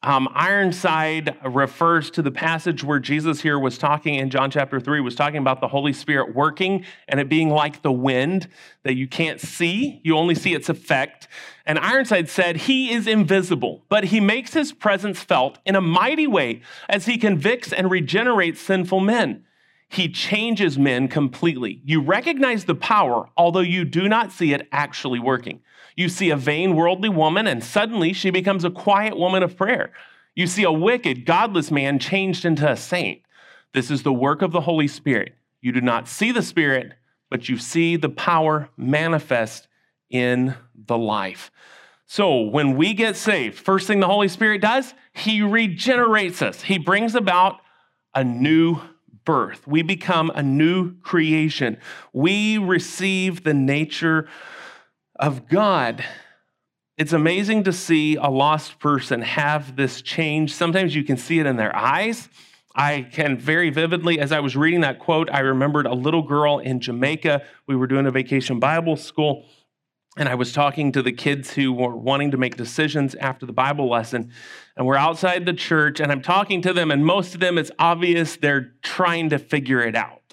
Um, 0.04 0.30
Ironside 0.32 1.36
refers 1.44 2.12
to 2.12 2.22
the 2.22 2.30
passage 2.30 2.84
where 2.84 3.00
Jesus 3.00 3.42
here 3.42 3.58
was 3.58 3.80
talking 3.80 4.14
in 4.14 4.30
John 4.30 4.52
chapter 4.52 4.80
3, 4.80 5.02
was 5.02 5.16
talking 5.16 5.40
about 5.40 5.60
the 5.60 5.68
Holy 5.68 5.92
Spirit 5.92 6.36
working 6.36 6.86
and 7.08 7.20
it 7.20 7.30
being 7.30 7.50
like 7.50 7.82
the 7.82 7.92
wind 7.92 8.48
that 8.84 8.96
you 8.96 9.08
can't 9.08 9.42
see, 9.42 10.00
you 10.04 10.16
only 10.16 10.36
see 10.36 10.54
its 10.54 10.70
effect. 10.70 11.28
And 11.66 11.80
Ironside 11.80 12.30
said, 12.30 12.58
He 12.58 12.94
is 12.94 13.08
invisible, 13.08 13.84
but 13.90 14.06
He 14.06 14.20
makes 14.20 14.54
His 14.54 14.72
presence 14.72 15.20
felt 15.20 15.58
in 15.66 15.76
a 15.76 15.82
mighty 15.82 16.28
way 16.28 16.62
as 16.88 17.08
He 17.08 17.18
convicts 17.18 17.74
and 17.74 17.90
regenerates 17.90 18.62
sinful 18.62 19.00
men. 19.00 19.46
He 19.90 20.10
changes 20.10 20.78
men 20.78 21.08
completely. 21.08 21.82
You 21.84 22.02
recognize 22.02 22.66
the 22.66 22.76
power, 22.76 23.30
although 23.36 23.62
you 23.62 23.84
do 23.84 24.08
not 24.08 24.32
see 24.32 24.54
it 24.54 24.68
actually 24.72 25.20
working. 25.20 25.62
You 25.98 26.10
see 26.10 26.30
a 26.30 26.38
vain, 26.38 26.76
worldly 26.76 27.10
woman, 27.10 27.48
and 27.48 27.64
suddenly 27.64 28.14
she 28.14 28.30
becomes 28.30 28.64
a 28.64 28.70
quiet 28.70 29.18
woman 29.18 29.42
of 29.42 29.58
prayer. 29.58 29.92
You 30.36 30.46
see 30.46 30.64
a 30.64 30.72
wicked, 30.72 31.26
godless 31.26 31.72
man 31.72 31.98
changed 31.98 32.46
into 32.46 32.72
a 32.72 32.78
saint. 32.78 33.24
This 33.74 33.90
is 33.90 34.04
the 34.04 34.14
work 34.14 34.44
of 34.44 34.52
the 34.52 34.62
Holy 34.62 34.88
Spirit. 34.88 35.34
You 35.60 35.72
do 35.72 35.82
not 35.82 36.08
see 36.08 36.32
the 36.32 36.44
Spirit, 36.44 36.94
but 37.32 37.50
you 37.50 37.58
see 37.58 37.96
the 37.96 38.10
power 38.10 38.70
manifest 38.78 39.68
in 40.12 40.54
the 40.76 40.98
life. 40.98 41.52
So 42.06 42.42
when 42.42 42.78
we 42.78 42.94
get 42.94 43.18
saved, 43.18 43.58
first 43.58 43.88
thing 43.88 44.00
the 44.00 44.08
Holy 44.08 44.28
Spirit 44.28 44.62
does, 44.62 44.94
He 45.14 45.42
regenerates 45.42 46.44
us. 46.44 46.62
He 46.62 46.78
brings 46.78 47.16
about 47.16 47.60
a 48.14 48.24
new 48.24 48.80
birth. 49.26 49.68
We 49.68 49.82
become 49.82 50.32
a 50.36 50.44
new 50.44 50.96
creation. 51.00 51.78
We 52.14 52.60
receive 52.60 53.44
the 53.44 53.56
nature 53.56 54.30
of 55.20 55.48
God. 55.48 56.04
It's 56.98 57.14
amazing 57.14 57.64
to 57.66 57.74
see 57.74 58.16
a 58.16 58.28
lost 58.28 58.80
person 58.80 59.22
have 59.22 59.76
this 59.76 60.02
change. 60.02 60.54
Sometimes 60.54 60.96
you 60.96 61.04
can 61.04 61.18
see 61.18 61.40
it 61.40 61.46
in 61.46 61.56
their 61.56 61.76
eyes. 61.76 62.28
I 62.76 63.08
can 63.12 63.38
very 63.38 63.70
vividly, 63.70 64.20
as 64.20 64.32
I 64.32 64.40
was 64.40 64.56
reading 64.56 64.82
that 64.82 65.00
quote, 65.00 65.30
I 65.32 65.40
remembered 65.40 65.88
a 65.88 65.94
little 65.94 66.22
girl 66.22 66.60
in 66.60 66.80
Jamaica. 66.80 67.44
We 67.68 67.76
were 67.76 67.88
doing 67.88 68.06
a 68.06 68.12
vacation 68.12 68.60
Bible 68.60 68.96
school, 68.96 69.46
and 70.16 70.30
I 70.30 70.36
was 70.36 70.54
talking 70.54 70.92
to 70.92 71.02
the 71.02 71.12
kids 71.12 71.54
who 71.54 71.74
were 71.74 71.96
wanting 71.96 72.32
to 72.32 72.38
make 72.38 72.56
decisions 72.56 73.16
after 73.16 73.46
the 73.48 73.54
Bible 73.54 73.90
lesson. 73.90 74.32
And 74.76 74.86
we're 74.86 74.96
outside 74.96 75.46
the 75.46 75.54
church, 75.54 76.00
and 76.00 76.12
I'm 76.12 76.22
talking 76.22 76.62
to 76.64 76.74
them, 76.74 76.92
and 76.92 77.06
most 77.06 77.34
of 77.34 77.40
them, 77.40 77.58
it's 77.58 77.72
obvious 77.80 78.38
they're 78.38 78.74
trying 78.84 79.30
to 79.30 79.40
figure 79.40 79.82
it 79.82 79.96
out. 79.96 80.27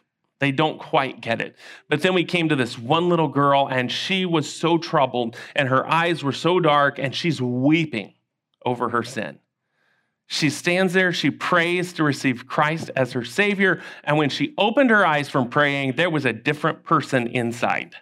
They 0.45 0.53
don't 0.53 0.79
quite 0.79 1.23
get 1.23 1.41
it. 1.41 1.57
But 1.89 2.03
then 2.03 2.13
we 2.13 2.23
came 2.23 2.51
to 2.51 2.55
this 2.55 2.79
one 2.79 3.09
little 3.09 3.29
girl, 3.29 3.67
and 3.67 3.91
she 3.91 4.27
was 4.27 4.47
so 4.47 4.77
troubled, 4.77 5.39
and 5.57 5.71
her 5.71 5.91
eyes 5.91 6.23
were 6.23 6.33
so 6.33 6.61
dark, 6.61 6.99
and 6.99 7.15
she's 7.15 7.41
weeping 7.41 8.13
over 8.63 8.91
her 8.91 9.03
sin. 9.03 9.39
She 10.27 10.51
stands 10.51 10.93
there, 10.93 11.15
she 11.15 11.31
prays 11.31 11.95
to 11.95 12.05
receive 12.05 12.47
Christ 12.47 12.91
as 12.95 13.13
her 13.13 13.25
Savior, 13.25 13.81
and 14.03 14.19
when 14.19 14.29
she 14.29 14.53
opened 14.59 14.91
her 14.91 15.07
eyes 15.07 15.31
from 15.31 15.49
praying, 15.49 15.95
there 15.97 16.11
was 16.11 16.27
a 16.27 16.35
different 16.35 16.85
person 16.85 17.27
inside. 17.29 17.97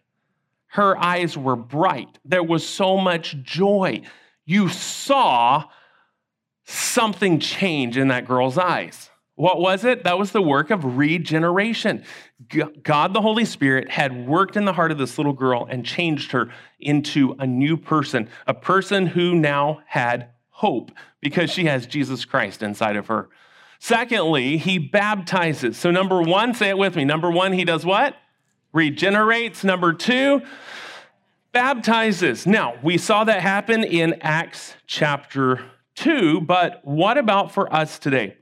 Her 0.67 0.99
eyes 0.99 1.39
were 1.39 1.55
bright. 1.55 2.19
There 2.25 2.43
was 2.43 2.67
so 2.67 2.97
much 2.97 3.41
joy. 3.45 4.03
You 4.47 4.69
saw 4.69 5.69
something 6.65 7.39
change 7.39 7.97
in 7.97 8.09
that 8.09 8.27
girl's 8.27 8.59
eyes. 8.59 9.11
What 9.43 9.59
was 9.59 9.85
it? 9.85 10.05
That 10.05 10.21
was 10.21 10.31
the 10.31 10.41
work 10.41 10.71
of 10.71 10.97
regeneration. 10.97 12.05
God, 12.85 13.13
the 13.13 13.21
Holy 13.21 13.45
Spirit, 13.45 13.91
had 13.91 14.29
worked 14.29 14.57
in 14.57 14.67
the 14.67 14.73
heart 14.73 14.93
of 14.93 14.99
this 14.99 15.19
little 15.19 15.33
girl 15.33 15.67
and 15.69 15.85
changed 15.85 16.31
her 16.31 16.55
into 16.79 17.35
a 17.41 17.45
new 17.45 17.77
person, 17.77 18.29
a 18.47 18.55
person 18.55 19.05
who 19.05 19.35
now 19.35 19.81
had 19.87 20.29
hope 20.51 20.93
because 21.21 21.51
she 21.51 21.65
has 21.65 21.89
Jesus 21.89 22.25
Christ 22.25 22.63
inside 22.63 22.95
of 22.95 23.09
her. 23.09 23.31
Secondly, 23.81 24.59
he 24.59 24.79
baptizes. 24.79 25.77
So, 25.77 25.91
number 25.91 26.23
one, 26.23 26.55
say 26.55 26.69
it 26.69 26.79
with 26.79 26.95
me. 26.95 27.05
Number 27.05 27.29
one, 27.29 27.53
he 27.53 27.65
does 27.65 27.85
what? 27.85 28.15
Regenerates. 28.73 29.65
Number 29.65 29.93
two, 29.93 30.43
baptizes. 31.51 32.47
Now, 32.47 32.77
we 32.81 32.97
saw 32.97 33.25
that 33.25 33.41
happen 33.41 33.83
in 33.83 34.15
Acts 34.21 34.75
chapter 34.87 35.65
2, 35.97 36.43
but 36.43 36.81
what 36.85 37.19
about 37.19 37.51
for 37.51 37.75
us 37.75 37.99
today? 37.99 38.37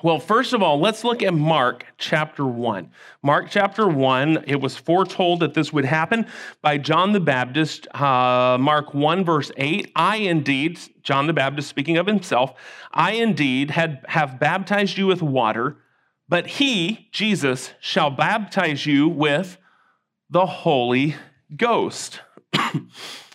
Well, 0.00 0.20
first 0.20 0.52
of 0.52 0.62
all, 0.62 0.78
let's 0.78 1.02
look 1.02 1.24
at 1.24 1.34
Mark 1.34 1.84
chapter 1.98 2.46
1. 2.46 2.90
Mark 3.22 3.50
chapter 3.50 3.88
1, 3.88 4.44
it 4.46 4.60
was 4.60 4.76
foretold 4.76 5.40
that 5.40 5.54
this 5.54 5.72
would 5.72 5.84
happen 5.84 6.26
by 6.62 6.78
John 6.78 7.12
the 7.12 7.20
Baptist. 7.20 7.88
Uh, 7.92 8.58
Mark 8.60 8.94
1, 8.94 9.24
verse 9.24 9.50
8 9.56 9.90
I 9.96 10.16
indeed, 10.18 10.78
John 11.02 11.26
the 11.26 11.32
Baptist 11.32 11.68
speaking 11.68 11.96
of 11.96 12.06
himself, 12.06 12.54
I 12.92 13.12
indeed 13.12 13.72
had, 13.72 14.04
have 14.08 14.38
baptized 14.38 14.96
you 14.98 15.08
with 15.08 15.20
water, 15.20 15.78
but 16.28 16.46
he, 16.46 17.08
Jesus, 17.10 17.72
shall 17.80 18.10
baptize 18.10 18.86
you 18.86 19.08
with 19.08 19.58
the 20.30 20.46
Holy 20.46 21.16
Ghost. 21.56 22.20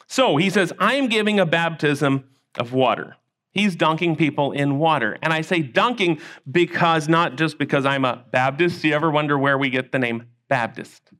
so 0.08 0.38
he 0.38 0.50
says, 0.50 0.72
I 0.80 0.94
am 0.94 1.08
giving 1.08 1.42
a 1.42 1.46
baptism 1.46 2.24
of 2.58 2.72
water. 2.72 3.18
He's 3.54 3.76
dunking 3.76 4.16
people 4.16 4.52
in 4.52 4.80
water. 4.80 5.18
And 5.22 5.32
I 5.32 5.42
say 5.42 5.62
dunking 5.62 6.20
because 6.50 7.08
not 7.08 7.36
just 7.36 7.58
because 7.58 7.86
I'm 7.86 8.04
a 8.04 8.24
Baptist. 8.32 8.82
Do 8.82 8.88
you 8.88 8.96
ever 8.96 9.12
wonder 9.12 9.38
where 9.38 9.58
we 9.58 9.70
get 9.70 9.92
the 9.92 10.00
name 10.00 10.26
Baptist? 10.50 11.12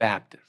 Baptist. 0.00 0.44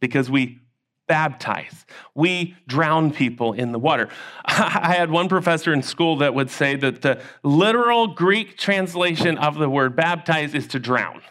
Because 0.00 0.30
we 0.30 0.60
baptize. 1.08 1.84
We 2.14 2.56
drown 2.66 3.12
people 3.12 3.52
in 3.52 3.72
the 3.72 3.78
water. 3.78 4.08
I 4.44 4.94
had 4.96 5.10
one 5.10 5.28
professor 5.28 5.72
in 5.72 5.82
school 5.82 6.18
that 6.18 6.32
would 6.34 6.50
say 6.50 6.76
that 6.76 7.02
the 7.02 7.20
literal 7.42 8.08
Greek 8.08 8.56
translation 8.56 9.36
of 9.36 9.56
the 9.56 9.68
word 9.68 9.96
baptize 9.96 10.54
is 10.54 10.68
to 10.68 10.78
drown. 10.78 11.22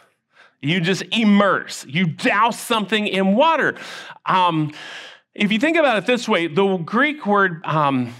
You 0.60 0.80
just 0.80 1.02
immerse, 1.10 1.84
you 1.86 2.06
douse 2.06 2.60
something 2.60 3.08
in 3.08 3.34
water. 3.34 3.74
Um, 4.26 4.72
if 5.34 5.50
you 5.50 5.58
think 5.58 5.76
about 5.76 5.98
it 5.98 6.06
this 6.06 6.28
way, 6.28 6.46
the 6.46 6.76
Greek 6.76 7.26
word 7.26 7.64
um, 7.64 8.14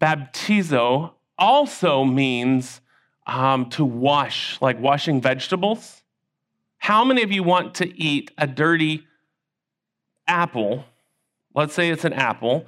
baptizo 0.00 1.12
also 1.38 2.04
means 2.04 2.80
um, 3.26 3.68
to 3.70 3.84
wash, 3.84 4.60
like 4.60 4.80
washing 4.80 5.20
vegetables. 5.20 6.02
How 6.78 7.04
many 7.04 7.22
of 7.22 7.30
you 7.30 7.42
want 7.42 7.74
to 7.76 8.00
eat 8.00 8.30
a 8.38 8.46
dirty 8.46 9.06
apple? 10.26 10.84
Let's 11.54 11.74
say 11.74 11.90
it's 11.90 12.04
an 12.04 12.14
apple 12.14 12.66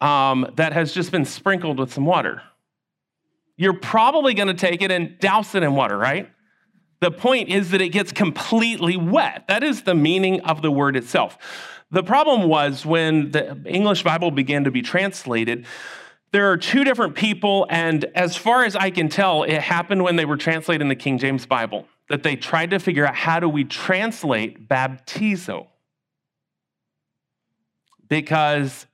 um, 0.00 0.50
that 0.56 0.72
has 0.72 0.92
just 0.92 1.10
been 1.10 1.24
sprinkled 1.24 1.78
with 1.78 1.92
some 1.92 2.04
water. 2.04 2.42
You're 3.56 3.78
probably 3.78 4.34
going 4.34 4.48
to 4.48 4.54
take 4.54 4.82
it 4.82 4.90
and 4.90 5.18
douse 5.18 5.54
it 5.54 5.62
in 5.62 5.74
water, 5.74 5.96
right? 5.96 6.30
The 7.00 7.10
point 7.10 7.48
is 7.48 7.70
that 7.70 7.80
it 7.80 7.90
gets 7.90 8.12
completely 8.12 8.96
wet. 8.96 9.44
That 9.48 9.62
is 9.62 9.82
the 9.82 9.94
meaning 9.94 10.40
of 10.42 10.62
the 10.62 10.70
word 10.70 10.96
itself. 10.96 11.38
The 11.90 12.02
problem 12.02 12.48
was 12.48 12.84
when 12.84 13.30
the 13.30 13.58
English 13.64 14.02
Bible 14.02 14.30
began 14.30 14.64
to 14.64 14.70
be 14.70 14.82
translated, 14.82 15.66
there 16.32 16.50
are 16.50 16.56
two 16.56 16.84
different 16.84 17.14
people, 17.14 17.66
and 17.70 18.04
as 18.14 18.36
far 18.36 18.64
as 18.64 18.76
I 18.76 18.90
can 18.90 19.08
tell, 19.08 19.44
it 19.44 19.60
happened 19.60 20.02
when 20.02 20.16
they 20.16 20.24
were 20.24 20.36
translating 20.36 20.88
the 20.88 20.96
King 20.96 21.18
James 21.18 21.46
Bible, 21.46 21.86
that 22.08 22.22
they 22.22 22.36
tried 22.36 22.70
to 22.70 22.78
figure 22.78 23.06
out 23.06 23.14
how 23.14 23.40
do 23.40 23.48
we 23.48 23.64
translate 23.64 24.68
baptizo. 24.68 25.68
Because 28.08 28.86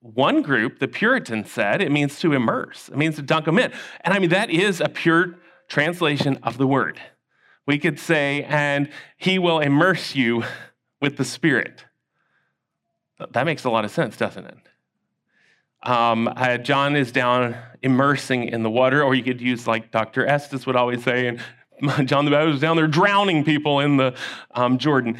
one 0.00 0.42
group, 0.42 0.78
the 0.78 0.88
Puritans, 0.88 1.50
said 1.50 1.82
it 1.82 1.90
means 1.92 2.18
to 2.20 2.32
immerse, 2.32 2.88
it 2.88 2.96
means 2.96 3.16
to 3.16 3.22
dunk 3.22 3.46
them 3.46 3.58
in. 3.58 3.72
And 4.02 4.14
I 4.14 4.18
mean, 4.18 4.30
that 4.30 4.50
is 4.50 4.80
a 4.80 4.88
pure 4.88 5.36
translation 5.68 6.38
of 6.42 6.56
the 6.56 6.66
word. 6.66 7.00
We 7.66 7.78
could 7.78 7.98
say, 7.98 8.44
and 8.44 8.90
he 9.16 9.38
will 9.38 9.60
immerse 9.60 10.14
you 10.14 10.44
with 11.00 11.16
the 11.16 11.24
Spirit. 11.24 11.84
That 13.32 13.44
makes 13.44 13.64
a 13.64 13.70
lot 13.70 13.84
of 13.84 13.90
sense, 13.90 14.16
doesn't 14.16 14.46
it? 14.46 14.56
Um, 15.82 16.28
uh, 16.28 16.58
John 16.58 16.96
is 16.96 17.12
down 17.12 17.56
immersing 17.82 18.44
in 18.44 18.62
the 18.62 18.70
water, 18.70 19.02
or 19.02 19.14
you 19.14 19.22
could 19.22 19.40
use 19.40 19.66
like 19.66 19.90
Dr. 19.90 20.26
Estes 20.26 20.66
would 20.66 20.76
always 20.76 21.02
say, 21.02 21.28
and 21.28 21.40
John 22.08 22.24
the 22.24 22.30
Baptist 22.30 22.52
was 22.52 22.60
down 22.60 22.76
there 22.76 22.86
drowning 22.86 23.44
people 23.44 23.80
in 23.80 23.96
the 23.96 24.14
um, 24.54 24.78
Jordan. 24.78 25.18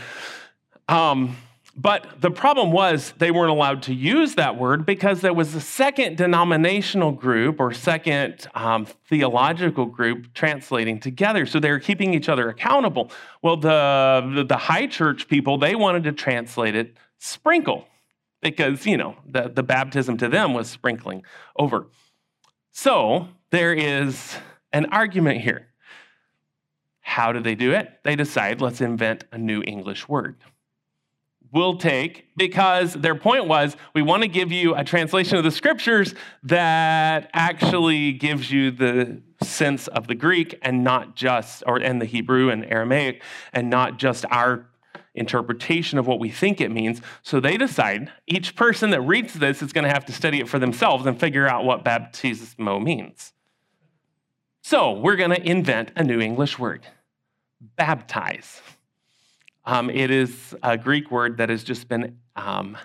Um, 0.88 1.36
But 1.76 2.20
the 2.20 2.30
problem 2.30 2.72
was 2.72 3.14
they 3.16 3.30
weren't 3.30 3.50
allowed 3.50 3.84
to 3.84 3.94
use 3.94 4.34
that 4.34 4.58
word 4.58 4.84
because 4.84 5.22
there 5.22 5.32
was 5.32 5.54
a 5.54 5.60
second 5.60 6.18
denominational 6.18 7.12
group 7.12 7.58
or 7.58 7.72
second 7.72 8.46
um, 8.54 8.86
theological 9.08 9.86
group 9.86 10.34
translating 10.34 11.00
together. 11.00 11.46
So 11.46 11.58
they 11.58 11.70
were 11.70 11.78
keeping 11.78 12.12
each 12.12 12.28
other 12.28 12.50
accountable. 12.50 13.10
Well, 13.40 13.56
the, 13.56 14.30
the, 14.34 14.44
the 14.44 14.56
high 14.56 14.88
church 14.88 15.28
people, 15.28 15.56
they 15.56 15.74
wanted 15.74 16.04
to 16.04 16.12
translate 16.12 16.74
it 16.74 16.96
sprinkle 17.18 17.86
because, 18.40 18.86
you 18.86 18.96
know, 18.96 19.16
the, 19.26 19.48
the 19.48 19.62
baptism 19.62 20.16
to 20.18 20.28
them 20.28 20.54
was 20.54 20.68
sprinkling 20.68 21.22
over. 21.58 21.86
So 22.70 23.28
there 23.50 23.74
is 23.74 24.36
an 24.72 24.86
argument 24.86 25.40
here. 25.40 25.68
How 27.00 27.32
do 27.32 27.40
they 27.40 27.54
do 27.54 27.72
it? 27.72 28.00
They 28.04 28.16
decide, 28.16 28.60
let's 28.60 28.80
invent 28.80 29.24
a 29.32 29.38
new 29.38 29.62
English 29.62 30.08
word 30.08 30.36
We'll 31.52 31.78
take 31.78 32.28
because 32.36 32.94
their 32.94 33.16
point 33.16 33.48
was 33.48 33.76
we 33.92 34.02
want 34.02 34.22
to 34.22 34.28
give 34.28 34.52
you 34.52 34.76
a 34.76 34.84
translation 34.84 35.36
of 35.36 35.42
the 35.42 35.50
scriptures 35.50 36.14
that 36.44 37.28
actually 37.32 38.12
gives 38.12 38.52
you 38.52 38.70
the 38.70 39.20
sense 39.42 39.88
of 39.88 40.06
the 40.06 40.14
Greek 40.14 40.56
and 40.62 40.84
not 40.84 41.16
just 41.16 41.64
or 41.66 41.78
and 41.78 42.00
the 42.00 42.04
Hebrew 42.04 42.50
and 42.50 42.64
Aramaic 42.64 43.22
and 43.52 43.68
not 43.68 43.98
just 43.98 44.24
our 44.30 44.69
interpretation 45.14 45.98
of 45.98 46.06
what 46.06 46.20
we 46.20 46.30
think 46.30 46.60
it 46.60 46.70
means. 46.70 47.00
So 47.22 47.40
they 47.40 47.56
decide 47.56 48.10
each 48.26 48.54
person 48.54 48.90
that 48.90 49.00
reads 49.00 49.34
this 49.34 49.62
is 49.62 49.72
going 49.72 49.84
to 49.84 49.90
have 49.90 50.04
to 50.06 50.12
study 50.12 50.40
it 50.40 50.48
for 50.48 50.58
themselves 50.58 51.06
and 51.06 51.18
figure 51.18 51.48
out 51.48 51.64
what 51.64 51.84
baptismo 51.84 52.82
means. 52.82 53.32
So 54.62 54.92
we're 54.92 55.16
going 55.16 55.30
to 55.30 55.42
invent 55.42 55.92
a 55.96 56.04
new 56.04 56.20
English 56.20 56.58
word 56.58 56.86
baptize. 57.76 58.60
Um, 59.64 59.90
it 59.90 60.10
is 60.10 60.54
a 60.62 60.78
Greek 60.78 61.10
word 61.10 61.38
that 61.38 61.48
has 61.48 61.64
just 61.64 61.88
been 61.88 62.18
um, 62.36 62.78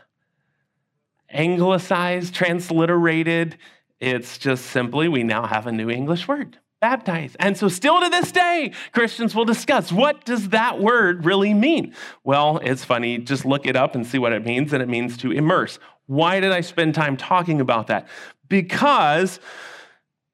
anglicized, 1.29 2.33
transliterated. 2.33 3.57
It's 3.99 4.37
just 4.37 4.65
simply, 4.67 5.07
we 5.07 5.23
now 5.23 5.45
have 5.45 5.67
a 5.67 5.71
new 5.71 5.89
English 5.89 6.27
word 6.27 6.57
baptize. 6.85 7.35
And 7.39 7.57
so, 7.57 7.67
still 7.67 7.99
to 7.99 8.09
this 8.09 8.31
day, 8.31 8.71
Christians 8.91 9.33
will 9.33 9.43
discuss 9.43 9.91
what 9.91 10.23
does 10.23 10.49
that 10.49 10.79
word 10.79 11.25
really 11.25 11.51
mean? 11.51 11.95
Well, 12.23 12.59
it's 12.63 12.85
funny. 12.85 13.17
Just 13.17 13.43
look 13.43 13.65
it 13.65 13.75
up 13.75 13.95
and 13.95 14.05
see 14.05 14.19
what 14.19 14.33
it 14.33 14.45
means, 14.45 14.71
and 14.71 14.83
it 14.83 14.87
means 14.87 15.17
to 15.17 15.31
immerse. 15.31 15.79
Why 16.05 16.39
did 16.39 16.51
I 16.51 16.61
spend 16.61 16.93
time 16.93 17.17
talking 17.17 17.59
about 17.59 17.87
that? 17.87 18.07
Because 18.47 19.39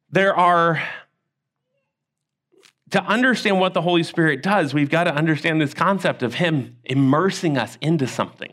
there 0.10 0.36
are 0.36 0.84
to 2.90 3.02
understand 3.02 3.62
what 3.62 3.74
the 3.74 3.82
Holy 3.82 4.04
Spirit 4.04 4.44
does, 4.44 4.74
we've 4.74 4.90
got 4.90 5.06
to 5.06 5.16
understand 5.16 5.62
this 5.62 5.74
concept 5.74 6.22
of 6.22 6.34
Him 6.34 6.76
immersing 6.84 7.58
us 7.58 7.78
into 7.80 8.08
something. 8.08 8.52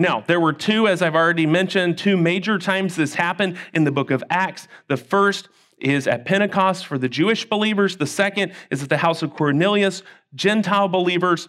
Now, 0.00 0.24
there 0.26 0.40
were 0.40 0.52
two, 0.52 0.88
as 0.88 1.00
I've 1.00 1.14
already 1.14 1.46
mentioned, 1.46 1.96
two 1.96 2.16
major 2.16 2.58
times 2.58 2.96
this 2.96 3.14
happened 3.14 3.56
in 3.72 3.84
the 3.84 3.92
book 3.92 4.10
of 4.10 4.24
Acts. 4.30 4.66
The 4.88 4.96
first 4.96 5.48
is 5.80 6.06
at 6.06 6.24
Pentecost 6.24 6.86
for 6.86 6.98
the 6.98 7.08
Jewish 7.08 7.48
believers, 7.48 7.96
the 7.96 8.06
second 8.06 8.52
is 8.70 8.82
at 8.82 8.88
the 8.88 8.98
house 8.98 9.22
of 9.22 9.34
Cornelius, 9.34 10.02
Gentile 10.34 10.88
believers. 10.88 11.48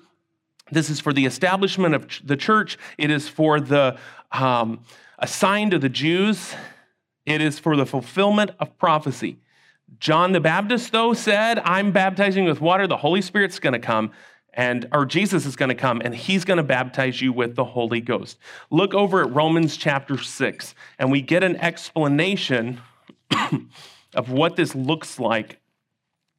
This 0.71 0.89
is 0.89 0.99
for 0.99 1.13
the 1.13 1.25
establishment 1.25 1.95
of 1.95 2.07
the 2.23 2.37
church, 2.37 2.77
it 2.97 3.09
is 3.09 3.27
for 3.27 3.59
the 3.59 3.97
um, 4.31 4.81
assigned 5.17 5.71
to 5.71 5.79
the 5.79 5.89
Jews, 5.89 6.53
it 7.25 7.41
is 7.41 7.59
for 7.59 7.75
the 7.75 7.85
fulfillment 7.85 8.51
of 8.59 8.77
prophecy. 8.77 9.39
John 9.99 10.33
the 10.33 10.39
Baptist, 10.39 10.91
though, 10.91 11.13
said, 11.13 11.59
I'm 11.59 11.91
baptizing 11.91 12.45
with 12.45 12.61
water, 12.61 12.85
the 12.85 12.97
Holy 12.97 13.21
Spirit's 13.21 13.59
going 13.59 13.73
to 13.73 13.79
come, 13.79 14.11
and 14.53 14.87
or 14.91 15.05
Jesus 15.05 15.45
is 15.45 15.55
going 15.55 15.69
to 15.69 15.75
come, 15.75 16.01
and 16.03 16.13
he's 16.13 16.45
going 16.45 16.57
to 16.57 16.63
baptize 16.63 17.21
you 17.21 17.33
with 17.33 17.55
the 17.55 17.63
Holy 17.63 18.01
Ghost. 18.01 18.37
Look 18.69 18.93
over 18.93 19.23
at 19.23 19.33
Romans 19.33 19.77
chapter 19.77 20.17
6, 20.17 20.75
and 20.99 21.11
we 21.11 21.21
get 21.21 21.43
an 21.43 21.55
explanation 21.57 22.79
of 24.15 24.31
what 24.31 24.55
this 24.55 24.75
looks 24.75 25.19
like 25.19 25.59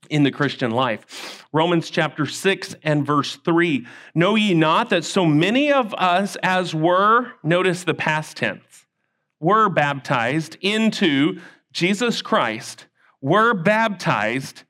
in 0.08 0.22
the 0.22 0.30
Christian 0.30 0.70
life. 0.70 1.46
Romans 1.52 1.90
chapter 1.90 2.26
6 2.26 2.74
and 2.82 3.06
verse 3.06 3.36
3. 3.36 3.86
Know 4.14 4.34
ye 4.34 4.54
not 4.54 4.90
that 4.90 5.04
so 5.04 5.24
many 5.24 5.72
of 5.72 5.94
us 5.94 6.36
as 6.42 6.74
were, 6.74 7.32
notice 7.42 7.84
the 7.84 7.94
past 7.94 8.38
tense, 8.38 8.86
were 9.38 9.68
baptized 9.68 10.56
into 10.60 11.40
Jesus 11.72 12.22
Christ 12.22 12.86
were 13.20 13.54
baptized 13.54 14.64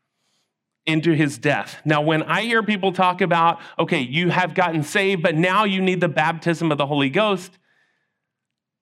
into 0.87 1.13
his 1.13 1.39
death. 1.39 1.81
Now, 1.85 2.03
when 2.03 2.23
I 2.23 2.43
hear 2.43 2.63
people 2.63 2.93
talk 2.93 3.21
about, 3.21 3.61
okay, 3.79 4.01
you 4.01 4.31
have 4.31 4.55
gotten 4.55 4.83
saved, 4.83 5.23
but 5.23 5.37
now 5.37 5.65
you 5.65 5.81
need 5.81 6.01
the 6.01 6.09
baptism 6.09 6.73
of 6.73 6.79
the 6.79 6.87
Holy 6.87 7.11
Ghost, 7.11 7.59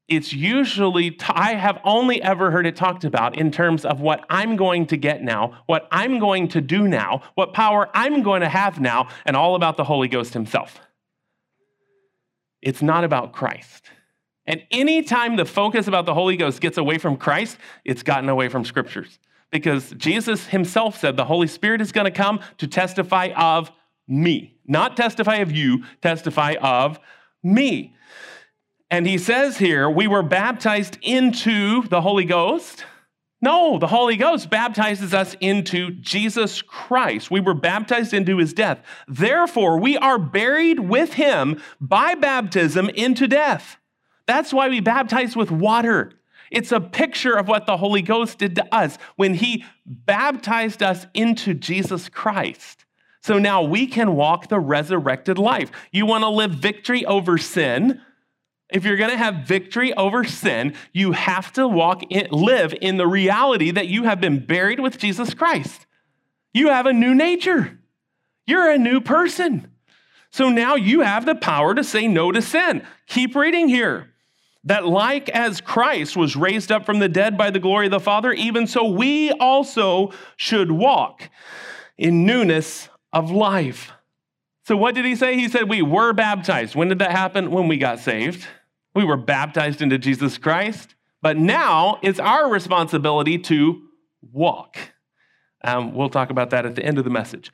it's 0.09 0.33
usually, 0.33 1.11
t- 1.11 1.27
I 1.29 1.55
have 1.55 1.79
only 1.85 2.23
ever 2.23 2.51
heard 2.51 2.67
it 2.67 2.77
talked 2.77 3.05
about 3.05 3.39
in 3.39 3.51
terms 3.51 3.85
of 3.85 4.01
what 4.01 4.25
I'm 4.31 4.57
going 4.57 4.87
to 4.87 4.97
get 4.97 5.23
now, 5.23 5.63
what 5.67 5.87
I'm 5.91 6.19
going 6.19 6.49
to 6.49 6.63
do 6.63 6.89
now, 6.89 7.23
what 7.35 7.53
power 7.53 7.91
I'm 7.93 8.23
going 8.23 8.41
to 8.41 8.49
have 8.49 8.81
now, 8.81 9.09
and 9.27 9.37
all 9.37 9.55
about 9.55 9.77
the 9.77 9.85
Holy 9.85 10.09
Ghost 10.09 10.33
himself. 10.33 10.81
It's 12.63 12.81
not 12.81 13.05
about 13.05 13.33
Christ. 13.33 13.91
And 14.47 14.63
anytime 14.71 15.37
the 15.37 15.45
focus 15.45 15.87
about 15.87 16.07
the 16.07 16.15
Holy 16.15 16.37
Ghost 16.37 16.63
gets 16.63 16.79
away 16.79 16.97
from 16.97 17.19
Christ, 17.19 17.59
it's 17.85 18.03
gotten 18.03 18.31
away 18.31 18.49
from 18.49 18.65
scriptures 18.65 19.19
because 19.51 19.91
Jesus 19.93 20.47
himself 20.47 20.99
said 20.99 21.19
the 21.19 21.25
Holy 21.27 21.47
Spirit 21.47 21.83
is 21.83 21.93
going 21.93 22.07
to 22.07 22.11
come 22.11 22.41
to 22.57 22.67
testify 22.67 23.31
of 23.37 23.71
me, 24.07 24.57
not 24.67 24.97
testify 24.97 25.37
of 25.37 25.53
you, 25.53 25.85
testify 26.01 26.55
of 26.63 26.99
me. 27.43 27.95
And 28.91 29.07
he 29.07 29.19
says 29.19 29.59
here, 29.59 29.89
we 29.91 30.07
were 30.07 30.23
baptized 30.23 30.99
into 31.03 31.83
the 31.89 32.01
Holy 32.01 32.25
Ghost. 32.25 32.85
No, 33.41 33.79
the 33.79 33.87
Holy 33.87 34.17
Ghost 34.17 34.51
baptizes 34.51 35.15
us 35.15 35.37
into 35.41 35.91
Jesus 35.93 36.63
Christ. 36.63 37.31
We 37.31 37.41
were 37.41 37.55
baptized 37.55 38.13
into 38.13 38.39
his 38.39 38.53
death. 38.53 38.81
Therefore, 39.07 39.79
we 39.79 39.97
are 39.97 40.19
buried 40.19 40.81
with 40.81 41.15
him 41.15 41.61
by 41.81 42.15
baptism 42.15 42.89
into 42.91 43.29
death. 43.29 43.77
That's 44.27 44.53
why 44.53 44.69
we 44.69 44.81
baptize 44.81 45.37
with 45.37 45.51
water. 45.51 46.13
It's 46.51 46.73
a 46.73 46.81
picture 46.81 47.35
of 47.35 47.47
what 47.47 47.67
the 47.67 47.77
Holy 47.77 48.03
Ghost 48.03 48.39
did 48.39 48.57
to 48.57 48.75
us 48.75 48.99
when 49.17 49.35
he 49.35 49.65
baptized 49.87 50.83
us 50.83 51.07
into 51.15 51.55
Jesus 51.55 52.09
Christ. 52.09 52.87
So 53.21 53.39
now 53.39 53.63
we 53.63 53.87
can 53.87 54.17
walk 54.17 54.49
the 54.49 54.59
resurrected 54.59 55.39
life. 55.39 55.71
You 55.93 56.07
want 56.07 56.23
to 56.23 56.29
live 56.29 56.53
victory 56.53 57.05
over 57.05 57.39
sin? 57.39 58.01
If 58.71 58.85
you're 58.85 58.97
going 58.97 59.11
to 59.11 59.17
have 59.17 59.47
victory 59.47 59.95
over 59.95 60.25
sin, 60.25 60.75
you 60.93 61.13
have 61.13 61.53
to 61.55 61.67
walk 61.67 62.03
in, 62.11 62.29
live 62.31 62.75
in 62.81 62.99
the 62.99 63.07
reality 63.07 63.71
that 63.71 63.89
you 63.89 64.05
have 64.05 64.21
been 64.21 64.45
buried 64.45 64.81
with 64.81 64.99
Jesus 64.99 65.33
Christ. 65.33 65.87
You 66.53 66.69
have 66.69 66.87
a 66.87 66.93
new 66.93 67.15
nature. 67.15 67.79
You're 68.47 68.71
a 68.71 68.79
new 68.79 69.01
person. 69.01 69.71
So 70.31 70.51
now 70.51 70.75
you 70.75 71.01
have 71.01 71.25
the 71.25 71.35
power 71.35 71.75
to 71.75 71.83
say 71.83 72.07
no 72.07 72.31
to 72.31 72.43
sin. 72.43 72.85
Keep 73.07 73.35
reading 73.35 73.69
here 73.69 74.13
that 74.65 74.87
like 74.87 75.31
as 75.31 75.61
Christ 75.61 76.17
was 76.17 76.37
raised 76.37 76.71
up 76.71 76.85
from 76.85 76.99
the 76.99 77.09
dead 77.09 77.39
by 77.39 77.51
the 77.51 77.59
glory 77.59 77.87
of 77.87 77.93
the 77.93 78.01
Father, 78.01 78.33
even 78.33 78.67
so 78.67 78.85
we 78.85 79.31
also 79.33 80.13
should 80.37 80.71
walk 80.71 81.31
in 81.97 82.27
newness 82.27 82.89
of 83.13 83.31
life. 83.31 83.93
So, 84.65 84.77
what 84.77 84.95
did 84.95 85.07
he 85.07 85.17
say? 85.17 85.37
He 85.37 85.49
said, 85.49 85.71
We 85.71 85.81
were 85.81 86.13
baptized. 86.13 86.75
When 86.75 86.89
did 86.89 86.99
that 86.99 87.11
happen? 87.11 87.51
When 87.51 87.69
we 87.69 87.79
got 87.79 88.01
saved. 88.01 88.47
We 88.99 89.05
were 89.05 89.17
baptized 89.17 89.81
into 89.81 89.97
Jesus 89.97 90.39
Christ. 90.39 90.97
But 91.23 91.37
now 91.37 92.01
it's 92.03 92.19
our 92.19 92.51
responsibility 92.51 93.39
to 93.39 93.81
walk. 94.33 94.77
Um, 95.63 95.95
we'll 95.95 96.09
talk 96.09 96.31
about 96.31 96.51
that 96.51 96.67
at 96.67 96.75
the 96.75 96.85
end 96.85 96.99
of 96.99 97.05
the 97.05 97.11
message. 97.11 97.53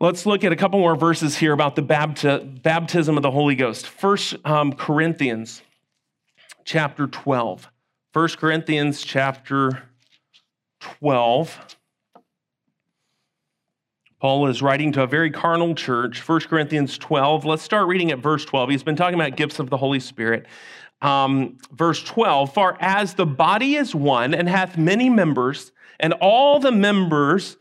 Let's 0.00 0.24
look 0.24 0.44
at 0.44 0.52
a 0.52 0.56
couple 0.56 0.78
more 0.78 0.96
verses 0.96 1.36
here 1.36 1.52
about 1.52 1.76
the 1.76 1.82
bapti- 1.82 2.62
baptism 2.62 3.18
of 3.18 3.22
the 3.22 3.30
Holy 3.30 3.56
Ghost. 3.56 3.86
First 3.86 4.36
um, 4.46 4.72
Corinthians 4.72 5.60
chapter 6.64 7.06
12. 7.06 7.68
1 8.14 8.28
Corinthians 8.38 9.02
chapter 9.02 9.82
12. 10.80 11.76
Paul 14.20 14.48
is 14.48 14.62
writing 14.62 14.90
to 14.92 15.02
a 15.02 15.06
very 15.06 15.30
carnal 15.30 15.76
church, 15.76 16.26
1 16.26 16.40
Corinthians 16.40 16.98
12. 16.98 17.44
Let's 17.44 17.62
start 17.62 17.86
reading 17.86 18.10
at 18.10 18.18
verse 18.18 18.44
12. 18.44 18.70
He's 18.70 18.82
been 18.82 18.96
talking 18.96 19.14
about 19.14 19.36
gifts 19.36 19.60
of 19.60 19.70
the 19.70 19.76
Holy 19.76 20.00
Spirit. 20.00 20.46
Um, 21.00 21.58
verse 21.70 22.02
12 22.02 22.52
For 22.52 22.76
as 22.80 23.14
the 23.14 23.26
body 23.26 23.76
is 23.76 23.94
one 23.94 24.34
and 24.34 24.48
hath 24.48 24.76
many 24.76 25.08
members, 25.08 25.70
and 26.00 26.14
all 26.14 26.58
the 26.58 26.72
members 26.72 27.58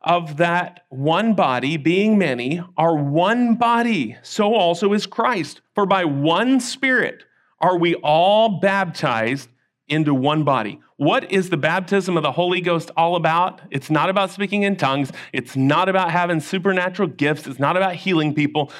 of 0.00 0.38
that 0.38 0.86
one 0.88 1.34
body, 1.34 1.76
being 1.76 2.16
many, 2.16 2.62
are 2.78 2.96
one 2.96 3.56
body, 3.56 4.16
so 4.22 4.54
also 4.54 4.94
is 4.94 5.06
Christ. 5.06 5.60
For 5.74 5.84
by 5.84 6.06
one 6.06 6.60
Spirit 6.60 7.24
are 7.60 7.76
we 7.76 7.96
all 7.96 8.60
baptized 8.60 9.50
into 9.88 10.14
one 10.14 10.44
body. 10.44 10.80
What 10.96 11.30
is 11.32 11.50
the 11.50 11.56
baptism 11.56 12.16
of 12.16 12.22
the 12.22 12.32
Holy 12.32 12.60
Ghost 12.60 12.90
all 12.96 13.16
about? 13.16 13.60
It's 13.70 13.90
not 13.90 14.10
about 14.10 14.30
speaking 14.30 14.62
in 14.62 14.76
tongues. 14.76 15.12
It's 15.32 15.56
not 15.56 15.88
about 15.88 16.10
having 16.10 16.40
supernatural 16.40 17.08
gifts. 17.08 17.46
It's 17.46 17.58
not 17.58 17.76
about 17.76 17.94
healing 17.94 18.34
people. 18.34 18.72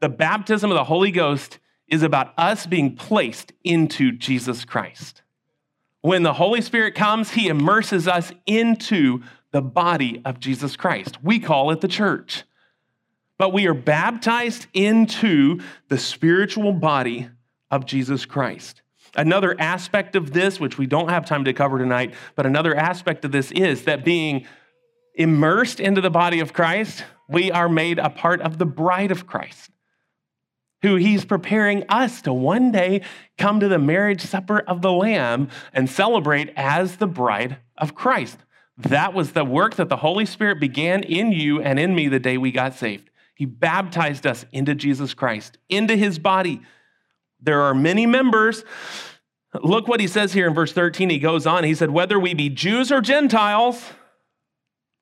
The 0.00 0.08
baptism 0.08 0.70
of 0.70 0.76
the 0.76 0.84
Holy 0.84 1.10
Ghost 1.10 1.58
is 1.88 2.02
about 2.02 2.32
us 2.38 2.66
being 2.66 2.96
placed 2.96 3.52
into 3.64 4.12
Jesus 4.12 4.64
Christ. 4.64 5.22
When 6.00 6.22
the 6.22 6.34
Holy 6.34 6.60
Spirit 6.60 6.94
comes, 6.94 7.30
he 7.30 7.48
immerses 7.48 8.08
us 8.08 8.32
into 8.46 9.22
the 9.52 9.62
body 9.62 10.20
of 10.24 10.40
Jesus 10.40 10.76
Christ. 10.76 11.22
We 11.22 11.38
call 11.38 11.70
it 11.70 11.80
the 11.80 11.88
church. 11.88 12.44
But 13.38 13.52
we 13.52 13.66
are 13.66 13.74
baptized 13.74 14.66
into 14.72 15.60
the 15.88 15.98
spiritual 15.98 16.72
body 16.72 17.28
of 17.70 17.86
Jesus 17.86 18.24
Christ. 18.24 18.81
Another 19.14 19.54
aspect 19.60 20.16
of 20.16 20.32
this, 20.32 20.58
which 20.58 20.78
we 20.78 20.86
don't 20.86 21.10
have 21.10 21.26
time 21.26 21.44
to 21.44 21.52
cover 21.52 21.78
tonight, 21.78 22.14
but 22.34 22.46
another 22.46 22.74
aspect 22.74 23.24
of 23.24 23.32
this 23.32 23.50
is 23.52 23.84
that 23.84 24.04
being 24.04 24.46
immersed 25.14 25.80
into 25.80 26.00
the 26.00 26.10
body 26.10 26.40
of 26.40 26.52
Christ, 26.52 27.04
we 27.28 27.50
are 27.50 27.68
made 27.68 27.98
a 27.98 28.08
part 28.08 28.40
of 28.40 28.58
the 28.58 28.64
bride 28.64 29.10
of 29.10 29.26
Christ, 29.26 29.70
who 30.80 30.96
he's 30.96 31.26
preparing 31.26 31.84
us 31.90 32.22
to 32.22 32.32
one 32.32 32.72
day 32.72 33.02
come 33.36 33.60
to 33.60 33.68
the 33.68 33.78
marriage 33.78 34.22
supper 34.22 34.60
of 34.60 34.80
the 34.80 34.92
Lamb 34.92 35.48
and 35.74 35.90
celebrate 35.90 36.50
as 36.56 36.96
the 36.96 37.06
bride 37.06 37.58
of 37.76 37.94
Christ. 37.94 38.38
That 38.78 39.12
was 39.12 39.32
the 39.32 39.44
work 39.44 39.76
that 39.76 39.90
the 39.90 39.98
Holy 39.98 40.24
Spirit 40.24 40.58
began 40.58 41.02
in 41.02 41.32
you 41.32 41.60
and 41.60 41.78
in 41.78 41.94
me 41.94 42.08
the 42.08 42.18
day 42.18 42.38
we 42.38 42.50
got 42.50 42.74
saved. 42.74 43.10
He 43.34 43.44
baptized 43.44 44.26
us 44.26 44.46
into 44.52 44.74
Jesus 44.74 45.12
Christ, 45.12 45.58
into 45.68 45.96
his 45.96 46.18
body 46.18 46.62
there 47.42 47.62
are 47.62 47.74
many 47.74 48.06
members. 48.06 48.64
Look 49.62 49.88
what 49.88 50.00
he 50.00 50.06
says 50.06 50.32
here 50.32 50.46
in 50.46 50.54
verse 50.54 50.72
13. 50.72 51.10
He 51.10 51.18
goes 51.18 51.46
on. 51.46 51.64
He 51.64 51.74
said, 51.74 51.90
Whether 51.90 52.18
we 52.18 52.34
be 52.34 52.48
Jews 52.48 52.90
or 52.90 53.00
Gentiles, 53.00 53.82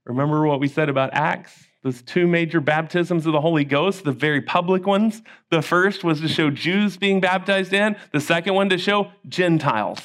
remember 0.04 0.46
what 0.46 0.60
we 0.60 0.68
said 0.68 0.88
about 0.88 1.10
Acts? 1.12 1.66
Those 1.82 2.02
two 2.02 2.26
major 2.26 2.60
baptisms 2.60 3.24
of 3.24 3.32
the 3.32 3.40
Holy 3.40 3.64
Ghost, 3.64 4.04
the 4.04 4.12
very 4.12 4.42
public 4.42 4.86
ones. 4.86 5.22
The 5.50 5.62
first 5.62 6.04
was 6.04 6.20
to 6.20 6.28
show 6.28 6.50
Jews 6.50 6.96
being 6.98 7.20
baptized 7.20 7.72
in, 7.72 7.96
the 8.12 8.20
second 8.20 8.54
one 8.54 8.68
to 8.68 8.76
show 8.76 9.12
Gentiles 9.28 10.00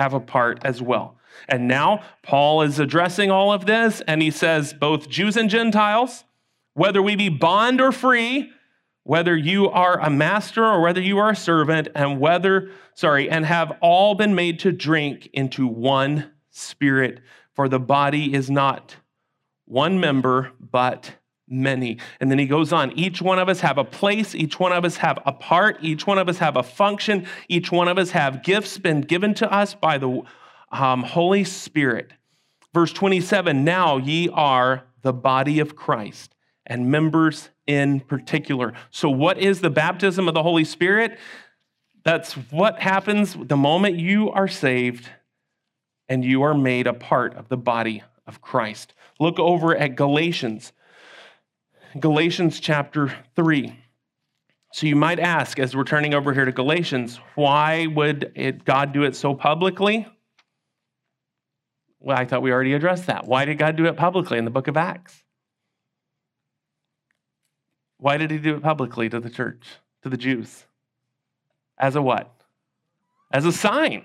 have 0.00 0.14
a 0.14 0.20
part 0.20 0.60
as 0.64 0.80
well. 0.80 1.16
And 1.48 1.68
now 1.68 2.02
Paul 2.22 2.62
is 2.62 2.78
addressing 2.78 3.30
all 3.30 3.52
of 3.52 3.66
this, 3.66 4.00
and 4.06 4.22
he 4.22 4.30
says, 4.30 4.72
Both 4.72 5.08
Jews 5.08 5.36
and 5.36 5.50
Gentiles, 5.50 6.24
whether 6.74 7.02
we 7.02 7.16
be 7.16 7.28
bond 7.28 7.80
or 7.80 7.92
free, 7.92 8.50
whether 9.04 9.36
you 9.36 9.68
are 9.68 9.98
a 10.00 10.10
master 10.10 10.64
or 10.64 10.80
whether 10.80 11.00
you 11.00 11.18
are 11.18 11.30
a 11.30 11.36
servant, 11.36 11.88
and 11.94 12.20
whether, 12.20 12.70
sorry, 12.94 13.30
and 13.30 13.46
have 13.46 13.76
all 13.80 14.14
been 14.14 14.34
made 14.34 14.58
to 14.60 14.72
drink 14.72 15.28
into 15.32 15.66
one 15.66 16.30
spirit. 16.50 17.20
For 17.54 17.68
the 17.68 17.80
body 17.80 18.34
is 18.34 18.50
not 18.50 18.96
one 19.64 20.00
member, 20.00 20.52
but 20.58 21.14
many. 21.48 21.98
And 22.20 22.30
then 22.30 22.38
he 22.38 22.46
goes 22.46 22.72
on 22.72 22.92
each 22.92 23.20
one 23.20 23.38
of 23.38 23.48
us 23.48 23.60
have 23.60 23.78
a 23.78 23.84
place, 23.84 24.34
each 24.34 24.60
one 24.60 24.72
of 24.72 24.84
us 24.84 24.96
have 24.98 25.18
a 25.26 25.32
part, 25.32 25.78
each 25.82 26.06
one 26.06 26.18
of 26.18 26.28
us 26.28 26.38
have 26.38 26.56
a 26.56 26.62
function, 26.62 27.26
each 27.48 27.72
one 27.72 27.88
of 27.88 27.98
us 27.98 28.10
have 28.12 28.42
gifts 28.42 28.78
been 28.78 29.00
given 29.00 29.34
to 29.34 29.52
us 29.52 29.74
by 29.74 29.98
the 29.98 30.22
um, 30.70 31.02
Holy 31.02 31.44
Spirit. 31.44 32.12
Verse 32.72 32.92
27 32.92 33.64
Now 33.64 33.96
ye 33.96 34.28
are 34.28 34.84
the 35.02 35.12
body 35.12 35.58
of 35.58 35.74
Christ 35.74 36.34
and 36.70 36.88
members 36.88 37.50
in 37.66 38.00
particular. 38.00 38.72
So, 38.90 39.10
what 39.10 39.36
is 39.36 39.60
the 39.60 39.68
baptism 39.68 40.28
of 40.28 40.34
the 40.34 40.42
Holy 40.42 40.64
Spirit? 40.64 41.18
That's 42.04 42.32
what 42.32 42.78
happens 42.78 43.36
the 43.38 43.56
moment 43.56 43.96
you 43.96 44.30
are 44.30 44.48
saved 44.48 45.06
and 46.08 46.24
you 46.24 46.42
are 46.42 46.54
made 46.54 46.86
a 46.86 46.94
part 46.94 47.34
of 47.34 47.48
the 47.48 47.58
body 47.58 48.02
of 48.26 48.40
Christ. 48.40 48.94
Look 49.18 49.38
over 49.38 49.76
at 49.76 49.96
Galatians, 49.96 50.72
Galatians 51.98 52.60
chapter 52.60 53.12
3. 53.36 53.76
So 54.72 54.86
you 54.86 54.96
might 54.96 55.18
ask, 55.18 55.58
as 55.58 55.74
we're 55.74 55.84
turning 55.84 56.14
over 56.14 56.32
here 56.32 56.44
to 56.44 56.52
Galatians, 56.52 57.18
why 57.34 57.86
would 57.88 58.32
it, 58.36 58.64
God 58.64 58.92
do 58.92 59.02
it 59.02 59.16
so 59.16 59.34
publicly? 59.34 60.06
Well, 61.98 62.16
I 62.16 62.24
thought 62.24 62.40
we 62.40 62.52
already 62.52 62.74
addressed 62.74 63.06
that. 63.06 63.26
Why 63.26 63.44
did 63.44 63.58
God 63.58 63.76
do 63.76 63.86
it 63.86 63.96
publicly 63.96 64.38
in 64.38 64.44
the 64.44 64.50
book 64.50 64.68
of 64.68 64.76
Acts? 64.76 65.19
Why 68.00 68.16
did 68.16 68.30
he 68.30 68.38
do 68.38 68.56
it 68.56 68.62
publicly 68.62 69.08
to 69.10 69.20
the 69.20 69.30
church, 69.30 69.62
to 70.02 70.08
the 70.08 70.16
Jews? 70.16 70.64
As 71.78 71.96
a 71.96 72.02
what? 72.02 72.34
As 73.30 73.44
a 73.44 73.52
sign. 73.52 74.04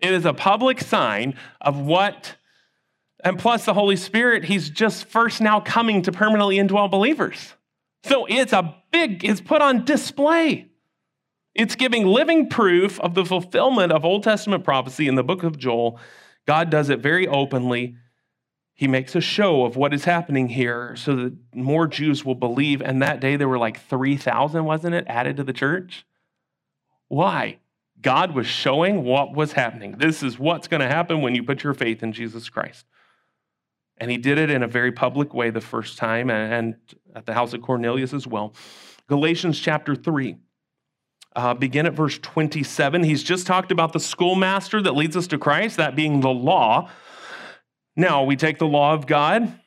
It 0.00 0.12
is 0.12 0.24
a 0.24 0.32
public 0.32 0.80
sign 0.80 1.36
of 1.60 1.78
what, 1.78 2.36
and 3.22 3.38
plus 3.38 3.66
the 3.66 3.74
Holy 3.74 3.96
Spirit, 3.96 4.44
he's 4.44 4.70
just 4.70 5.04
first 5.04 5.40
now 5.40 5.60
coming 5.60 6.02
to 6.02 6.12
permanently 6.12 6.56
indwell 6.56 6.90
believers. 6.90 7.54
So 8.04 8.26
it's 8.26 8.52
a 8.52 8.74
big, 8.90 9.22
it's 9.24 9.40
put 9.40 9.60
on 9.62 9.84
display. 9.84 10.70
It's 11.54 11.76
giving 11.76 12.06
living 12.06 12.48
proof 12.48 12.98
of 13.00 13.14
the 13.14 13.24
fulfillment 13.24 13.92
of 13.92 14.04
Old 14.04 14.24
Testament 14.24 14.64
prophecy 14.64 15.08
in 15.08 15.14
the 15.14 15.22
book 15.22 15.42
of 15.42 15.58
Joel. 15.58 16.00
God 16.46 16.70
does 16.70 16.88
it 16.88 17.00
very 17.00 17.28
openly 17.28 17.96
he 18.74 18.88
makes 18.88 19.14
a 19.14 19.20
show 19.20 19.64
of 19.64 19.76
what 19.76 19.94
is 19.94 20.04
happening 20.04 20.48
here 20.48 20.96
so 20.96 21.14
that 21.14 21.36
more 21.54 21.86
Jews 21.86 22.24
will 22.24 22.34
believe. 22.34 22.82
And 22.82 23.00
that 23.02 23.20
day 23.20 23.36
there 23.36 23.48
were 23.48 23.58
like 23.58 23.80
3,000, 23.80 24.64
wasn't 24.64 24.96
it, 24.96 25.04
added 25.06 25.36
to 25.36 25.44
the 25.44 25.52
church? 25.52 26.04
Why? 27.06 27.58
God 28.00 28.34
was 28.34 28.48
showing 28.48 29.04
what 29.04 29.34
was 29.34 29.52
happening. 29.52 29.92
This 29.98 30.22
is 30.22 30.38
what's 30.38 30.66
going 30.66 30.80
to 30.80 30.88
happen 30.88 31.22
when 31.22 31.36
you 31.36 31.44
put 31.44 31.62
your 31.62 31.72
faith 31.72 32.02
in 32.02 32.12
Jesus 32.12 32.48
Christ. 32.48 32.84
And 33.98 34.10
he 34.10 34.16
did 34.16 34.38
it 34.38 34.50
in 34.50 34.64
a 34.64 34.68
very 34.68 34.90
public 34.90 35.32
way 35.32 35.50
the 35.50 35.60
first 35.60 35.96
time 35.96 36.28
and 36.28 36.74
at 37.14 37.26
the 37.26 37.32
house 37.32 37.52
of 37.52 37.62
Cornelius 37.62 38.12
as 38.12 38.26
well. 38.26 38.54
Galatians 39.06 39.60
chapter 39.60 39.94
3. 39.94 40.36
Uh, 41.36 41.52
begin 41.52 41.84
at 41.84 41.94
verse 41.94 42.16
27. 42.20 43.02
He's 43.02 43.24
just 43.24 43.44
talked 43.44 43.72
about 43.72 43.92
the 43.92 43.98
schoolmaster 43.98 44.80
that 44.80 44.94
leads 44.94 45.16
us 45.16 45.26
to 45.28 45.38
Christ, 45.38 45.78
that 45.78 45.96
being 45.96 46.20
the 46.20 46.30
law. 46.30 46.88
Now, 47.96 48.24
we 48.24 48.36
take 48.36 48.58
the 48.58 48.66
law 48.66 48.94
of 48.94 49.06
God 49.06 49.58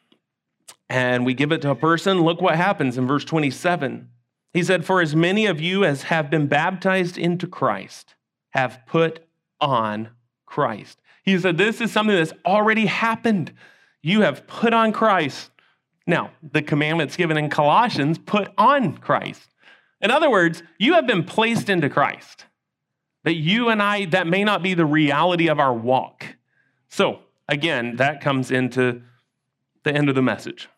and 0.89 1.25
we 1.25 1.33
give 1.33 1.51
it 1.51 1.61
to 1.61 1.71
a 1.71 1.75
person. 1.75 2.21
Look 2.21 2.41
what 2.41 2.55
happens 2.55 2.97
in 2.97 3.07
verse 3.07 3.25
27. 3.25 4.09
He 4.53 4.63
said, 4.63 4.85
For 4.85 5.01
as 5.01 5.15
many 5.15 5.45
of 5.45 5.61
you 5.61 5.83
as 5.83 6.03
have 6.03 6.29
been 6.29 6.47
baptized 6.47 7.17
into 7.17 7.47
Christ 7.47 8.15
have 8.51 8.79
put 8.85 9.19
on 9.59 10.09
Christ. 10.45 10.99
He 11.23 11.37
said, 11.37 11.57
This 11.57 11.81
is 11.81 11.91
something 11.91 12.15
that's 12.15 12.33
already 12.45 12.85
happened. 12.85 13.53
You 14.01 14.21
have 14.21 14.47
put 14.47 14.73
on 14.73 14.93
Christ. 14.93 15.51
Now, 16.05 16.31
the 16.41 16.61
commandments 16.61 17.17
given 17.17 17.37
in 17.37 17.49
Colossians 17.49 18.17
put 18.17 18.49
on 18.57 18.97
Christ. 18.97 19.49
In 19.99 20.11
other 20.11 20.29
words, 20.29 20.63
you 20.77 20.93
have 20.93 21.05
been 21.05 21.23
placed 21.23 21.69
into 21.69 21.89
Christ. 21.89 22.45
But 23.23 23.35
you 23.35 23.69
and 23.69 23.81
I, 23.81 24.05
that 24.05 24.25
may 24.25 24.43
not 24.43 24.63
be 24.63 24.73
the 24.73 24.85
reality 24.85 25.49
of 25.49 25.59
our 25.59 25.73
walk. 25.73 26.25
So, 26.87 27.19
Again, 27.47 27.95
that 27.97 28.21
comes 28.21 28.51
into 28.51 29.01
the 29.83 29.93
end 29.93 30.09
of 30.09 30.15
the 30.15 30.21
message. 30.21 30.69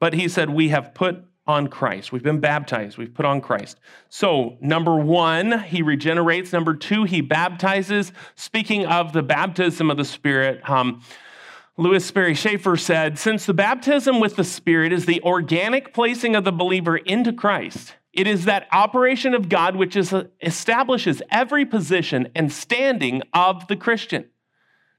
But 0.00 0.14
he 0.14 0.28
said, 0.28 0.50
We 0.50 0.68
have 0.70 0.94
put 0.94 1.24
on 1.46 1.68
Christ. 1.68 2.10
We've 2.10 2.22
been 2.22 2.40
baptized. 2.40 2.98
We've 2.98 3.14
put 3.14 3.24
on 3.24 3.40
Christ. 3.40 3.78
So, 4.08 4.56
number 4.60 4.96
one, 4.96 5.60
he 5.60 5.82
regenerates. 5.82 6.52
Number 6.52 6.74
two, 6.74 7.04
he 7.04 7.20
baptizes. 7.20 8.12
Speaking 8.34 8.86
of 8.86 9.12
the 9.12 9.22
baptism 9.22 9.90
of 9.90 9.96
the 9.96 10.04
Spirit, 10.04 10.68
um, 10.68 11.02
Lewis 11.76 12.04
Sperry 12.04 12.34
Chafer 12.34 12.76
said, 12.76 13.18
Since 13.18 13.46
the 13.46 13.54
baptism 13.54 14.18
with 14.18 14.36
the 14.36 14.44
Spirit 14.44 14.92
is 14.92 15.06
the 15.06 15.22
organic 15.22 15.94
placing 15.94 16.34
of 16.34 16.44
the 16.44 16.52
believer 16.52 16.96
into 16.96 17.32
Christ, 17.32 17.94
it 18.12 18.26
is 18.26 18.46
that 18.46 18.66
operation 18.72 19.34
of 19.34 19.48
God 19.48 19.76
which 19.76 19.94
is, 19.94 20.14
establishes 20.40 21.22
every 21.30 21.64
position 21.64 22.28
and 22.34 22.50
standing 22.50 23.22
of 23.32 23.68
the 23.68 23.76
Christian. 23.76 24.24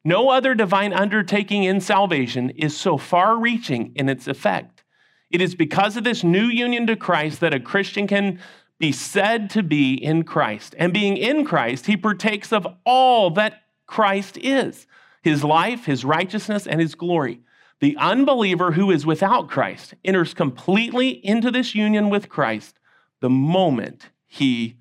No 0.08 0.30
other 0.30 0.56
divine 0.56 0.94
undertaking 0.94 1.66
in 1.66 1.82
salvation 1.82 2.52
is 2.52 2.78
so 2.78 2.98
far 2.98 3.38
reaching 3.38 3.92
in 3.94 4.08
its 4.08 4.26
effect. 4.26 4.86
It 5.30 5.42
is 5.42 5.54
because 5.54 5.98
of 5.98 6.06
this 6.06 6.24
new 6.24 6.46
union 6.46 6.88
to 6.88 6.96
Christ 6.96 7.42
that 7.42 7.54
a 7.54 7.60
Christian 7.60 8.08
can 8.08 8.40
be 8.80 8.94
said 8.94 9.50
to 9.50 9.62
be 9.62 9.96
in 9.96 10.24
Christ. 10.24 10.76
And 10.78 10.94
being 10.94 11.18
in 11.18 11.44
Christ, 11.44 11.88
he 11.88 11.98
partakes 11.98 12.54
of 12.54 12.66
all 12.86 13.32
that 13.32 13.64
Christ 13.86 14.38
is 14.38 14.88
his 15.24 15.44
life, 15.44 15.84
his 15.84 16.06
righteousness, 16.06 16.66
and 16.66 16.80
his 16.80 16.96
glory. 16.96 17.42
The 17.82 17.98
unbeliever 17.98 18.72
who 18.72 18.90
is 18.92 19.06
without 19.06 19.50
Christ 19.50 19.94
enters 20.06 20.34
completely 20.34 21.10
into 21.10 21.52
this 21.52 21.76
union 21.76 22.10
with 22.10 22.30
Christ 22.30 22.80
the 23.20 23.30
moment 23.30 24.08
he 24.26 24.78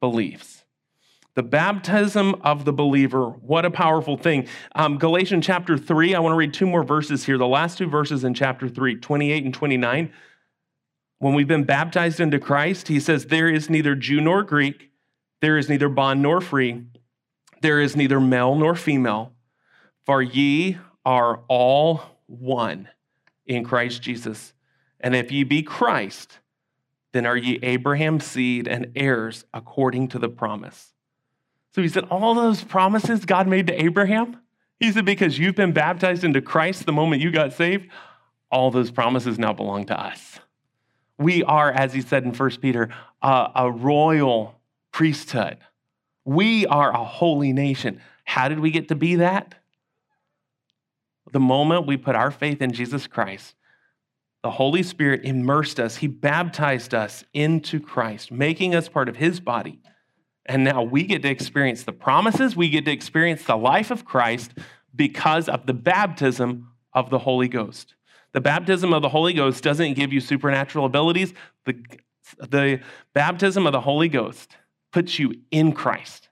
believes. 0.00 0.64
The 1.40 1.48
baptism 1.48 2.34
of 2.42 2.66
the 2.66 2.72
believer, 2.74 3.30
what 3.30 3.64
a 3.64 3.70
powerful 3.70 4.18
thing. 4.18 4.46
Um, 4.74 4.98
Galatians 4.98 5.46
chapter 5.46 5.78
3, 5.78 6.14
I 6.14 6.20
want 6.20 6.34
to 6.34 6.36
read 6.36 6.52
two 6.52 6.66
more 6.66 6.84
verses 6.84 7.24
here. 7.24 7.38
The 7.38 7.46
last 7.46 7.78
two 7.78 7.86
verses 7.86 8.24
in 8.24 8.34
chapter 8.34 8.68
3, 8.68 8.96
28 8.96 9.44
and 9.46 9.54
29. 9.54 10.12
When 11.18 11.32
we've 11.32 11.48
been 11.48 11.64
baptized 11.64 12.20
into 12.20 12.38
Christ, 12.38 12.88
he 12.88 13.00
says, 13.00 13.24
There 13.24 13.48
is 13.48 13.70
neither 13.70 13.94
Jew 13.94 14.20
nor 14.20 14.42
Greek, 14.42 14.90
there 15.40 15.56
is 15.56 15.70
neither 15.70 15.88
bond 15.88 16.20
nor 16.20 16.42
free, 16.42 16.84
there 17.62 17.80
is 17.80 17.96
neither 17.96 18.20
male 18.20 18.54
nor 18.54 18.74
female, 18.74 19.32
for 20.04 20.20
ye 20.20 20.76
are 21.06 21.40
all 21.48 22.02
one 22.26 22.86
in 23.46 23.64
Christ 23.64 24.02
Jesus. 24.02 24.52
And 25.00 25.16
if 25.16 25.32
ye 25.32 25.44
be 25.44 25.62
Christ, 25.62 26.38
then 27.14 27.24
are 27.24 27.34
ye 27.34 27.58
Abraham's 27.62 28.26
seed 28.26 28.68
and 28.68 28.92
heirs 28.94 29.46
according 29.54 30.08
to 30.08 30.18
the 30.18 30.28
promise. 30.28 30.92
So 31.74 31.82
he 31.82 31.88
said, 31.88 32.04
All 32.04 32.34
those 32.34 32.64
promises 32.64 33.24
God 33.24 33.46
made 33.46 33.66
to 33.68 33.82
Abraham, 33.82 34.38
he 34.80 34.90
said, 34.90 35.04
because 35.04 35.38
you've 35.38 35.54
been 35.54 35.72
baptized 35.72 36.24
into 36.24 36.40
Christ 36.40 36.86
the 36.86 36.92
moment 36.92 37.20
you 37.20 37.30
got 37.30 37.52
saved, 37.52 37.88
all 38.50 38.70
those 38.70 38.90
promises 38.90 39.38
now 39.38 39.52
belong 39.52 39.84
to 39.86 40.00
us. 40.00 40.40
We 41.18 41.44
are, 41.44 41.70
as 41.70 41.92
he 41.92 42.00
said 42.00 42.24
in 42.24 42.32
1 42.32 42.50
Peter, 42.62 42.88
a, 43.22 43.70
royal 43.70 44.58
priesthood. 44.90 45.58
We 46.24 46.66
are 46.66 46.90
a 46.90 47.04
holy 47.04 47.52
nation. 47.52 48.00
How 48.24 48.48
did 48.48 48.58
we 48.58 48.70
get 48.70 48.88
to 48.88 48.94
be 48.94 49.16
that? 49.16 49.54
The 51.32 51.40
moment 51.40 51.86
we 51.86 51.98
put 51.98 52.16
our 52.16 52.30
faith 52.30 52.62
in 52.62 52.72
Jesus 52.72 53.06
Christ, 53.06 53.54
the 54.42 54.50
Holy 54.50 54.82
Spirit 54.82 55.24
immersed 55.24 55.78
us, 55.78 55.96
He 55.96 56.06
baptized 56.06 56.94
us 56.94 57.22
into 57.34 57.78
Christ, 57.78 58.32
making 58.32 58.74
us 58.74 58.88
part 58.88 59.10
of 59.10 59.16
His 59.16 59.38
body. 59.40 59.80
And 60.50 60.64
now 60.64 60.82
we 60.82 61.04
get 61.04 61.22
to 61.22 61.28
experience 61.28 61.84
the 61.84 61.92
promises, 61.92 62.56
we 62.56 62.70
get 62.70 62.84
to 62.86 62.90
experience 62.90 63.44
the 63.44 63.56
life 63.56 63.92
of 63.92 64.04
Christ 64.04 64.50
because 64.96 65.48
of 65.48 65.66
the 65.66 65.72
baptism 65.72 66.72
of 66.92 67.08
the 67.08 67.20
Holy 67.20 67.46
Ghost. 67.46 67.94
The 68.32 68.40
baptism 68.40 68.92
of 68.92 69.00
the 69.00 69.10
Holy 69.10 69.32
Ghost 69.32 69.62
doesn't 69.62 69.94
give 69.94 70.12
you 70.12 70.20
supernatural 70.20 70.86
abilities. 70.86 71.34
The, 71.66 71.80
the 72.48 72.80
baptism 73.14 73.64
of 73.64 73.72
the 73.72 73.80
Holy 73.80 74.08
Ghost 74.08 74.56
puts 74.92 75.20
you 75.20 75.34
in 75.52 75.70
Christ 75.70 76.30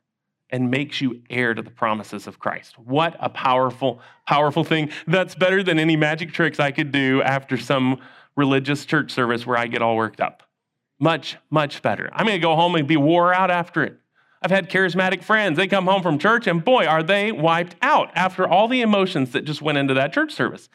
and 0.51 0.69
makes 0.69 1.01
you 1.01 1.23
heir 1.31 1.55
to 1.55 1.63
the 1.63 1.71
promises 1.71 2.27
of 2.27 2.41
Christ. 2.41 2.77
What 2.77 3.17
a 3.21 3.29
powerful, 3.29 4.01
powerful 4.27 4.65
thing. 4.65 4.91
That's 5.07 5.37
better 5.37 5.63
than 5.63 5.79
any 5.79 5.95
magic 5.95 6.33
tricks 6.33 6.59
I 6.59 6.73
could 6.73 6.91
do 6.91 7.23
after 7.23 7.57
some 7.57 8.01
religious 8.35 8.85
church 8.85 9.13
service 9.13 9.47
where 9.47 9.57
I 9.57 9.69
get 9.69 9.81
all 9.81 9.95
worked 9.95 10.21
up. 10.21 10.43
Much, 10.99 11.37
much 11.51 11.83
better. 11.83 12.11
I'm 12.13 12.27
going 12.27 12.37
to 12.37 12.43
go 12.43 12.57
home 12.57 12.75
and 12.75 12.89
be 12.89 12.97
wore 12.97 13.33
out 13.33 13.53
after 13.53 13.85
it. 13.85 14.01
I've 14.41 14.51
had 14.51 14.71
charismatic 14.71 15.23
friends. 15.23 15.57
They 15.57 15.67
come 15.67 15.87
home 15.87 16.03
from 16.03 16.19
church 16.19 16.47
and 16.47 16.65
boy, 16.65 16.87
are 16.87 17.03
they 17.03 17.33
wiped 17.33 17.77
out 17.83 18.11
after 18.15 18.47
all 18.47 18.69
the 18.69 18.83
emotions 18.83 19.33
that 19.33 19.45
just 19.45 19.63
went 19.63 19.79
into 19.79 19.95
that 19.95 20.13
church 20.13 20.33
service. 20.33 20.69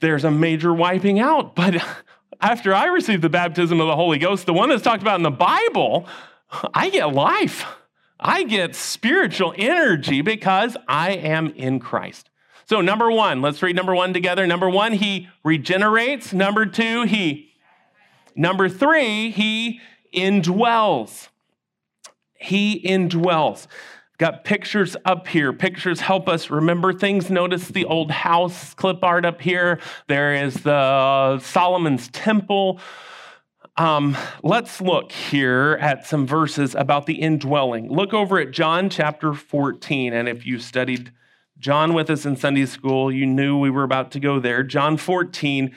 There's 0.00 0.24
a 0.24 0.30
major 0.30 0.72
wiping 0.72 1.20
out. 1.20 1.54
But 1.54 1.84
after 2.40 2.74
I 2.74 2.86
received 2.86 3.22
the 3.22 3.28
baptism 3.28 3.80
of 3.80 3.86
the 3.86 3.96
Holy 3.96 4.18
Ghost, 4.18 4.46
the 4.46 4.54
one 4.54 4.70
that's 4.70 4.82
talked 4.82 5.02
about 5.02 5.20
in 5.20 5.22
the 5.22 5.30
Bible, 5.30 6.06
I 6.72 6.88
get 6.90 7.12
life. 7.12 7.66
I 8.18 8.42
get 8.42 8.74
spiritual 8.74 9.54
energy 9.56 10.20
because 10.20 10.76
I 10.88 11.12
am 11.12 11.48
in 11.48 11.78
Christ. 11.78 12.28
So, 12.66 12.80
number 12.80 13.10
one, 13.10 13.42
let's 13.42 13.62
read 13.62 13.74
number 13.74 13.94
one 13.94 14.12
together. 14.12 14.46
Number 14.46 14.68
one, 14.68 14.92
he 14.92 15.28
regenerates. 15.42 16.32
Number 16.32 16.66
two, 16.66 17.02
he, 17.02 17.52
number 18.36 18.68
three, 18.68 19.30
he 19.30 19.80
indwells. 20.14 21.28
He 22.40 22.82
indwells. 22.82 23.66
Got 24.18 24.44
pictures 24.44 24.96
up 25.04 25.28
here. 25.28 25.52
Pictures 25.52 26.00
help 26.00 26.28
us 26.28 26.50
remember 26.50 26.92
things. 26.92 27.30
Notice 27.30 27.68
the 27.68 27.84
old 27.84 28.10
house 28.10 28.74
clip 28.74 29.02
art 29.02 29.24
up 29.24 29.40
here. 29.40 29.80
There 30.08 30.34
is 30.34 30.54
the 30.54 31.38
Solomon's 31.38 32.08
temple. 32.08 32.80
Um, 33.76 34.16
let's 34.42 34.80
look 34.80 35.12
here 35.12 35.78
at 35.80 36.06
some 36.06 36.26
verses 36.26 36.74
about 36.74 37.06
the 37.06 37.14
indwelling. 37.14 37.88
Look 37.90 38.12
over 38.12 38.38
at 38.38 38.50
John 38.50 38.90
chapter 38.90 39.32
14. 39.32 40.12
And 40.12 40.28
if 40.28 40.44
you 40.44 40.58
studied 40.58 41.12
John 41.58 41.94
with 41.94 42.10
us 42.10 42.26
in 42.26 42.36
Sunday 42.36 42.66
school, 42.66 43.10
you 43.10 43.24
knew 43.26 43.58
we 43.58 43.70
were 43.70 43.84
about 43.84 44.10
to 44.12 44.20
go 44.20 44.38
there. 44.38 44.62
John 44.62 44.96
14. 44.96 45.74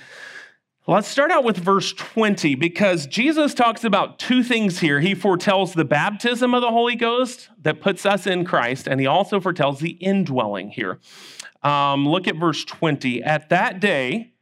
Let's 0.85 1.07
start 1.07 1.31
out 1.31 1.45
with 1.45 1.57
verse 1.57 1.93
20 1.93 2.55
because 2.55 3.07
Jesus 3.07 3.53
talks 3.53 3.85
about 3.85 4.19
two 4.19 4.43
things 4.43 4.79
here. 4.79 4.99
He 4.99 5.15
foretells 5.15 5.73
the 5.73 5.85
baptism 5.85 6.53
of 6.53 6.61
the 6.61 6.71
Holy 6.71 6.95
Ghost 6.95 7.49
that 7.61 7.79
puts 7.79 8.05
us 8.05 8.27
in 8.27 8.43
Christ, 8.43 8.87
and 8.87 8.99
he 8.99 9.07
also 9.07 9.39
foretells 9.39 9.79
the 9.79 9.91
indwelling 9.91 10.69
here. 10.71 10.99
Um, 11.61 12.07
look 12.07 12.27
at 12.27 12.35
verse 12.35 12.65
20. 12.65 13.23
At 13.23 13.47
that 13.49 13.79
day, 13.79 14.33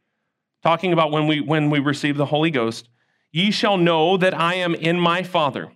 talking 0.64 0.92
about 0.92 1.12
when 1.12 1.28
we 1.28 1.40
when 1.40 1.70
we 1.70 1.78
receive 1.78 2.16
the 2.16 2.26
Holy 2.26 2.50
Ghost, 2.50 2.88
Ye 3.32 3.50
shall 3.50 3.78
know 3.78 4.18
that 4.18 4.38
I 4.38 4.54
am 4.54 4.74
in 4.74 5.00
my 5.00 5.22
Father, 5.22 5.72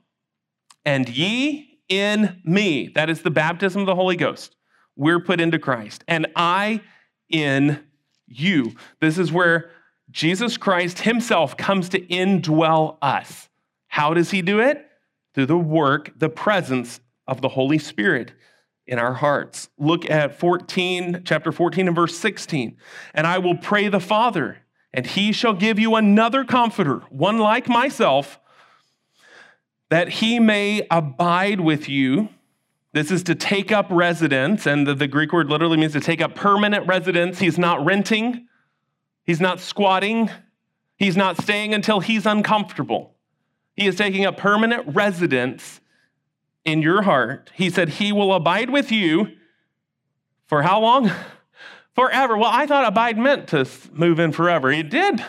and 0.85 1.09
ye 1.09 1.79
in 1.89 2.43
me. 2.45 2.89
That 2.95 3.09
is 3.09 3.23
the 3.23 3.31
baptism 3.31 3.81
of 3.81 3.87
the 3.87 3.95
Holy 3.95 4.17
Ghost. 4.17 4.55
We're 4.95 5.21
put 5.21 5.41
into 5.41 5.59
Christ, 5.59 6.05
and 6.07 6.27
I 6.37 6.83
in 7.31 7.83
you. 8.27 8.75
This 9.01 9.17
is 9.17 9.33
where 9.33 9.71
Jesus 10.11 10.57
Christ 10.57 11.01
himself 11.01 11.57
comes 11.57 11.89
to 11.91 12.01
indwell 12.01 12.99
us. 13.03 13.49
How 13.89 14.15
does 14.15 14.31
he 14.31 14.43
do 14.43 14.61
it? 14.61 14.87
Through 15.35 15.47
the 15.47 15.59
work, 15.59 16.13
the 16.19 16.29
presence 16.29 17.01
of 17.27 17.41
the 17.41 17.49
Holy 17.49 17.79
Spirit 17.79 18.33
in 18.87 18.99
our 18.99 19.15
hearts. 19.15 19.69
Look 19.79 20.09
at 20.09 20.39
14, 20.39 21.23
chapter 21.25 21.53
14 21.53 21.89
and 21.89 21.97
verse 21.97 22.17
16. 22.17 22.77
And 23.15 23.27
I 23.27 23.39
will 23.39 23.57
pray 23.57 23.89
the 23.89 24.01
Father 24.01 24.59
and 24.97 25.07
he 25.07 25.31
shall 25.31 25.53
give 25.53 25.79
you 25.79 25.95
another 25.95 26.43
comforter, 26.43 27.03
one 27.11 27.39
like 27.39 27.69
myself, 27.69 28.41
that 29.91 30.09
he 30.09 30.41
may 30.41 30.87
abide 30.91 31.61
with 31.61 31.87
you. 31.87 32.31
This 32.95 33.11
is 33.11 33.23
to 33.25 33.35
take 33.35 33.71
up 33.71 33.87
residence, 33.91 34.67
and 34.67 34.87
the, 34.87 34.95
the, 34.95 35.07
Greek 35.07 35.35
word 35.35 35.51
literally 35.51 35.77
means 35.77 35.93
to 35.93 36.01
take 36.01 36.23
up 36.23 36.35
permanent 36.35 36.87
residence. 36.87 37.39
He's 37.39 37.59
not 37.59 37.85
renting, 37.85 38.49
he's 39.27 39.41
not 39.41 39.61
squatting, 39.61 40.31
he's 40.97 41.17
not 41.17 41.41
staying 41.43 41.75
until 41.75 42.01
he's 42.01 42.25
uncomfortable. 42.25 43.15
He 43.75 43.87
is 43.87 43.97
taking 43.97 44.25
a 44.25 44.33
permanent 44.33 44.95
residence 44.95 45.81
in 46.65 46.81
your 46.81 47.03
heart. 47.03 47.51
He 47.55 47.69
said, 47.69 47.91
He 47.91 48.13
will 48.13 48.33
abide 48.33 48.71
with 48.71 48.91
you 48.91 49.29
for 50.47 50.63
how 50.63 50.81
long? 50.81 51.11
Forever. 51.95 52.37
Well, 52.37 52.51
I 52.53 52.67
thought 52.67 52.87
abide 52.87 53.17
meant 53.17 53.49
to 53.49 53.67
move 53.91 54.19
in 54.19 54.31
forever. 54.31 54.71
It 54.71 54.91
did. 54.91 55.25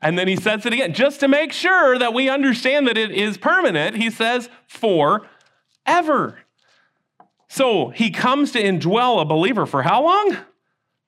And 0.00 0.16
then 0.16 0.28
he 0.28 0.36
says 0.36 0.64
it 0.64 0.72
again, 0.72 0.94
just 0.94 1.18
to 1.20 1.28
make 1.28 1.52
sure 1.52 1.98
that 1.98 2.14
we 2.14 2.28
understand 2.28 2.86
that 2.86 2.96
it 2.96 3.10
is 3.10 3.36
permanent. 3.36 3.96
He 3.96 4.08
says, 4.08 4.48
forever. 4.68 6.38
So 7.48 7.88
he 7.88 8.10
comes 8.10 8.52
to 8.52 8.62
indwell 8.62 9.20
a 9.20 9.24
believer 9.24 9.66
for 9.66 9.82
how 9.82 10.04
long? 10.04 10.36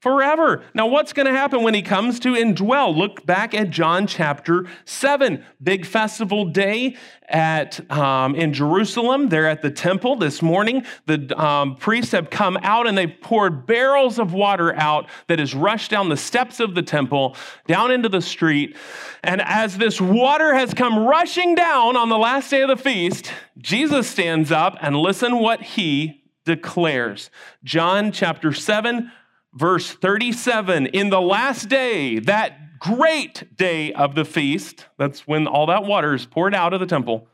Forever. 0.05 0.63
Now, 0.75 0.87
what's 0.87 1.15
going 1.15 1.25
to 1.25 1.33
happen 1.33 1.63
when 1.63 1.73
he 1.73 1.81
comes 1.81 2.21
to 2.21 2.35
indwell? 2.35 2.95
Look 2.95 3.25
back 3.25 3.55
at 3.55 3.71
John 3.71 4.07
chapter 4.07 4.67
7, 4.85 5.43
big 5.63 5.87
festival 5.87 6.45
day 6.45 6.97
at 7.27 7.91
um, 7.91 8.35
in 8.35 8.53
Jerusalem. 8.53 9.31
They're 9.31 9.49
at 9.49 9.63
the 9.63 9.71
temple 9.71 10.17
this 10.17 10.43
morning. 10.43 10.85
The 11.07 11.35
um, 11.43 11.77
priests 11.77 12.13
have 12.13 12.29
come 12.29 12.59
out 12.59 12.87
and 12.87 12.99
they've 12.99 13.17
poured 13.23 13.65
barrels 13.65 14.19
of 14.19 14.35
water 14.35 14.77
out 14.77 15.09
that 15.29 15.39
has 15.39 15.55
rushed 15.55 15.91
down 15.91 16.11
the 16.11 16.19
steps 16.19 16.61
of 16.61 16.75
the 16.75 16.83
temple, 16.83 17.35
down 17.67 17.91
into 17.91 18.11
the 18.11 18.21
street. 18.21 18.77
And 19.23 19.41
as 19.41 19.79
this 19.79 20.03
water 20.03 20.53
has 20.53 20.75
come 20.75 20.99
rushing 20.99 21.55
down 21.55 21.97
on 21.97 22.11
the 22.11 22.19
last 22.19 22.51
day 22.51 22.61
of 22.61 22.69
the 22.69 22.77
feast, 22.77 23.33
Jesus 23.57 24.07
stands 24.07 24.53
up 24.53 24.77
and 24.83 24.97
listen 24.97 25.39
what 25.39 25.63
he 25.63 26.25
declares. 26.45 27.31
John 27.65 28.13
chapter 28.13 28.53
7, 28.53 29.11
verse 29.55 29.93
37 29.93 30.87
In 30.87 31.11
the 31.11 31.21
last 31.21 31.69
day, 31.69 32.19
that 32.21 32.79
great 32.79 33.57
day 33.57 33.93
of 33.93 34.15
the 34.15 34.25
feast, 34.25 34.87
that's 34.99 35.27
when 35.27 35.47
all 35.47 35.67
that 35.67 35.85
water 35.85 36.15
is 36.15 36.27
poured 36.27 36.55
out 36.55 36.75
of 36.75 36.81
the 36.81 36.87
temple, 36.87 37.27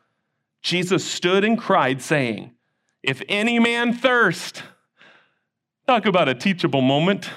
Jesus 0.62 1.04
stood 1.04 1.44
and 1.44 1.58
cried, 1.58 2.02
saying, 2.02 2.52
If 3.02 3.22
any 3.28 3.58
man 3.58 3.92
thirst, 3.94 4.62
talk 5.86 6.06
about 6.06 6.28
a 6.28 6.34
teachable 6.34 6.82
moment, 6.82 7.30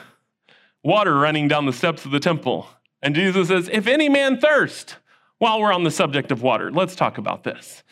water 0.83 1.17
running 1.17 1.47
down 1.47 1.65
the 1.65 1.73
steps 1.73 2.05
of 2.05 2.11
the 2.11 2.19
temple. 2.19 2.67
And 3.01 3.15
Jesus 3.15 3.47
says, 3.47 3.69
If 3.71 3.87
any 3.87 4.09
man 4.09 4.39
thirst, 4.39 4.97
while 5.39 5.59
we're 5.59 5.73
on 5.73 5.83
the 5.83 5.91
subject 5.91 6.31
of 6.31 6.41
water, 6.41 6.71
let's 6.71 6.95
talk 6.95 7.17
about 7.17 7.43
this. 7.43 7.83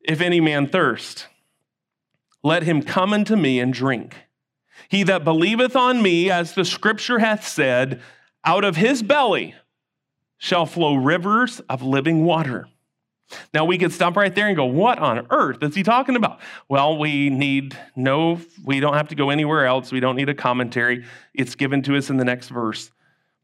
If 0.00 0.20
any 0.20 0.40
man 0.40 0.68
thirst, 0.68 1.28
let 2.42 2.64
him 2.64 2.82
come 2.82 3.12
unto 3.12 3.36
me 3.36 3.60
and 3.60 3.72
drink. 3.72 4.16
He 4.92 5.04
that 5.04 5.24
believeth 5.24 5.74
on 5.74 6.02
me, 6.02 6.30
as 6.30 6.52
the 6.52 6.66
scripture 6.66 7.18
hath 7.18 7.48
said, 7.48 8.02
out 8.44 8.62
of 8.62 8.76
his 8.76 9.02
belly 9.02 9.54
shall 10.36 10.66
flow 10.66 10.96
rivers 10.96 11.60
of 11.60 11.80
living 11.80 12.26
water. 12.26 12.68
Now 13.54 13.64
we 13.64 13.78
could 13.78 13.90
stop 13.90 14.16
right 14.16 14.34
there 14.34 14.48
and 14.48 14.54
go, 14.54 14.66
what 14.66 14.98
on 14.98 15.26
earth 15.30 15.62
is 15.62 15.74
he 15.74 15.82
talking 15.82 16.14
about? 16.14 16.40
Well, 16.68 16.98
we 16.98 17.30
need 17.30 17.74
no, 17.96 18.38
we 18.66 18.80
don't 18.80 18.92
have 18.92 19.08
to 19.08 19.14
go 19.14 19.30
anywhere 19.30 19.64
else. 19.64 19.92
We 19.92 20.00
don't 20.00 20.14
need 20.14 20.28
a 20.28 20.34
commentary. 20.34 21.06
It's 21.32 21.54
given 21.54 21.80
to 21.84 21.96
us 21.96 22.10
in 22.10 22.18
the 22.18 22.24
next 22.26 22.50
verse. 22.50 22.90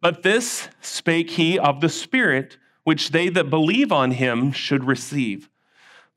But 0.02 0.22
this 0.22 0.68
spake 0.82 1.30
he 1.30 1.58
of 1.58 1.80
the 1.80 1.88
Spirit, 1.88 2.58
which 2.84 3.08
they 3.08 3.30
that 3.30 3.48
believe 3.48 3.90
on 3.90 4.10
him 4.10 4.52
should 4.52 4.84
receive. 4.84 5.48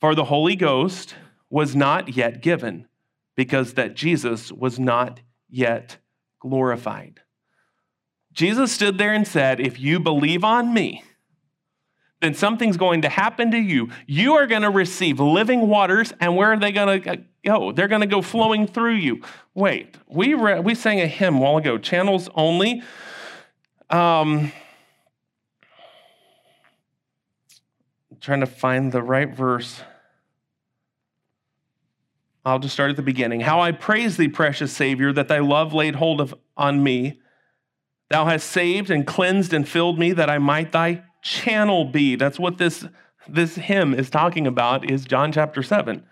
For 0.01 0.13
the 0.13 0.25
Holy 0.25 0.57
Ghost 0.57 1.15
was 1.49 1.73
not 1.73 2.17
yet 2.17 2.41
given 2.41 2.89
because 3.35 3.73
that 3.73 3.95
Jesus 3.95 4.51
was 4.51 4.79
not 4.79 5.21
yet 5.49 5.97
glorified. 6.39 7.21
Jesus 8.33 8.71
stood 8.71 8.97
there 8.97 9.13
and 9.13 9.27
said, 9.27 9.59
If 9.59 9.79
you 9.79 9.99
believe 9.99 10.43
on 10.43 10.73
me, 10.73 11.03
then 12.21 12.33
something's 12.33 12.77
going 12.77 13.01
to 13.01 13.09
happen 13.09 13.51
to 13.51 13.57
you. 13.57 13.89
You 14.05 14.35
are 14.35 14.45
going 14.45 14.61
to 14.61 14.69
receive 14.69 15.19
living 15.19 15.67
waters, 15.67 16.13
and 16.19 16.37
where 16.37 16.53
are 16.53 16.59
they 16.59 16.71
going 16.71 17.01
to 17.01 17.23
go? 17.43 17.71
They're 17.71 17.87
going 17.87 18.01
to 18.01 18.07
go 18.07 18.21
flowing 18.21 18.67
through 18.67 18.95
you. 18.95 19.21
Wait, 19.53 19.97
we 20.07 20.35
re- 20.35 20.59
we 20.59 20.75
sang 20.75 21.01
a 21.01 21.07
hymn 21.07 21.35
a 21.35 21.39
while 21.39 21.57
ago, 21.57 21.77
channels 21.77 22.29
only. 22.35 22.83
Um, 23.89 24.51
trying 28.21 28.41
to 28.41 28.45
find 28.45 28.91
the 28.91 29.01
right 29.01 29.35
verse. 29.35 29.81
I'll 32.43 32.59
just 32.59 32.73
start 32.73 32.89
at 32.89 32.95
the 32.95 33.03
beginning. 33.03 33.41
How 33.41 33.59
I 33.61 33.71
praise 33.71 34.17
thee, 34.17 34.27
precious 34.27 34.73
Savior, 34.73 35.13
that 35.13 35.27
thy 35.27 35.39
love 35.39 35.73
laid 35.73 35.95
hold 35.95 36.19
of 36.19 36.33
on 36.57 36.83
me. 36.83 37.19
Thou 38.09 38.25
hast 38.25 38.49
saved 38.49 38.89
and 38.89 39.05
cleansed 39.05 39.53
and 39.53 39.67
filled 39.67 39.99
me 39.99 40.11
that 40.13 40.29
I 40.29 40.37
might 40.37 40.71
thy 40.71 41.03
channel 41.21 41.85
be. 41.85 42.15
That's 42.15 42.39
what 42.39 42.57
this, 42.57 42.85
this 43.27 43.55
hymn 43.55 43.93
is 43.93 44.09
talking 44.09 44.47
about, 44.47 44.89
is 44.89 45.05
John 45.05 45.31
chapter 45.31 45.61
7. 45.61 46.03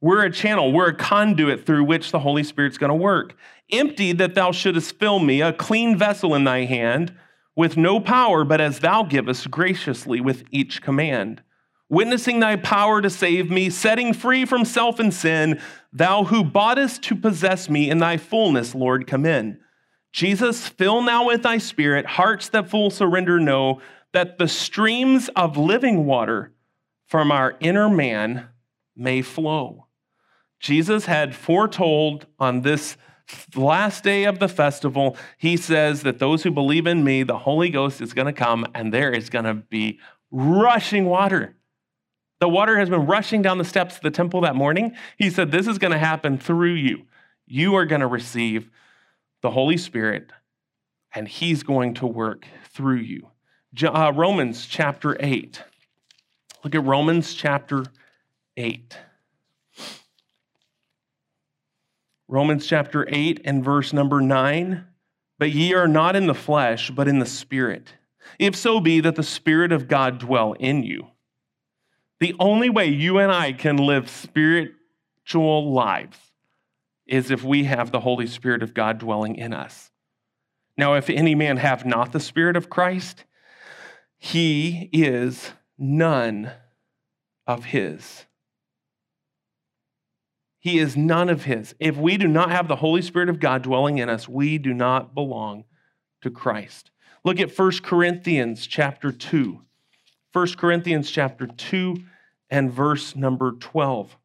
We're 0.00 0.24
a 0.24 0.30
channel, 0.30 0.70
we're 0.70 0.90
a 0.90 0.94
conduit 0.94 1.64
through 1.64 1.84
which 1.84 2.12
the 2.12 2.18
Holy 2.18 2.44
Spirit's 2.44 2.76
going 2.76 2.90
to 2.90 2.94
work. 2.94 3.34
Empty 3.72 4.12
that 4.12 4.34
thou 4.34 4.52
shouldest 4.52 4.98
fill 4.98 5.18
me, 5.18 5.40
a 5.40 5.52
clean 5.52 5.96
vessel 5.96 6.34
in 6.34 6.44
thy 6.44 6.66
hand, 6.66 7.14
with 7.56 7.78
no 7.78 8.00
power, 8.00 8.44
but 8.44 8.60
as 8.60 8.80
thou 8.80 9.02
givest 9.02 9.50
graciously 9.50 10.20
with 10.20 10.44
each 10.50 10.82
command. 10.82 11.42
Witnessing 11.88 12.40
thy 12.40 12.56
power 12.56 13.02
to 13.02 13.10
save 13.10 13.50
me, 13.50 13.70
setting 13.70 14.12
free 14.12 14.44
from 14.44 14.64
self 14.64 14.98
and 14.98 15.12
sin, 15.12 15.60
thou 15.92 16.24
who 16.24 16.42
boughtest 16.42 17.02
to 17.04 17.14
possess 17.14 17.68
me 17.68 17.90
in 17.90 17.98
thy 17.98 18.16
fullness, 18.16 18.74
Lord, 18.74 19.06
come 19.06 19.26
in. 19.26 19.60
Jesus, 20.12 20.68
fill 20.68 21.02
now 21.02 21.26
with 21.26 21.42
thy 21.42 21.58
spirit 21.58 22.06
hearts 22.06 22.48
that 22.50 22.70
full 22.70 22.90
surrender 22.90 23.38
know 23.38 23.80
that 24.12 24.38
the 24.38 24.48
streams 24.48 25.28
of 25.36 25.56
living 25.56 26.06
water 26.06 26.52
from 27.06 27.30
our 27.30 27.56
inner 27.60 27.90
man 27.90 28.48
may 28.96 29.22
flow. 29.22 29.86
Jesus 30.60 31.06
had 31.06 31.34
foretold 31.34 32.26
on 32.38 32.62
this 32.62 32.96
last 33.54 34.04
day 34.04 34.24
of 34.24 34.38
the 34.38 34.48
festival, 34.48 35.16
he 35.36 35.56
says 35.56 36.02
that 36.02 36.18
those 36.18 36.42
who 36.42 36.50
believe 36.50 36.86
in 36.86 37.04
me, 37.04 37.22
the 37.22 37.38
Holy 37.38 37.68
Ghost 37.68 38.00
is 38.00 38.14
going 38.14 38.26
to 38.26 38.32
come 38.32 38.64
and 38.74 38.92
there 38.92 39.12
is 39.12 39.28
going 39.28 39.44
to 39.44 39.54
be 39.54 39.98
rushing 40.30 41.06
water. 41.06 41.56
The 42.44 42.48
water 42.50 42.78
has 42.78 42.90
been 42.90 43.06
rushing 43.06 43.40
down 43.40 43.56
the 43.56 43.64
steps 43.64 43.96
of 43.96 44.02
the 44.02 44.10
temple 44.10 44.42
that 44.42 44.54
morning. 44.54 44.94
He 45.16 45.30
said, 45.30 45.50
This 45.50 45.66
is 45.66 45.78
going 45.78 45.92
to 45.92 45.98
happen 45.98 46.36
through 46.36 46.74
you. 46.74 47.06
You 47.46 47.74
are 47.76 47.86
going 47.86 48.02
to 48.02 48.06
receive 48.06 48.68
the 49.40 49.50
Holy 49.50 49.78
Spirit, 49.78 50.30
and 51.14 51.26
He's 51.26 51.62
going 51.62 51.94
to 51.94 52.06
work 52.06 52.46
through 52.68 52.98
you. 52.98 53.28
Uh, 53.82 54.12
Romans 54.14 54.66
chapter 54.66 55.16
8. 55.18 55.62
Look 56.62 56.74
at 56.74 56.84
Romans 56.84 57.32
chapter 57.32 57.86
8. 58.58 58.94
Romans 62.28 62.66
chapter 62.66 63.06
8 63.08 63.40
and 63.46 63.64
verse 63.64 63.94
number 63.94 64.20
9. 64.20 64.84
But 65.38 65.52
ye 65.52 65.72
are 65.72 65.88
not 65.88 66.14
in 66.14 66.26
the 66.26 66.34
flesh, 66.34 66.90
but 66.90 67.08
in 67.08 67.20
the 67.20 67.24
Spirit. 67.24 67.94
If 68.38 68.54
so 68.54 68.80
be 68.80 69.00
that 69.00 69.16
the 69.16 69.22
Spirit 69.22 69.72
of 69.72 69.88
God 69.88 70.18
dwell 70.18 70.52
in 70.52 70.82
you. 70.82 71.06
The 72.24 72.34
only 72.40 72.70
way 72.70 72.86
you 72.86 73.18
and 73.18 73.30
I 73.30 73.52
can 73.52 73.76
live 73.76 74.08
spiritual 74.08 75.74
lives 75.74 76.16
is 77.06 77.30
if 77.30 77.44
we 77.44 77.64
have 77.64 77.90
the 77.90 78.00
Holy 78.00 78.26
Spirit 78.26 78.62
of 78.62 78.72
God 78.72 78.96
dwelling 78.96 79.36
in 79.36 79.52
us. 79.52 79.90
Now, 80.78 80.94
if 80.94 81.10
any 81.10 81.34
man 81.34 81.58
have 81.58 81.84
not 81.84 82.12
the 82.12 82.20
Spirit 82.20 82.56
of 82.56 82.70
Christ, 82.70 83.24
he 84.16 84.88
is 84.90 85.50
none 85.76 86.50
of 87.46 87.66
his. 87.66 88.24
He 90.60 90.78
is 90.78 90.96
none 90.96 91.28
of 91.28 91.44
his. 91.44 91.74
If 91.78 91.98
we 91.98 92.16
do 92.16 92.26
not 92.26 92.50
have 92.50 92.68
the 92.68 92.76
Holy 92.76 93.02
Spirit 93.02 93.28
of 93.28 93.38
God 93.38 93.60
dwelling 93.60 93.98
in 93.98 94.08
us, 94.08 94.26
we 94.26 94.56
do 94.56 94.72
not 94.72 95.14
belong 95.14 95.64
to 96.22 96.30
Christ. 96.30 96.90
Look 97.22 97.38
at 97.38 97.54
1 97.54 97.70
Corinthians 97.82 98.66
chapter 98.66 99.12
2. 99.12 99.60
1 100.32 100.46
Corinthians 100.54 101.10
chapter 101.10 101.46
2 101.46 101.96
and 102.54 102.70
verse 102.70 103.16
number 103.16 103.50
12. 103.50 104.16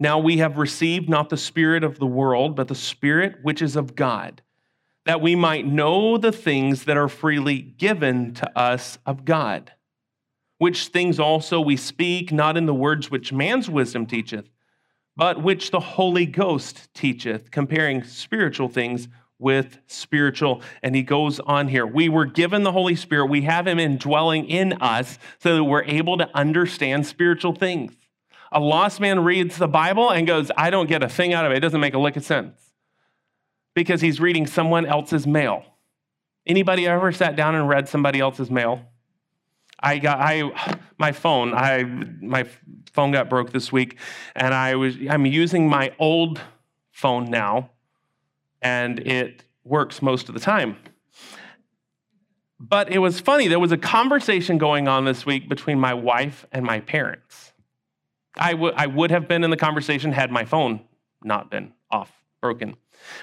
Now 0.00 0.18
we 0.18 0.38
have 0.38 0.58
received 0.58 1.08
not 1.08 1.28
the 1.28 1.36
Spirit 1.36 1.84
of 1.84 2.00
the 2.00 2.06
world, 2.06 2.56
but 2.56 2.66
the 2.66 2.74
Spirit 2.74 3.36
which 3.42 3.62
is 3.62 3.76
of 3.76 3.94
God, 3.94 4.42
that 5.06 5.20
we 5.20 5.36
might 5.36 5.66
know 5.66 6.18
the 6.18 6.32
things 6.32 6.84
that 6.84 6.96
are 6.96 7.08
freely 7.08 7.60
given 7.60 8.34
to 8.34 8.58
us 8.58 8.98
of 9.06 9.24
God. 9.24 9.72
Which 10.58 10.88
things 10.88 11.20
also 11.20 11.60
we 11.60 11.76
speak, 11.76 12.32
not 12.32 12.56
in 12.56 12.66
the 12.66 12.74
words 12.74 13.08
which 13.08 13.32
man's 13.32 13.70
wisdom 13.70 14.04
teacheth 14.04 14.50
but 15.18 15.42
which 15.42 15.72
the 15.72 15.80
Holy 15.80 16.26
Ghost 16.26 16.94
teacheth, 16.94 17.50
comparing 17.50 18.04
spiritual 18.04 18.68
things 18.68 19.08
with 19.38 19.78
spiritual. 19.86 20.62
And 20.82 20.94
he 20.94 21.02
goes 21.02 21.40
on 21.40 21.68
here. 21.68 21.86
We 21.86 22.08
were 22.08 22.26
given 22.26 22.62
the 22.62 22.72
Holy 22.72 22.96
Spirit, 22.96 23.26
we 23.26 23.42
have 23.42 23.66
him 23.66 23.78
indwelling 23.78 24.46
in 24.46 24.74
us 24.74 25.18
so 25.38 25.56
that 25.56 25.64
we're 25.64 25.84
able 25.84 26.18
to 26.18 26.28
understand 26.36 27.06
spiritual 27.06 27.54
things. 27.54 27.92
A 28.50 28.60
lost 28.60 29.00
man 29.00 29.20
reads 29.20 29.58
the 29.58 29.68
Bible 29.68 30.10
and 30.10 30.26
goes, 30.26 30.50
I 30.56 30.70
don't 30.70 30.88
get 30.88 31.02
a 31.02 31.08
thing 31.08 31.34
out 31.34 31.44
of 31.44 31.52
it. 31.52 31.58
It 31.58 31.60
doesn't 31.60 31.80
make 31.80 31.94
a 31.94 31.98
lick 31.98 32.16
of 32.16 32.24
sense 32.24 32.72
because 33.74 34.00
he's 34.00 34.20
reading 34.20 34.46
someone 34.46 34.86
else's 34.86 35.26
mail. 35.26 35.64
Anybody 36.46 36.86
ever 36.86 37.12
sat 37.12 37.36
down 37.36 37.54
and 37.54 37.68
read 37.68 37.88
somebody 37.88 38.20
else's 38.20 38.50
mail? 38.50 38.82
I 39.80 39.98
got 39.98 40.18
I 40.18 40.76
my 40.98 41.12
phone. 41.12 41.54
I 41.54 41.84
my 41.84 42.44
phone 42.92 43.12
got 43.12 43.30
broke 43.30 43.52
this 43.52 43.70
week, 43.70 43.98
and 44.34 44.52
I 44.52 44.74
was 44.74 44.96
I'm 45.08 45.26
using 45.26 45.68
my 45.68 45.92
old 45.98 46.40
phone 46.90 47.30
now, 47.30 47.70
and 48.62 48.98
it 49.00 49.44
works 49.64 50.02
most 50.02 50.28
of 50.28 50.34
the 50.34 50.40
time. 50.40 50.76
But 52.60 52.90
it 52.90 52.98
was 52.98 53.20
funny. 53.20 53.46
There 53.48 53.60
was 53.60 53.72
a 53.72 53.76
conversation 53.76 54.58
going 54.58 54.88
on 54.88 55.04
this 55.04 55.24
week 55.24 55.48
between 55.48 55.78
my 55.78 55.94
wife 55.94 56.44
and 56.50 56.64
my 56.64 56.80
parents. 56.80 57.52
I, 58.36 58.52
w- 58.52 58.72
I 58.76 58.86
would 58.86 59.10
have 59.10 59.28
been 59.28 59.44
in 59.44 59.50
the 59.50 59.56
conversation 59.56 60.12
had 60.12 60.30
my 60.30 60.44
phone 60.44 60.80
not 61.22 61.50
been 61.50 61.72
off, 61.90 62.12
broken. 62.40 62.76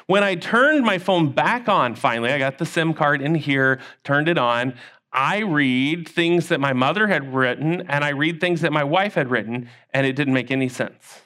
When 0.07 0.23
I 0.23 0.36
turned 0.36 0.86
my 0.86 0.97
phone 0.97 1.31
back 1.31 1.67
on, 1.67 1.95
finally, 1.95 2.31
I 2.31 2.38
got 2.38 2.57
the 2.57 2.65
SIM 2.65 2.93
card 2.93 3.21
in 3.21 3.36
here, 3.36 3.79
turned 4.03 4.29
it 4.29 4.38
on. 4.38 4.73
I 5.11 5.39
read 5.39 6.07
things 6.07 6.49
that 6.49 6.59
my 6.59 6.73
mother 6.73 7.07
had 7.07 7.33
written 7.33 7.81
and 7.88 8.03
I 8.03 8.09
read 8.09 8.39
things 8.39 8.61
that 8.61 8.73
my 8.73 8.83
wife 8.83 9.15
had 9.15 9.31
written, 9.31 9.69
and 9.93 10.05
it 10.05 10.15
didn't 10.15 10.33
make 10.33 10.51
any 10.51 10.69
sense. 10.69 11.21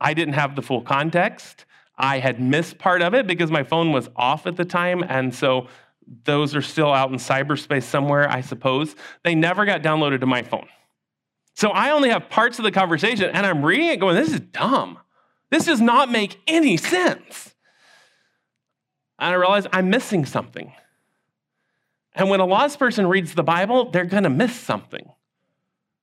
I 0.00 0.14
didn't 0.14 0.34
have 0.34 0.56
the 0.56 0.62
full 0.62 0.82
context. 0.82 1.64
I 1.98 2.18
had 2.18 2.40
missed 2.40 2.78
part 2.78 3.02
of 3.02 3.14
it 3.14 3.26
because 3.26 3.50
my 3.50 3.62
phone 3.62 3.92
was 3.92 4.08
off 4.16 4.46
at 4.46 4.56
the 4.56 4.64
time. 4.64 5.04
And 5.08 5.34
so 5.34 5.68
those 6.24 6.54
are 6.54 6.62
still 6.62 6.92
out 6.92 7.10
in 7.10 7.16
cyberspace 7.16 7.84
somewhere, 7.84 8.28
I 8.30 8.40
suppose. 8.40 8.94
They 9.24 9.34
never 9.34 9.64
got 9.64 9.82
downloaded 9.82 10.20
to 10.20 10.26
my 10.26 10.42
phone. 10.42 10.68
So 11.54 11.70
I 11.70 11.90
only 11.90 12.10
have 12.10 12.28
parts 12.28 12.58
of 12.58 12.64
the 12.64 12.70
conversation 12.70 13.30
and 13.30 13.46
I'm 13.46 13.64
reading 13.64 13.88
it 13.88 13.96
going, 13.96 14.14
this 14.14 14.32
is 14.32 14.40
dumb. 14.40 14.98
This 15.50 15.64
does 15.64 15.80
not 15.80 16.10
make 16.10 16.38
any 16.46 16.76
sense. 16.76 17.54
And 19.18 19.32
I 19.32 19.34
realize 19.34 19.66
I'm 19.72 19.88
missing 19.88 20.26
something. 20.26 20.72
And 22.14 22.28
when 22.28 22.40
a 22.40 22.46
lost 22.46 22.78
person 22.78 23.06
reads 23.06 23.34
the 23.34 23.42
Bible, 23.42 23.90
they're 23.90 24.04
going 24.04 24.24
to 24.24 24.30
miss 24.30 24.54
something 24.54 25.10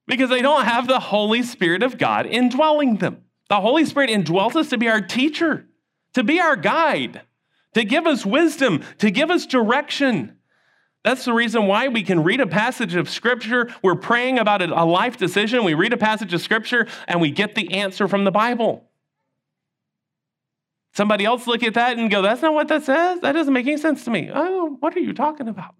because 0.07 0.29
they 0.29 0.41
don't 0.41 0.65
have 0.65 0.87
the 0.87 0.99
Holy 0.99 1.43
Spirit 1.43 1.83
of 1.83 1.97
God 1.97 2.25
indwelling 2.25 2.97
them. 2.97 3.23
The 3.49 3.61
Holy 3.61 3.85
Spirit 3.85 4.09
indwells 4.09 4.55
us 4.55 4.69
to 4.69 4.77
be 4.77 4.87
our 4.87 5.01
teacher, 5.01 5.67
to 6.13 6.23
be 6.23 6.39
our 6.39 6.55
guide, 6.55 7.21
to 7.73 7.83
give 7.83 8.05
us 8.05 8.25
wisdom, 8.25 8.83
to 8.99 9.11
give 9.11 9.31
us 9.31 9.45
direction. 9.45 10.37
That's 11.03 11.25
the 11.25 11.33
reason 11.33 11.67
why 11.67 11.89
we 11.89 12.03
can 12.03 12.23
read 12.23 12.39
a 12.39 12.47
passage 12.47 12.95
of 12.95 13.09
Scripture. 13.09 13.69
We're 13.81 13.95
praying 13.95 14.39
about 14.39 14.61
a 14.61 14.85
life 14.85 15.17
decision. 15.17 15.63
We 15.63 15.73
read 15.73 15.91
a 15.91 15.97
passage 15.97 16.33
of 16.33 16.41
Scripture 16.41 16.87
and 17.07 17.19
we 17.19 17.29
get 17.31 17.55
the 17.55 17.73
answer 17.73 18.07
from 18.07 18.23
the 18.23 18.31
Bible. 18.31 18.89
Somebody 20.93 21.25
else 21.25 21.47
look 21.47 21.63
at 21.63 21.73
that 21.73 21.97
and 21.97 22.09
go, 22.09 22.21
That's 22.21 22.41
not 22.41 22.53
what 22.53 22.67
that 22.69 22.83
says. 22.83 23.19
That 23.21 23.33
doesn't 23.33 23.53
make 23.53 23.65
any 23.65 23.77
sense 23.77 24.05
to 24.05 24.11
me. 24.11 24.29
Oh, 24.33 24.77
what 24.79 24.95
are 24.95 25.01
you 25.01 25.13
talking 25.13 25.47
about? 25.47 25.75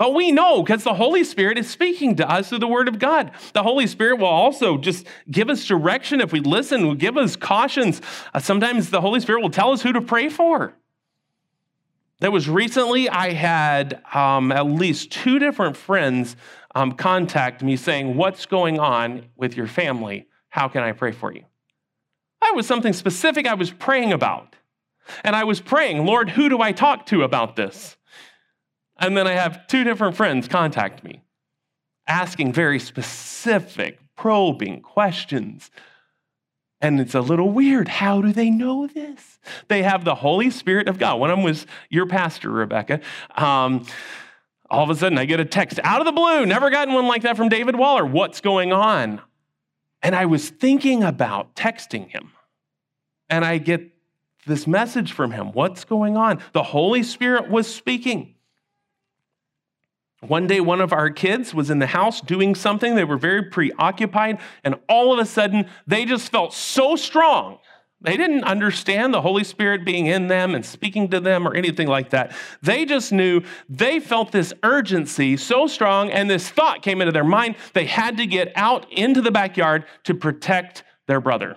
But 0.00 0.14
we 0.14 0.32
know 0.32 0.62
because 0.62 0.82
the 0.82 0.94
Holy 0.94 1.24
Spirit 1.24 1.58
is 1.58 1.68
speaking 1.68 2.16
to 2.16 2.26
us 2.26 2.48
through 2.48 2.60
the 2.60 2.66
Word 2.66 2.88
of 2.88 2.98
God. 2.98 3.32
The 3.52 3.62
Holy 3.62 3.86
Spirit 3.86 4.16
will 4.18 4.28
also 4.28 4.78
just 4.78 5.06
give 5.30 5.50
us 5.50 5.66
direction 5.66 6.22
if 6.22 6.32
we 6.32 6.40
listen, 6.40 6.86
will 6.86 6.94
give 6.94 7.18
us 7.18 7.36
cautions. 7.36 8.00
Uh, 8.32 8.38
sometimes 8.38 8.88
the 8.88 9.02
Holy 9.02 9.20
Spirit 9.20 9.42
will 9.42 9.50
tell 9.50 9.72
us 9.72 9.82
who 9.82 9.92
to 9.92 10.00
pray 10.00 10.30
for. 10.30 10.72
There 12.20 12.30
was 12.30 12.48
recently, 12.48 13.10
I 13.10 13.32
had 13.32 14.02
um, 14.14 14.52
at 14.52 14.64
least 14.64 15.12
two 15.12 15.38
different 15.38 15.76
friends 15.76 16.34
um, 16.74 16.92
contact 16.92 17.62
me 17.62 17.76
saying, 17.76 18.16
What's 18.16 18.46
going 18.46 18.80
on 18.80 19.26
with 19.36 19.54
your 19.54 19.66
family? 19.66 20.28
How 20.48 20.68
can 20.68 20.82
I 20.82 20.92
pray 20.92 21.12
for 21.12 21.30
you? 21.30 21.44
That 22.40 22.56
was 22.56 22.66
something 22.66 22.94
specific 22.94 23.46
I 23.46 23.52
was 23.52 23.70
praying 23.70 24.14
about. 24.14 24.56
And 25.24 25.36
I 25.36 25.44
was 25.44 25.60
praying, 25.60 26.06
Lord, 26.06 26.30
who 26.30 26.48
do 26.48 26.62
I 26.62 26.72
talk 26.72 27.04
to 27.06 27.22
about 27.22 27.54
this? 27.56 27.98
And 29.00 29.16
then 29.16 29.26
I 29.26 29.32
have 29.32 29.66
two 29.66 29.82
different 29.82 30.16
friends 30.16 30.46
contact 30.46 31.02
me 31.02 31.22
asking 32.06 32.52
very 32.52 32.78
specific, 32.78 33.98
probing 34.16 34.82
questions. 34.82 35.70
And 36.80 37.00
it's 37.00 37.14
a 37.14 37.20
little 37.20 37.50
weird. 37.50 37.88
How 37.88 38.20
do 38.20 38.32
they 38.32 38.50
know 38.50 38.86
this? 38.86 39.38
They 39.68 39.82
have 39.82 40.04
the 40.04 40.16
Holy 40.16 40.50
Spirit 40.50 40.88
of 40.88 40.98
God. 40.98 41.20
One 41.20 41.30
of 41.30 41.36
them 41.36 41.44
was 41.44 41.66
your 41.88 42.06
pastor, 42.06 42.50
Rebecca. 42.50 43.00
Um, 43.36 43.86
all 44.68 44.84
of 44.84 44.90
a 44.90 44.94
sudden, 44.94 45.18
I 45.18 45.24
get 45.24 45.40
a 45.40 45.44
text 45.44 45.78
out 45.84 46.00
of 46.00 46.06
the 46.06 46.12
blue. 46.12 46.46
Never 46.46 46.70
gotten 46.70 46.94
one 46.94 47.06
like 47.06 47.22
that 47.22 47.36
from 47.36 47.48
David 47.48 47.76
Waller. 47.76 48.04
What's 48.04 48.40
going 48.40 48.72
on? 48.72 49.20
And 50.02 50.14
I 50.16 50.26
was 50.26 50.48
thinking 50.48 51.02
about 51.04 51.54
texting 51.54 52.08
him. 52.08 52.32
And 53.28 53.44
I 53.44 53.58
get 53.58 53.92
this 54.46 54.66
message 54.66 55.12
from 55.12 55.32
him. 55.32 55.52
What's 55.52 55.84
going 55.84 56.16
on? 56.16 56.42
The 56.52 56.62
Holy 56.62 57.02
Spirit 57.02 57.50
was 57.50 57.72
speaking. 57.72 58.34
One 60.26 60.46
day, 60.46 60.60
one 60.60 60.82
of 60.82 60.92
our 60.92 61.08
kids 61.08 61.54
was 61.54 61.70
in 61.70 61.78
the 61.78 61.86
house 61.86 62.20
doing 62.20 62.54
something. 62.54 62.94
They 62.94 63.04
were 63.04 63.16
very 63.16 63.42
preoccupied, 63.42 64.38
and 64.62 64.74
all 64.88 65.12
of 65.12 65.18
a 65.18 65.24
sudden, 65.24 65.68
they 65.86 66.04
just 66.04 66.30
felt 66.30 66.52
so 66.52 66.94
strong. 66.94 67.58
They 68.02 68.16
didn't 68.16 68.44
understand 68.44 69.12
the 69.12 69.22
Holy 69.22 69.44
Spirit 69.44 69.84
being 69.84 70.06
in 70.06 70.28
them 70.28 70.54
and 70.54 70.64
speaking 70.64 71.08
to 71.10 71.20
them 71.20 71.46
or 71.46 71.54
anything 71.54 71.86
like 71.86 72.10
that. 72.10 72.34
They 72.62 72.84
just 72.84 73.12
knew 73.12 73.42
they 73.68 74.00
felt 74.00 74.32
this 74.32 74.52
urgency 74.62 75.36
so 75.36 75.66
strong, 75.66 76.10
and 76.10 76.28
this 76.28 76.48
thought 76.50 76.82
came 76.82 77.00
into 77.00 77.12
their 77.12 77.24
mind 77.24 77.56
they 77.72 77.86
had 77.86 78.18
to 78.18 78.26
get 78.26 78.52
out 78.56 78.90
into 78.92 79.22
the 79.22 79.30
backyard 79.30 79.84
to 80.04 80.14
protect 80.14 80.82
their 81.08 81.20
brother. 81.20 81.56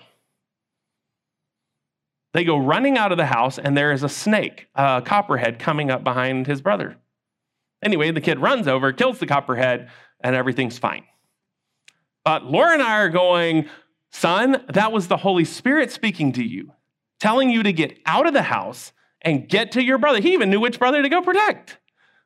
They 2.34 2.43
go 2.43 2.57
running 2.57 2.97
out 2.97 3.11
of 3.11 3.18
the 3.18 3.28
house, 3.28 3.59
and 3.59 3.78
there 3.78 3.91
is 3.91 4.03
a 4.03 4.09
snake, 4.09 4.68
a 4.74 5.01
copperhead, 5.05 5.59
coming 5.59 5.91
up 5.91 6.03
behind 6.03 6.47
his 6.47 6.61
brother. 6.61 6.97
Anyway, 7.84 8.11
the 8.11 8.21
kid 8.21 8.39
runs 8.39 8.67
over, 8.67 8.91
kills 8.91 9.19
the 9.19 9.27
copperhead, 9.27 9.89
and 10.21 10.36
everything's 10.36 10.77
fine. 10.77 11.03
But 12.23 12.45
Laura 12.45 12.73
and 12.73 12.81
I 12.81 12.99
are 12.99 13.09
going, 13.09 13.67
son, 14.11 14.63
that 14.73 14.91
was 14.91 15.07
the 15.07 15.17
Holy 15.17 15.45
Spirit 15.45 15.91
speaking 15.91 16.31
to 16.34 16.43
you, 16.43 16.71
telling 17.19 17.49
you 17.49 17.63
to 17.63 17.73
get 17.73 17.99
out 18.05 18.25
of 18.25 18.34
the 18.34 18.43
house 18.43 18.93
and 19.21 19.47
get 19.47 19.73
to 19.73 19.84
your 19.84 19.97
brother. 19.97 20.21
He 20.21 20.34
even 20.34 20.49
knew 20.49 20.59
which 20.59 20.79
brother 20.79 21.01
to 21.01 21.09
go 21.09 21.21
protect. 21.21 21.77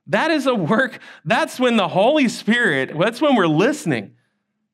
That 0.06 0.32
is 0.32 0.46
a 0.46 0.56
work, 0.56 1.00
that's 1.26 1.60
when 1.60 1.76
the 1.76 1.90
Holy 1.90 2.30
Spirit, 2.30 2.92
that's 2.98 3.20
when 3.20 3.36
we're 3.36 3.48
listening. 3.48 4.14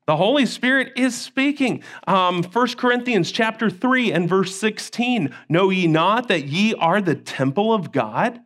The 0.06 0.18
Holy 0.18 0.46
Spirit 0.46 0.92
is 0.98 1.16
speaking. 1.16 1.82
Um, 2.08 2.44
1 2.44 2.68
Corinthians 2.76 3.32
chapter 3.32 3.70
3 3.70 4.12
and 4.12 4.28
verse 4.28 4.54
16. 4.56 5.34
Know 5.48 5.70
ye 5.70 5.88
not 5.88 6.28
that 6.28 6.48
ye 6.48 6.74
are 6.74 7.02
the 7.02 7.16
temple 7.16 7.74
of 7.74 7.94
God? 7.94 8.42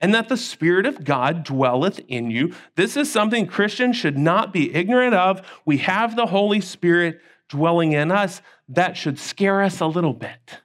And 0.00 0.14
that 0.14 0.28
the 0.28 0.36
Spirit 0.36 0.86
of 0.86 1.04
God 1.04 1.44
dwelleth 1.44 2.00
in 2.08 2.30
you. 2.30 2.54
This 2.74 2.96
is 2.96 3.12
something 3.12 3.46
Christians 3.46 3.96
should 3.96 4.16
not 4.16 4.52
be 4.52 4.74
ignorant 4.74 5.14
of. 5.14 5.42
We 5.66 5.78
have 5.78 6.16
the 6.16 6.26
Holy 6.26 6.60
Spirit 6.60 7.20
dwelling 7.48 7.92
in 7.92 8.10
us. 8.10 8.40
That 8.68 8.96
should 8.96 9.18
scare 9.18 9.62
us 9.62 9.80
a 9.80 9.86
little 9.86 10.14
bit. 10.14 10.60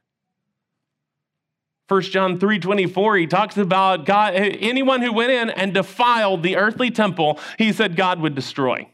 1 1.88 2.02
John 2.04 2.40
3 2.40 2.60
24, 2.60 3.18
he 3.18 3.28
talks 3.28 3.58
about 3.58 4.06
God, 4.06 4.34
anyone 4.36 5.02
who 5.02 5.14
went 5.14 5.32
in 5.32 5.50
and 5.52 5.74
defiled 5.74 6.42
the 6.42 6.56
earthly 6.56 6.90
temple, 6.90 7.40
he 7.60 7.72
said 7.72 7.96
God 7.96 8.20
would 8.22 8.34
destroy. 8.34 8.90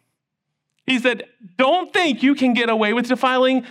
He 0.86 1.00
said, 1.00 1.24
Don't 1.58 1.94
think 1.94 2.22
you 2.22 2.36
can 2.36 2.54
get 2.54 2.70
away 2.70 2.92
with 2.94 3.08
defiling 3.08 3.66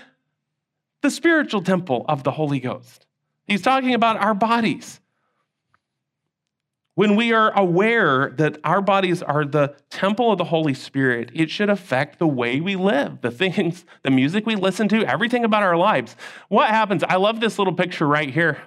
the 1.03 1.11
spiritual 1.11 1.63
temple 1.63 2.05
of 2.09 2.25
the 2.25 2.31
Holy 2.31 2.61
Ghost. 2.61 3.07
He's 3.47 3.63
talking 3.63 3.95
about 3.95 4.17
our 4.17 4.35
bodies. 4.35 5.00
When 7.01 7.17
we 7.17 7.33
are 7.33 7.51
aware 7.59 8.29
that 8.37 8.59
our 8.63 8.83
bodies 8.83 9.23
are 9.23 9.47
the 9.47 9.75
temple 9.89 10.33
of 10.33 10.37
the 10.37 10.45
Holy 10.45 10.75
Spirit, 10.75 11.31
it 11.33 11.49
should 11.49 11.71
affect 11.71 12.19
the 12.19 12.27
way 12.27 12.61
we 12.61 12.77
live, 12.77 13.23
the 13.23 13.31
things, 13.31 13.87
the 14.03 14.11
music 14.11 14.45
we 14.45 14.55
listen 14.55 14.87
to, 14.89 15.07
everything 15.07 15.43
about 15.43 15.63
our 15.63 15.79
lives. 15.79 16.15
What 16.51 16.69
happens? 16.69 17.03
I 17.03 17.17
love 17.17 17.41
this 17.41 17.59
little 17.59 17.73
picture 17.73 18.07
right 18.07 18.29
here. 18.29 18.59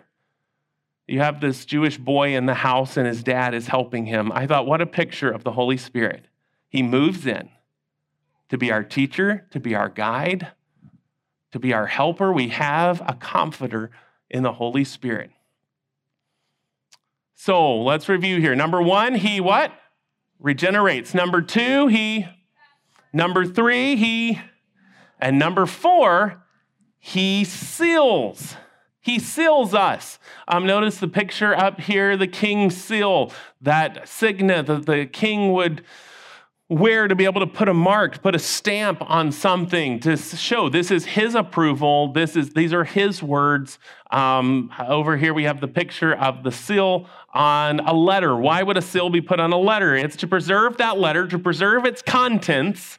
You 1.08 1.20
have 1.20 1.42
this 1.42 1.64
Jewish 1.64 2.00
boy 2.00 2.36
in 2.36 2.48
the 2.48 2.56
house, 2.56 2.98
and 2.98 3.06
his 3.06 3.22
dad 3.22 3.54
is 3.54 3.68
helping 3.68 4.08
him. 4.08 4.32
I 4.32 4.48
thought, 4.48 4.66
what 4.66 4.82
a 4.82 4.88
picture 4.88 5.30
of 5.30 5.44
the 5.44 5.52
Holy 5.52 5.78
Spirit. 5.78 6.26
He 6.70 6.82
moves 6.82 7.28
in 7.28 7.50
to 8.50 8.58
be 8.58 8.72
our 8.72 8.84
teacher, 8.84 9.46
to 9.52 9.60
be 9.60 9.76
our 9.76 9.90
guide, 9.90 10.48
to 11.52 11.60
be 11.60 11.72
our 11.72 11.86
helper. 11.86 12.34
We 12.34 12.48
have 12.48 13.00
a 13.08 13.14
comforter 13.14 13.92
in 14.28 14.42
the 14.42 14.54
Holy 14.54 14.86
Spirit. 14.86 15.30
So 17.46 17.76
let's 17.82 18.08
review 18.08 18.40
here. 18.40 18.56
Number 18.56 18.82
one, 18.82 19.16
he 19.16 19.42
what? 19.42 19.74
Regenerates. 20.40 21.14
Number 21.14 21.42
two, 21.42 21.88
he. 21.88 22.26
Number 23.12 23.46
three, 23.46 23.98
he. 23.98 24.40
And 25.20 25.38
number 25.38 25.66
four, 25.66 26.42
he 27.00 27.44
seals. 27.44 28.56
He 29.02 29.20
seals 29.20 29.74
us. 29.74 30.20
Um, 30.48 30.66
notice 30.66 31.00
the 31.00 31.10
picture 31.10 31.54
up 31.54 31.82
here, 31.82 32.16
the 32.16 32.28
king's 32.28 32.82
seal, 32.82 33.34
that 33.60 34.08
signet 34.08 34.68
that 34.68 34.86
the 34.86 35.06
king 35.06 35.52
would 35.52 35.84
where 36.68 37.08
to 37.08 37.16
be 37.16 37.26
able 37.26 37.42
to 37.42 37.48
put 37.48 37.68
a 37.68 37.74
mark, 37.74 38.22
put 38.22 38.36
a 38.36 38.40
stamp 38.40 39.00
on 39.02 39.32
something 39.32 40.00
to 40.00 40.16
show 40.16 40.70
this 40.70 40.92
is 40.92 41.06
his 41.06 41.36
approval. 41.36 42.14
This 42.14 42.36
is 42.36 42.52
these 42.52 42.74
are 42.74 42.84
his 42.84 43.22
words. 43.22 43.78
Um, 44.12 44.72
over 44.80 45.18
here 45.18 45.34
we 45.34 45.44
have 45.44 45.60
the 45.60 45.68
picture 45.68 46.14
of 46.14 46.44
the 46.44 46.52
seal 46.52 47.08
on 47.34 47.80
a 47.82 47.94
letter. 47.94 48.36
Why 48.36 48.64
would 48.64 48.78
a 48.78 48.82
seal 48.82 49.10
be 49.10 49.22
put 49.22 49.40
on 49.40 49.52
a 49.52 49.58
letter? 49.58 49.96
It's 49.96 50.16
to 50.18 50.28
preserve 50.28 50.78
that 50.78 50.98
letter, 50.98 51.28
to 51.28 51.38
preserve 51.38 51.86
its 51.86 52.02
contents, 52.02 52.98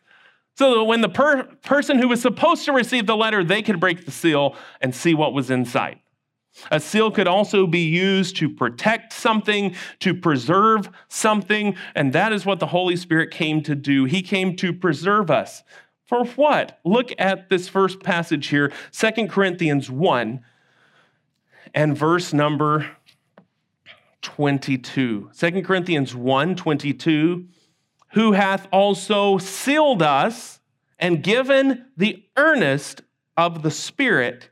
so 0.56 0.76
that 0.76 0.84
when 0.84 1.00
the 1.00 1.08
per- 1.08 1.44
person 1.62 1.98
who 1.98 2.08
was 2.08 2.20
supposed 2.20 2.64
to 2.66 2.72
receive 2.72 3.06
the 3.06 3.16
letter, 3.16 3.42
they 3.42 3.62
could 3.62 3.80
break 3.80 4.04
the 4.04 4.12
seal 4.12 4.56
and 4.80 4.94
see 4.94 5.14
what 5.14 5.32
was 5.32 5.50
inside. 5.50 6.00
A 6.70 6.78
seal 6.80 7.10
could 7.10 7.26
also 7.26 7.66
be 7.66 7.84
used 7.84 8.36
to 8.36 8.48
protect 8.48 9.12
something, 9.12 9.74
to 10.00 10.14
preserve 10.14 10.88
something, 11.08 11.76
and 11.94 12.12
that 12.12 12.32
is 12.32 12.46
what 12.46 12.60
the 12.60 12.66
Holy 12.66 12.96
Spirit 12.96 13.30
came 13.30 13.62
to 13.62 13.74
do. 13.74 14.04
He 14.04 14.22
came 14.22 14.56
to 14.56 14.72
preserve 14.72 15.30
us. 15.30 15.62
For 16.04 16.24
what? 16.24 16.78
Look 16.84 17.12
at 17.18 17.48
this 17.48 17.68
first 17.68 18.00
passage 18.00 18.48
here, 18.48 18.72
Second 18.90 19.30
Corinthians 19.30 19.90
1 19.90 20.44
and 21.74 21.96
verse 21.96 22.32
number 22.32 22.90
22. 24.22 25.30
2 25.36 25.62
Corinthians 25.62 26.14
1 26.14 26.56
22. 26.56 27.46
Who 28.12 28.32
hath 28.32 28.68
also 28.70 29.38
sealed 29.38 30.02
us 30.02 30.60
and 31.00 31.22
given 31.22 31.86
the 31.96 32.24
earnest 32.36 33.02
of 33.36 33.62
the 33.62 33.72
Spirit 33.72 34.50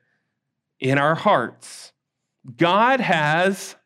in 0.80 0.98
our 0.98 1.14
hearts. 1.14 1.91
God 2.56 3.00
has 3.00 3.76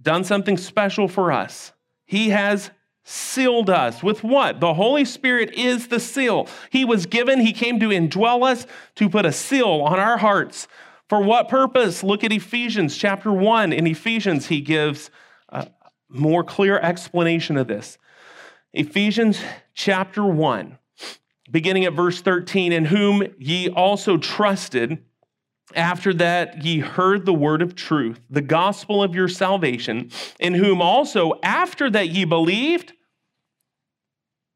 done 0.00 0.24
something 0.24 0.56
special 0.56 1.08
for 1.08 1.32
us. 1.32 1.72
He 2.06 2.30
has 2.30 2.70
sealed 3.04 3.70
us 3.70 4.02
with 4.02 4.24
what? 4.24 4.60
The 4.60 4.74
Holy 4.74 5.04
Spirit 5.04 5.54
is 5.54 5.88
the 5.88 6.00
seal. 6.00 6.48
He 6.70 6.84
was 6.84 7.06
given, 7.06 7.40
He 7.40 7.52
came 7.52 7.78
to 7.80 7.88
indwell 7.88 8.44
us, 8.44 8.66
to 8.96 9.08
put 9.08 9.26
a 9.26 9.32
seal 9.32 9.82
on 9.84 9.98
our 9.98 10.18
hearts. 10.18 10.66
For 11.08 11.22
what 11.22 11.48
purpose? 11.48 12.02
Look 12.02 12.24
at 12.24 12.32
Ephesians 12.32 12.96
chapter 12.96 13.32
1. 13.32 13.72
In 13.72 13.86
Ephesians, 13.86 14.46
He 14.46 14.60
gives 14.60 15.10
a 15.50 15.68
more 16.08 16.42
clear 16.42 16.78
explanation 16.78 17.56
of 17.56 17.68
this. 17.68 17.98
Ephesians 18.72 19.40
chapter 19.72 20.24
1, 20.24 20.78
beginning 21.50 21.84
at 21.84 21.92
verse 21.92 22.20
13, 22.20 22.72
in 22.72 22.86
whom 22.86 23.22
ye 23.38 23.68
also 23.70 24.18
trusted 24.18 25.02
after 25.74 26.14
that 26.14 26.64
ye 26.64 26.78
heard 26.78 27.26
the 27.26 27.34
word 27.34 27.62
of 27.62 27.74
truth, 27.74 28.20
the 28.30 28.40
gospel 28.40 29.02
of 29.02 29.14
your 29.14 29.28
salvation, 29.28 30.10
in 30.38 30.54
whom 30.54 30.80
also 30.80 31.34
after 31.42 31.90
that 31.90 32.08
ye 32.08 32.24
believed, 32.24 32.92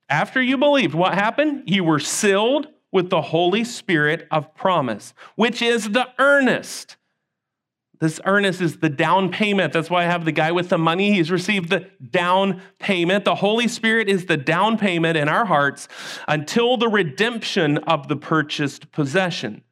after 0.09 0.43
you 0.43 0.57
believed, 0.59 0.95
what 0.95 1.15
happened? 1.15 1.65
You 1.67 1.85
were 1.85 2.01
sealed 2.01 2.69
with 2.93 3.11
the 3.11 3.23
Holy 3.23 3.65
Spirit 3.65 4.27
of 4.31 4.55
promise, 4.55 5.15
which 5.37 5.63
is 5.63 5.91
the 5.91 6.09
earnest. 6.19 6.97
This 8.01 8.19
earnest 8.25 8.61
is 8.61 8.79
the 8.79 8.89
down 8.89 9.31
payment. 9.31 9.73
That's 9.73 9.91
why 9.91 10.03
I 10.03 10.07
have 10.07 10.25
the 10.25 10.33
guy 10.33 10.53
with 10.53 10.71
the 10.71 10.79
money. 10.79 11.13
He's 11.13 11.31
received 11.31 11.69
the 11.69 11.91
down 12.11 12.63
payment. 12.79 13.25
The 13.25 13.35
Holy 13.35 13.69
Spirit 13.69 14.09
is 14.09 14.25
the 14.25 14.39
down 14.39 14.79
payment 14.79 15.19
in 15.19 15.29
our 15.29 15.45
hearts 15.45 15.87
until 16.27 16.77
the 16.77 16.89
redemption 16.89 17.79
of 17.79 18.09
the 18.09 18.17
purchased 18.17 18.91
possession 18.91 19.63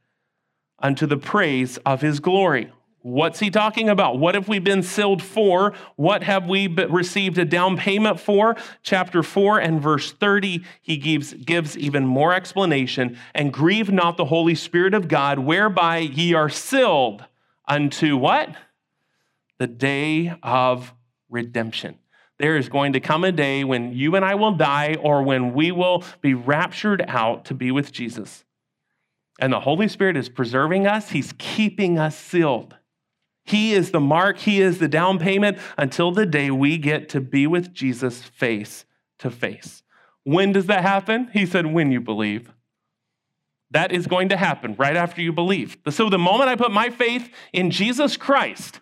unto 0.81 1.07
the 1.07 1.17
praise 1.17 1.77
of 1.79 2.01
his 2.01 2.21
glory. 2.21 2.73
What's 3.03 3.39
he 3.39 3.49
talking 3.49 3.89
about? 3.89 4.19
What 4.19 4.35
have 4.35 4.49
we 4.49 4.59
been 4.59 4.83
sealed 4.83 5.23
for? 5.23 5.73
What 5.97 6.25
have 6.25 6.49
we 6.49 6.67
received 6.67 7.39
a 7.39 7.45
down 7.45 7.77
payment 7.77 8.19
for? 8.19 8.57
Chapter 8.83 9.23
4 9.23 9.61
and 9.61 9.81
verse 9.81 10.13
30, 10.13 10.65
he 10.83 10.97
gives, 10.97 11.33
gives 11.33 11.79
even 11.79 12.05
more 12.05 12.35
explanation. 12.35 13.17
And 13.35 13.53
grieve 13.53 13.91
not 13.91 14.17
the 14.17 14.27
Holy 14.27 14.57
Spirit 14.57 14.95
of 14.95 15.07
God, 15.09 15.39
whereby 15.39 15.99
ye 15.99 16.35
are 16.35 16.49
sealed 16.49 17.25
unto 17.67 18.17
what? 18.17 18.51
The 19.59 19.69
day 19.69 20.35
of 20.43 20.93
redemption. 21.31 21.99
there 22.39 22.57
is 22.57 22.69
going 22.69 22.93
to 22.93 23.01
come 23.01 23.25
a 23.25 23.33
day 23.33 23.65
when 23.65 23.93
you 23.93 24.17
and 24.17 24.25
I 24.25 24.35
will 24.35 24.53
die 24.53 24.97
or 25.01 25.23
when 25.23 25.55
we 25.55 25.73
will 25.73 26.05
be 26.21 26.35
raptured 26.35 27.05
out 27.07 27.47
to 27.47 27.55
be 27.55 27.71
with 27.71 27.93
Jesus. 27.93 28.45
And 29.39 29.53
the 29.53 29.61
Holy 29.61 29.89
Spirit 29.89 30.17
is 30.17 30.29
preserving 30.29 30.87
us, 30.87 31.11
He's 31.11 31.33
keeping 31.39 31.99
us 31.99 32.19
sealed. 32.19 32.77
He 33.45 33.73
is 33.73 33.93
the 33.93 34.01
mark, 34.01 34.39
He 34.39 34.61
is 34.61 34.79
the 34.79 34.89
down 34.89 35.19
payment 35.19 35.59
until 35.77 36.11
the 36.11 36.27
day 36.27 36.51
we 36.51 36.77
get 36.77 37.09
to 37.11 37.21
be 37.21 37.47
with 37.47 37.73
Jesus 37.73 38.23
face 38.23 38.85
to 39.21 39.31
face. 39.31 39.83
When 40.25 40.53
does 40.53 40.67
that 40.67 40.83
happen? 40.83 41.31
He 41.33 41.47
said, 41.47 41.67
When 41.67 41.91
you 41.91 42.01
believe. 42.01 42.53
That 43.71 43.93
is 43.93 44.07
going 44.07 44.31
to 44.31 44.37
happen 44.37 44.75
right 44.79 44.97
after 44.97 45.21
you 45.21 45.33
believe. 45.33 45.77
So 45.91 46.09
the 46.09 46.19
moment 46.19 46.49
I 46.49 46.57
put 46.57 46.73
my 46.73 46.91
faith 46.91 47.31
in 47.53 47.71
Jesus 47.71 48.17
Christ, 48.17 48.81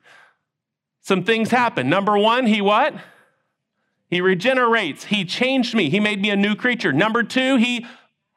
some 1.00 1.24
things 1.24 1.50
happen. 1.50 1.88
Number 1.88 2.16
one, 2.18 2.46
He 2.46 2.60
what? 2.60 2.94
He 4.08 4.20
regenerates. 4.20 5.04
He 5.04 5.24
changed 5.24 5.74
me. 5.74 5.90
He 5.90 6.00
made 6.00 6.20
me 6.20 6.30
a 6.30 6.36
new 6.36 6.54
creature. 6.54 6.92
Number 6.92 7.22
two, 7.22 7.56
He 7.56 7.86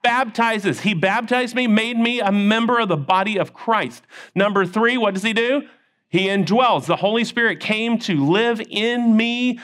baptizes. 0.02 0.82
He 0.82 0.94
baptized 0.94 1.56
me, 1.56 1.68
made 1.68 1.98
me 1.98 2.20
a 2.20 2.32
member 2.32 2.80
of 2.80 2.90
the 2.90 2.98
body 2.98 3.38
of 3.38 3.54
Christ. 3.54 4.04
Number 4.36 4.66
three, 4.66 4.98
what 4.98 5.14
does 5.14 5.24
he 5.24 5.34
do? 5.34 5.64
He 6.10 6.28
indwells. 6.28 6.86
The 6.86 6.96
Holy 6.96 7.24
Spirit 7.24 7.60
came 7.60 8.00
to 8.00 8.26
live 8.26 8.62
in 8.70 9.16
me 9.16 9.60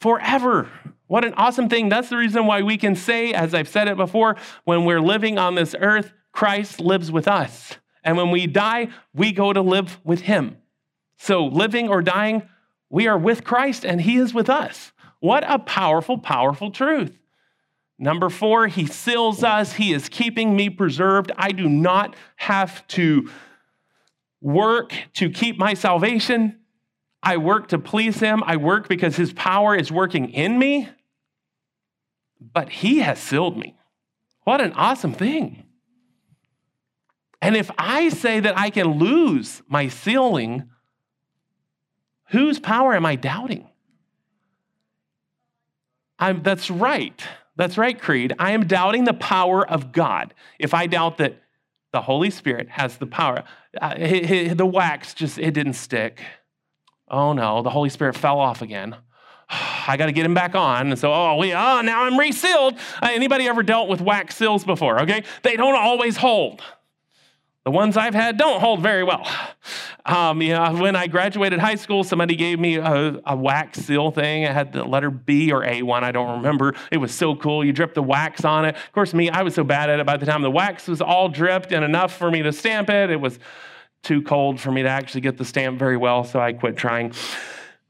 forever. 0.00 0.68
What 1.08 1.24
an 1.24 1.34
awesome 1.34 1.68
thing. 1.68 1.88
That's 1.88 2.10
the 2.10 2.16
reason 2.16 2.46
why 2.46 2.62
we 2.62 2.76
can 2.76 2.94
say, 2.94 3.32
as 3.32 3.54
I've 3.54 3.68
said 3.68 3.88
it 3.88 3.96
before, 3.96 4.36
when 4.64 4.84
we're 4.84 5.00
living 5.00 5.38
on 5.38 5.54
this 5.54 5.74
earth, 5.80 6.12
Christ 6.32 6.80
lives 6.80 7.10
with 7.10 7.26
us. 7.26 7.76
And 8.04 8.16
when 8.16 8.30
we 8.30 8.46
die, 8.46 8.88
we 9.14 9.32
go 9.32 9.52
to 9.52 9.60
live 9.60 9.98
with 10.04 10.20
him. 10.20 10.58
So, 11.18 11.46
living 11.46 11.88
or 11.88 12.00
dying, 12.00 12.48
we 12.90 13.08
are 13.08 13.18
with 13.18 13.42
Christ 13.42 13.84
and 13.84 14.00
he 14.00 14.16
is 14.18 14.32
with 14.32 14.48
us. 14.48 14.92
What 15.20 15.44
a 15.50 15.58
powerful, 15.58 16.18
powerful 16.18 16.70
truth. 16.70 17.18
Number 17.98 18.30
four, 18.30 18.68
he 18.68 18.86
seals 18.86 19.42
us. 19.42 19.72
He 19.72 19.92
is 19.92 20.08
keeping 20.08 20.54
me 20.54 20.70
preserved. 20.70 21.32
I 21.36 21.50
do 21.50 21.68
not 21.68 22.14
have 22.36 22.86
to 22.88 23.28
work 24.40 24.94
to 25.14 25.30
keep 25.30 25.58
my 25.58 25.74
salvation. 25.74 26.60
I 27.22 27.38
work 27.38 27.68
to 27.68 27.78
please 27.78 28.20
him. 28.20 28.44
I 28.46 28.56
work 28.56 28.88
because 28.88 29.16
his 29.16 29.32
power 29.32 29.74
is 29.74 29.90
working 29.90 30.30
in 30.30 30.58
me. 30.58 30.88
But 32.40 32.68
he 32.68 32.98
has 32.98 33.18
sealed 33.18 33.58
me. 33.58 33.76
What 34.44 34.60
an 34.60 34.72
awesome 34.74 35.12
thing. 35.12 35.64
And 37.42 37.56
if 37.56 37.70
I 37.76 38.08
say 38.10 38.38
that 38.40 38.56
I 38.56 38.70
can 38.70 38.98
lose 38.98 39.62
my 39.68 39.88
sealing, 39.88 40.70
whose 42.30 42.60
power 42.60 42.94
am 42.94 43.04
I 43.04 43.16
doubting? 43.16 43.68
I'm, 46.18 46.42
that's 46.42 46.70
right. 46.70 47.20
That's 47.58 47.76
right, 47.76 48.00
Creed. 48.00 48.34
I 48.38 48.52
am 48.52 48.66
doubting 48.66 49.04
the 49.04 49.12
power 49.12 49.68
of 49.68 49.90
God. 49.92 50.32
If 50.60 50.72
I 50.72 50.86
doubt 50.86 51.18
that 51.18 51.42
the 51.92 52.00
Holy 52.00 52.30
Spirit 52.30 52.68
has 52.70 52.98
the 52.98 53.06
power, 53.06 53.42
uh, 53.80 53.94
the 53.96 54.70
wax 54.70 55.12
just, 55.12 55.38
it 55.38 55.54
didn't 55.54 55.72
stick. 55.72 56.22
Oh 57.10 57.32
no, 57.32 57.62
the 57.62 57.70
Holy 57.70 57.90
Spirit 57.90 58.16
fell 58.16 58.38
off 58.38 58.62
again. 58.62 58.96
I 59.50 59.96
got 59.96 60.06
to 60.06 60.12
get 60.12 60.24
him 60.24 60.34
back 60.34 60.54
on. 60.54 60.90
And 60.90 60.98
so, 60.98 61.12
oh, 61.12 61.36
we, 61.36 61.52
oh, 61.52 61.80
now 61.80 62.04
I'm 62.04 62.16
resealed. 62.16 62.74
Uh, 63.02 63.10
anybody 63.10 63.48
ever 63.48 63.64
dealt 63.64 63.88
with 63.88 64.00
wax 64.00 64.36
seals 64.36 64.64
before? 64.64 65.00
Okay, 65.02 65.24
they 65.42 65.56
don't 65.56 65.74
always 65.74 66.16
hold. 66.16 66.62
The 67.68 67.72
ones 67.72 67.98
I've 67.98 68.14
had 68.14 68.38
don't 68.38 68.60
hold 68.60 68.80
very 68.80 69.04
well. 69.04 69.28
Um, 70.06 70.40
you 70.40 70.54
know, 70.54 70.74
when 70.76 70.96
I 70.96 71.06
graduated 71.06 71.58
high 71.58 71.74
school, 71.74 72.02
somebody 72.02 72.34
gave 72.34 72.58
me 72.58 72.76
a, 72.76 73.20
a, 73.26 73.36
wax 73.36 73.80
seal 73.80 74.10
thing. 74.10 74.44
It 74.44 74.52
had 74.52 74.72
the 74.72 74.84
letter 74.84 75.10
B 75.10 75.52
or 75.52 75.62
A 75.64 75.82
one, 75.82 76.02
I 76.02 76.10
don't 76.10 76.38
remember. 76.38 76.72
It 76.90 76.96
was 76.96 77.12
so 77.12 77.36
cool. 77.36 77.62
You 77.62 77.74
drip 77.74 77.92
the 77.92 78.02
wax 78.02 78.42
on 78.42 78.64
it. 78.64 78.74
Of 78.74 78.92
course, 78.92 79.12
me, 79.12 79.28
I 79.28 79.42
was 79.42 79.54
so 79.54 79.64
bad 79.64 79.90
at 79.90 80.00
it 80.00 80.06
by 80.06 80.16
the 80.16 80.24
time 80.24 80.40
the 80.40 80.50
wax 80.50 80.88
was 80.88 81.02
all 81.02 81.28
dripped 81.28 81.70
and 81.70 81.84
enough 81.84 82.16
for 82.16 82.30
me 82.30 82.40
to 82.40 82.54
stamp 82.54 82.88
it. 82.88 83.10
It 83.10 83.20
was 83.20 83.38
too 84.02 84.22
cold 84.22 84.58
for 84.58 84.72
me 84.72 84.82
to 84.82 84.88
actually 84.88 85.20
get 85.20 85.36
the 85.36 85.44
stamp 85.44 85.78
very 85.78 85.98
well, 85.98 86.24
so 86.24 86.40
I 86.40 86.54
quit 86.54 86.74
trying. 86.78 87.12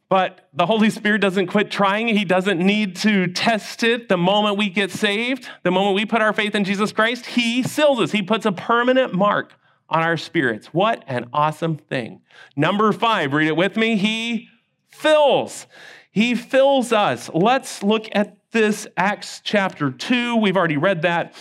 But 0.08 0.48
the 0.54 0.66
Holy 0.66 0.90
Spirit 0.90 1.20
doesn't 1.20 1.46
quit 1.46 1.70
trying. 1.70 2.08
He 2.08 2.24
doesn't 2.24 2.58
need 2.58 2.96
to 2.96 3.28
test 3.28 3.84
it 3.84 4.08
the 4.08 4.18
moment 4.18 4.58
we 4.58 4.70
get 4.70 4.90
saved, 4.90 5.48
the 5.62 5.70
moment 5.70 5.94
we 5.94 6.04
put 6.04 6.20
our 6.20 6.32
faith 6.32 6.56
in 6.56 6.64
Jesus 6.64 6.90
Christ. 6.90 7.26
He 7.26 7.62
seals 7.62 8.00
us, 8.00 8.10
He 8.10 8.22
puts 8.22 8.44
a 8.44 8.50
permanent 8.50 9.14
mark 9.14 9.52
on 9.88 10.02
our 10.02 10.16
spirits. 10.16 10.68
What 10.68 11.02
an 11.06 11.28
awesome 11.32 11.76
thing. 11.76 12.20
Number 12.56 12.92
five, 12.92 13.32
read 13.32 13.48
it 13.48 13.56
with 13.56 13.76
me. 13.76 13.96
He 13.96 14.48
fills. 14.88 15.66
He 16.10 16.34
fills 16.34 16.92
us. 16.92 17.30
Let's 17.32 17.82
look 17.82 18.06
at 18.12 18.36
this 18.50 18.86
Acts 18.96 19.40
chapter 19.44 19.90
2. 19.90 20.36
We've 20.36 20.56
already 20.56 20.76
read 20.76 21.02
that. 21.02 21.34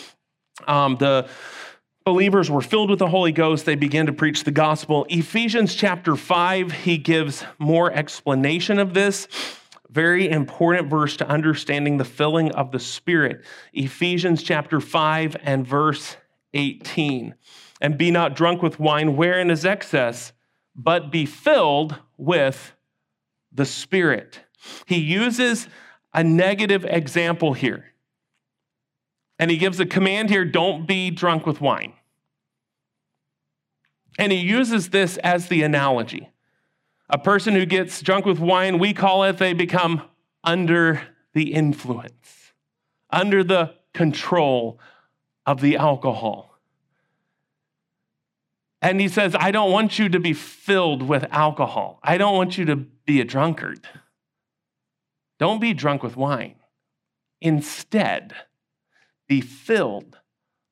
Um, 0.68 0.98
the 0.98 1.28
believers 2.04 2.50
were 2.50 2.62
filled 2.62 2.90
with 2.90 3.00
the 3.00 3.08
Holy 3.08 3.32
Ghost. 3.32 3.66
They 3.66 3.76
began 3.76 4.06
to 4.06 4.14
preach 4.14 4.44
the 4.44 4.52
gospel. 4.52 5.06
Ephesians 5.10 5.76
chapter 5.76 6.16
5, 6.16 6.72
he 6.72 6.98
gives 6.98 7.44
more 7.60 7.92
explanation 7.92 8.80
of 8.80 8.94
this. 8.94 9.28
Very 9.90 10.30
important 10.30 10.90
verse 10.90 11.18
to 11.18 11.28
understanding 11.28 11.98
the 11.98 12.06
filling 12.06 12.52
of 12.52 12.72
the 12.72 12.80
Spirit. 12.80 13.44
Ephesians 13.74 14.44
chapter 14.44 14.80
5 14.80 15.38
and 15.42 15.66
verse 15.66 16.18
18 16.54 17.36
and 17.80 17.98
be 17.98 18.12
not 18.12 18.36
drunk 18.36 18.62
with 18.62 18.80
wine 18.80 19.16
wherein 19.16 19.50
is 19.50 19.66
excess, 19.66 20.34
but 20.76 21.12
be 21.12 21.26
filled 21.26 21.98
with 22.18 22.74
the 23.52 23.66
Spirit. 23.66 24.42
He 24.86 24.98
uses 24.98 25.68
a 26.14 26.24
negative 26.24 26.86
example 26.86 27.54
here. 27.54 27.86
And 29.40 29.52
he 29.52 29.58
gives 29.58 29.80
a 29.80 29.86
command 29.86 30.30
here 30.30 30.46
don't 30.46 30.88
be 30.88 31.12
drunk 31.12 31.46
with 31.46 31.62
wine. 31.62 31.94
And 34.18 34.32
he 34.32 34.40
uses 34.40 34.90
this 34.90 35.18
as 35.18 35.48
the 35.48 35.62
analogy. 35.62 36.30
A 37.10 37.20
person 37.20 37.54
who 37.54 37.66
gets 37.66 38.02
drunk 38.02 38.26
with 38.26 38.40
wine, 38.40 38.80
we 38.80 38.94
call 38.94 39.24
it 39.24 39.38
they 39.38 39.54
become 39.54 40.02
under 40.44 41.02
the 41.34 41.54
influence, 41.54 42.54
under 43.12 43.44
the 43.44 43.76
control 43.94 44.80
of 45.46 45.62
the 45.62 45.78
alcohol. 45.78 46.57
And 48.82 49.02
he 49.02 49.08
says, 49.08 49.36
I 49.38 49.52
don't 49.52 49.72
want 49.72 49.98
you 49.98 50.08
to 50.10 50.20
be 50.20 50.34
filled 50.34 51.04
with 51.04 51.26
alcohol. 51.32 52.00
I 52.04 52.18
don't 52.18 52.36
want 52.36 52.58
you 52.58 52.66
to 52.66 52.76
be 52.76 53.20
a 53.20 53.26
drunkard. 53.26 53.88
Don't 55.40 55.60
be 55.60 55.74
drunk 55.74 56.04
with 56.04 56.16
wine. 56.16 56.56
Instead, 57.42 58.34
be 59.28 59.42
filled 59.42 60.18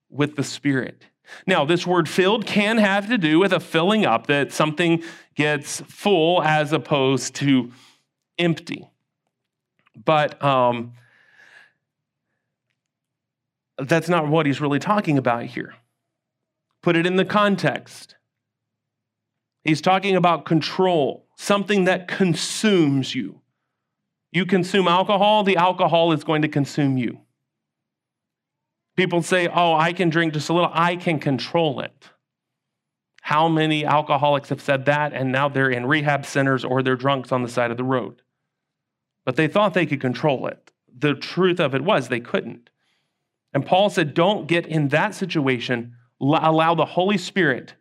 with 0.09 0.35
the 0.35 0.43
Spirit. 0.43 1.05
Now, 1.47 1.65
this 1.65 1.87
word 1.87 2.07
filled 2.07 2.45
can 2.45 2.77
have 2.77 3.07
to 3.07 3.17
do 3.17 3.39
with 3.39 3.51
a 3.51 3.59
filling 3.59 4.05
up, 4.05 4.27
that 4.27 4.51
something 4.51 5.03
gets 5.33 5.81
full 5.81 6.43
as 6.43 6.71
opposed 6.71 7.35
to 7.35 7.71
empty. 8.37 8.87
But 9.95 10.41
um, 10.43 10.93
that's 13.77 14.09
not 14.09 14.27
what 14.27 14.45
he's 14.45 14.61
really 14.61 14.79
talking 14.79 15.17
about 15.17 15.45
here. 15.45 15.73
Put 16.85 16.95
it 16.95 17.07
in 17.07 17.15
the 17.15 17.25
context. 17.25 18.13
He's 19.63 19.81
talking 19.81 20.15
about 20.15 20.45
control, 20.45 21.25
something 21.35 21.85
that 21.85 22.07
consumes 22.07 23.15
you. 23.15 23.41
You 24.31 24.45
consume 24.45 24.87
alcohol, 24.87 25.43
the 25.43 25.57
alcohol 25.57 26.11
is 26.11 26.23
going 26.23 26.43
to 26.43 26.47
consume 26.47 26.95
you. 26.95 27.21
People 28.95 29.23
say, 29.23 29.47
oh, 29.47 29.73
I 29.73 29.93
can 29.93 30.11
drink 30.11 30.33
just 30.33 30.47
a 30.49 30.53
little, 30.53 30.69
I 30.71 30.95
can 30.95 31.17
control 31.17 31.79
it. 31.79 32.11
How 33.23 33.49
many 33.49 33.83
alcoholics 33.83 34.49
have 34.49 34.61
said 34.61 34.85
that 34.85 35.11
and 35.11 35.31
now 35.31 35.49
they're 35.49 35.71
in 35.71 35.87
rehab 35.87 36.23
centers 36.23 36.63
or 36.63 36.83
they're 36.83 36.95
drunks 36.95 37.31
on 37.31 37.41
the 37.41 37.49
side 37.49 37.71
of 37.71 37.77
the 37.77 37.83
road? 37.83 38.21
But 39.25 39.37
they 39.37 39.47
thought 39.47 39.73
they 39.73 39.87
could 39.87 40.01
control 40.01 40.45
it. 40.45 40.71
The 40.95 41.15
truth 41.15 41.59
of 41.59 41.73
it 41.73 41.81
was 41.81 42.09
they 42.09 42.19
couldn't. 42.19 42.69
And 43.55 43.65
Paul 43.65 43.89
said, 43.89 44.13
don't 44.13 44.45
get 44.45 44.67
in 44.67 44.89
that 44.89 45.15
situation 45.15 45.94
allow 46.19 46.75
the 46.75 46.85
Holy 46.85 47.17
Spirit 47.17 47.75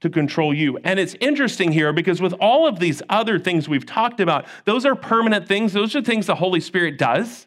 to 0.00 0.10
control 0.10 0.52
you. 0.54 0.78
And 0.84 1.00
it's 1.00 1.14
interesting 1.20 1.72
here 1.72 1.92
because 1.92 2.20
with 2.20 2.34
all 2.34 2.66
of 2.66 2.78
these 2.78 3.02
other 3.08 3.38
things 3.38 3.68
we've 3.68 3.86
talked 3.86 4.20
about, 4.20 4.46
those 4.64 4.84
are 4.84 4.94
permanent 4.94 5.48
things. 5.48 5.72
Those 5.72 5.96
are 5.96 6.02
things 6.02 6.26
the 6.26 6.34
Holy 6.34 6.60
Spirit 6.60 6.98
does, 6.98 7.46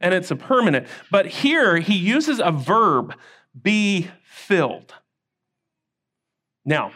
and 0.00 0.14
it's 0.14 0.30
a 0.30 0.36
permanent. 0.36 0.86
But 1.10 1.26
here 1.26 1.76
he 1.78 1.94
uses 1.94 2.40
a 2.40 2.50
verb, 2.50 3.14
be 3.60 4.08
filled. 4.24 4.94
Now, 6.64 6.92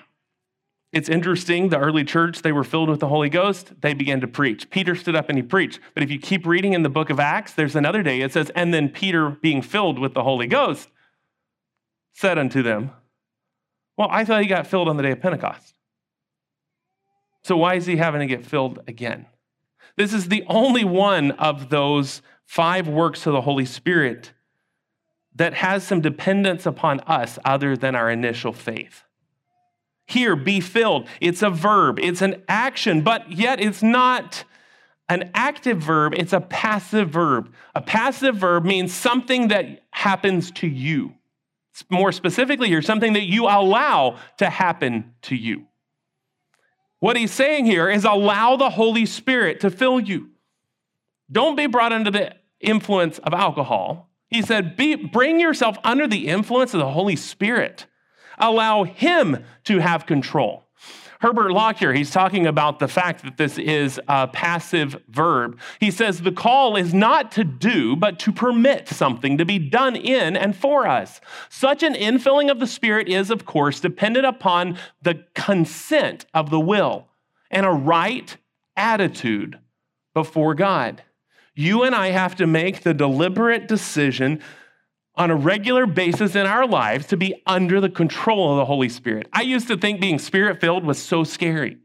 it's 0.93 1.09
interesting, 1.09 1.69
the 1.69 1.79
early 1.79 2.05
church, 2.05 2.41
they 2.41 2.53
were 2.53 2.65
filled 2.65 2.89
with 2.89 3.01
the 3.01 3.09
Holy 3.09 3.29
Ghost. 3.29 3.73
They 3.83 3.93
began 3.93 4.21
to 4.23 4.27
preach. 4.27 4.71
Peter 4.71 4.95
stood 4.95 5.15
up 5.15 5.29
and 5.29 5.37
he 5.37 5.43
preached. 5.43 5.79
But 5.93 6.03
if 6.03 6.11
you 6.11 6.19
keep 6.19 6.47
reading 6.47 6.73
in 6.73 6.85
the 6.85 6.89
book 6.89 7.11
of 7.11 7.21
Acts, 7.21 7.53
there's 7.53 7.77
another 7.77 8.03
day 8.03 8.23
it 8.23 8.33
says, 8.33 8.51
and 8.55 8.73
then 8.73 8.89
Peter 8.89 9.29
being 9.29 9.61
filled 9.61 9.99
with 9.99 10.15
the 10.15 10.23
Holy 10.23 10.47
Ghost 10.47 10.89
said 12.17 12.39
unto 12.39 12.63
them, 12.63 12.91
Well, 13.97 14.09
I 14.11 14.25
thought 14.25 14.41
he 14.41 14.49
got 14.49 14.67
filled 14.67 14.89
on 14.89 14.97
the 14.97 15.03
day 15.03 15.13
of 15.13 15.21
Pentecost. 15.21 15.75
So 17.45 17.59
why 17.59 17.75
is 17.75 17.85
he 17.85 17.97
having 17.97 18.21
to 18.21 18.27
get 18.27 18.45
filled 18.45 18.81
again? 18.89 19.27
This 19.97 20.15
is 20.15 20.29
the 20.29 20.43
only 20.49 20.83
one 20.83 21.33
of 21.33 21.69
those 21.69 22.23
five 22.45 22.89
works 22.89 23.27
of 23.27 23.35
the 23.35 23.43
Holy 23.43 23.67
Spirit 23.67 24.33
that 25.35 25.55
has 25.55 25.87
some 25.87 26.01
dependence 26.01 26.65
upon 26.65 27.01
us 27.01 27.39
other 27.45 27.77
than 27.77 27.95
our 27.95 28.11
initial 28.11 28.53
faith. 28.53 29.05
Here, 30.07 30.37
be 30.37 30.61
filled. 30.61 31.09
It's 31.21 31.43
a 31.43 31.51
verb, 31.51 31.99
it's 31.99 32.23
an 32.23 32.43
action, 32.49 33.03
but 33.03 33.31
yet 33.31 33.61
it's 33.61 33.83
not 33.83 34.45
an 35.11 35.31
active 35.35 35.79
verb, 35.79 36.15
it's 36.15 36.33
a 36.33 36.41
passive 36.41 37.11
verb. 37.11 37.53
A 37.75 37.83
passive 37.83 38.37
verb 38.37 38.65
means 38.65 38.95
something 38.95 39.49
that 39.49 39.83
happens 39.91 40.51
to 40.53 40.67
you. 40.67 41.16
More 41.91 42.13
specifically, 42.13 42.69
here, 42.69 42.83
something 42.83 43.13
that 43.15 43.25
you 43.25 43.45
allow 43.45 44.19
to 44.39 44.49
happen 44.49 45.15
to 45.23 45.37
you. 45.37 45.67
What 47.01 47.17
he's 47.17 47.33
saying 47.33 47.67
here 47.67 47.89
is 47.89 48.05
allow 48.05 48.57
the 48.57 48.71
Holy 48.71 49.07
Spirit 49.07 49.61
to 49.61 49.71
fill 49.71 50.01
you. 50.01 50.31
Don't 51.31 51.57
be 51.57 51.67
brought 51.67 51.93
under 51.93 52.11
the 52.11 52.35
influence 52.61 53.19
of 53.19 53.35
alcohol. 53.35 54.11
He 54.29 54.43
said, 54.43 54.77
be, 54.77 54.95
bring 54.95 55.39
yourself 55.39 55.77
under 55.85 56.07
the 56.07 56.29
influence 56.29 56.75
of 56.75 56.81
the 56.81 56.91
Holy 56.91 57.17
Spirit. 57.17 57.87
Allow 58.39 58.85
Him 58.85 59.45
to 59.65 59.79
have 59.79 60.07
control. 60.07 60.66
Herbert 61.21 61.53
Lockyer, 61.53 61.93
he's 61.93 62.11
talking 62.11 62.47
about 62.47 62.79
the 62.79 62.89
fact 62.89 63.25
that 63.25 63.37
this 63.37 63.59
is 63.59 64.01
a 64.09 64.29
passive 64.29 65.03
verb. 65.09 65.59
He 65.81 65.91
says 65.91 66.21
the 66.21 66.33
call 66.33 66.77
is 66.77 66.93
not 66.93 67.33
to 67.33 67.45
do, 67.45 67.97
but 67.97 68.19
to 68.21 68.33
permit 68.33 68.89
something 68.89 69.39
to 69.39 69.45
be 69.45 69.59
done 69.59 69.97
in 69.97 70.37
and 70.37 70.55
for 70.55 70.87
us. 70.87 71.21
Such 71.49 71.83
an 71.83 71.95
infilling 71.95 72.51
of 72.51 72.61
the 72.61 72.67
Spirit 72.67 73.09
is, 73.09 73.31
of 73.31 73.47
course, 73.47 73.81
dependent 73.81 74.27
upon 74.27 74.79
the 75.03 75.25
consent 75.35 76.27
of 76.35 76.51
the 76.51 76.61
will 76.61 77.09
and 77.51 77.65
a 77.65 77.71
right 77.71 78.37
attitude 78.77 79.59
before 80.15 80.55
God. 80.55 81.03
You 81.55 81.85
and 81.85 81.95
I 81.95 82.09
have 82.09 82.37
to 82.37 82.47
make 82.47 82.83
the 82.83 82.93
deliberate 82.93 83.67
decision 83.67 84.43
on 85.17 85.31
a 85.31 85.37
regular 85.37 85.87
basis 85.87 86.35
in 86.35 86.47
our 86.47 86.67
lives 86.67 87.07
to 87.07 87.17
be 87.17 87.43
under 87.47 87.81
the 87.81 87.89
control 87.89 88.53
of 88.53 88.59
the 88.59 88.65
Holy 88.67 88.89
Spirit. 88.89 89.29
I 89.33 89.43
used 89.43 89.69
to 89.69 89.77
think 89.77 90.01
being 90.01 90.19
spirit 90.19 90.61
filled 90.61 90.85
was 90.85 90.99
so 90.99 91.25
scary. 91.25 91.79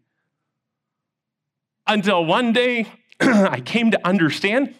Until 1.88 2.26
one 2.26 2.54
day 2.54 2.88
I 3.22 3.62
came 3.62 3.92
to 3.92 4.08
understand 4.08 4.76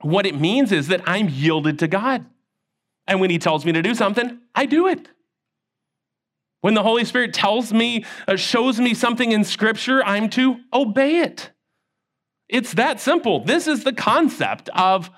what 0.00 0.26
it 0.26 0.38
means 0.38 0.72
is 0.72 0.88
that 0.88 1.02
I'm 1.06 1.28
yielded 1.28 1.78
to 1.80 1.88
God. 1.88 2.26
And 3.06 3.20
when 3.20 3.30
He 3.30 3.38
tells 3.38 3.64
me 3.64 3.72
to 3.72 3.82
do 3.82 3.94
something, 3.94 4.40
I 4.54 4.66
do 4.66 4.86
it. 4.86 5.08
When 6.60 6.74
the 6.74 6.82
Holy 6.82 7.04
Spirit 7.04 7.34
tells 7.34 7.72
me, 7.72 8.04
uh, 8.26 8.36
shows 8.36 8.80
me 8.80 8.94
something 8.94 9.32
in 9.32 9.44
Scripture, 9.44 10.02
I'm 10.04 10.30
to 10.30 10.56
obey 10.72 11.18
it. 11.18 11.50
It's 12.48 12.72
that 12.74 13.00
simple. 13.00 13.44
This 13.44 13.66
is 13.66 13.84
the 13.84 13.92
concept 13.92 14.68
of 14.70 15.10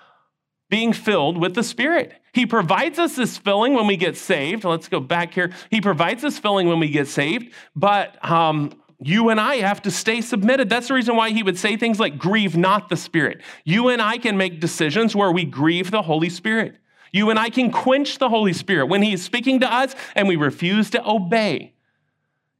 being 0.68 0.92
filled 0.92 1.38
with 1.38 1.54
the 1.54 1.62
Spirit. 1.62 2.12
He 2.32 2.46
provides 2.46 2.98
us 2.98 3.16
this 3.16 3.38
filling 3.38 3.74
when 3.74 3.86
we 3.86 3.96
get 3.96 4.16
saved. 4.16 4.64
Let's 4.64 4.88
go 4.88 5.00
back 5.00 5.34
here. 5.34 5.52
He 5.70 5.80
provides 5.80 6.24
us 6.24 6.38
filling 6.38 6.68
when 6.68 6.80
we 6.80 6.88
get 6.88 7.08
saved, 7.08 7.52
but 7.74 8.22
um, 8.28 8.72
you 9.00 9.28
and 9.28 9.40
I 9.40 9.56
have 9.56 9.82
to 9.82 9.90
stay 9.90 10.20
submitted. 10.20 10.68
That's 10.68 10.88
the 10.88 10.94
reason 10.94 11.16
why 11.16 11.30
he 11.30 11.42
would 11.42 11.58
say 11.58 11.76
things 11.76 12.00
like, 12.00 12.18
grieve 12.18 12.56
not 12.56 12.88
the 12.88 12.96
Spirit. 12.96 13.42
You 13.64 13.88
and 13.88 14.00
I 14.00 14.18
can 14.18 14.36
make 14.36 14.60
decisions 14.60 15.14
where 15.14 15.30
we 15.30 15.44
grieve 15.44 15.90
the 15.90 16.02
Holy 16.02 16.30
Spirit. 16.30 16.76
You 17.12 17.30
and 17.30 17.38
I 17.38 17.50
can 17.50 17.70
quench 17.70 18.18
the 18.18 18.28
Holy 18.28 18.52
Spirit 18.52 18.86
when 18.86 19.02
he 19.02 19.12
is 19.12 19.22
speaking 19.22 19.60
to 19.60 19.72
us 19.72 19.94
and 20.14 20.28
we 20.28 20.36
refuse 20.36 20.90
to 20.90 21.08
obey. 21.08 21.74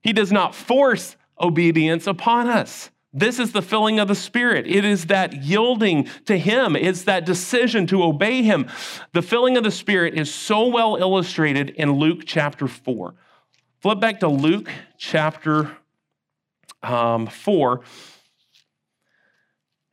He 0.03 0.13
does 0.13 0.31
not 0.31 0.55
force 0.55 1.17
obedience 1.41 2.07
upon 2.07 2.49
us. 2.49 2.91
This 3.17 3.39
is 3.39 3.53
the 3.53 3.63
filling 3.63 3.99
of 3.99 4.09
the 4.09 4.15
Spirit. 4.15 4.67
It 4.67 4.85
is 4.85 5.07
that 5.07 5.43
yielding 5.43 6.07
to 6.27 6.37
Him, 6.37 6.77
it's 6.77 7.05
that 7.05 7.25
decision 7.25 7.87
to 7.87 8.03
obey 8.03 8.43
Him. 8.43 8.69
The 9.13 9.23
filling 9.23 9.57
of 9.57 9.65
the 9.65 9.71
Spirit 9.71 10.15
is 10.15 10.33
so 10.33 10.69
well 10.69 10.97
illustrated 10.97 11.71
in 11.71 11.93
Luke 11.93 12.25
chapter 12.27 12.69
4. 12.69 13.15
Flip 13.81 14.01
back 14.01 14.21
to 14.21 14.29
Luke 14.29 14.71
chapter 14.99 15.79
um, 16.83 17.27
4 17.27 17.81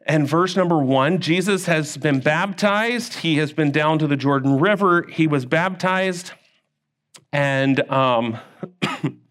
and 0.06 0.28
verse 0.28 0.56
number 0.56 0.78
one 0.78 1.20
Jesus 1.20 1.66
has 1.66 1.96
been 1.96 2.20
baptized. 2.20 3.16
He 3.16 3.38
has 3.38 3.54
been 3.54 3.72
down 3.72 4.00
to 4.00 4.08
the 4.08 4.18
Jordan 4.18 4.60
River. 4.60 5.08
He 5.10 5.28
was 5.28 5.46
baptized. 5.46 6.32
And 7.32 7.80
um, 7.90 8.38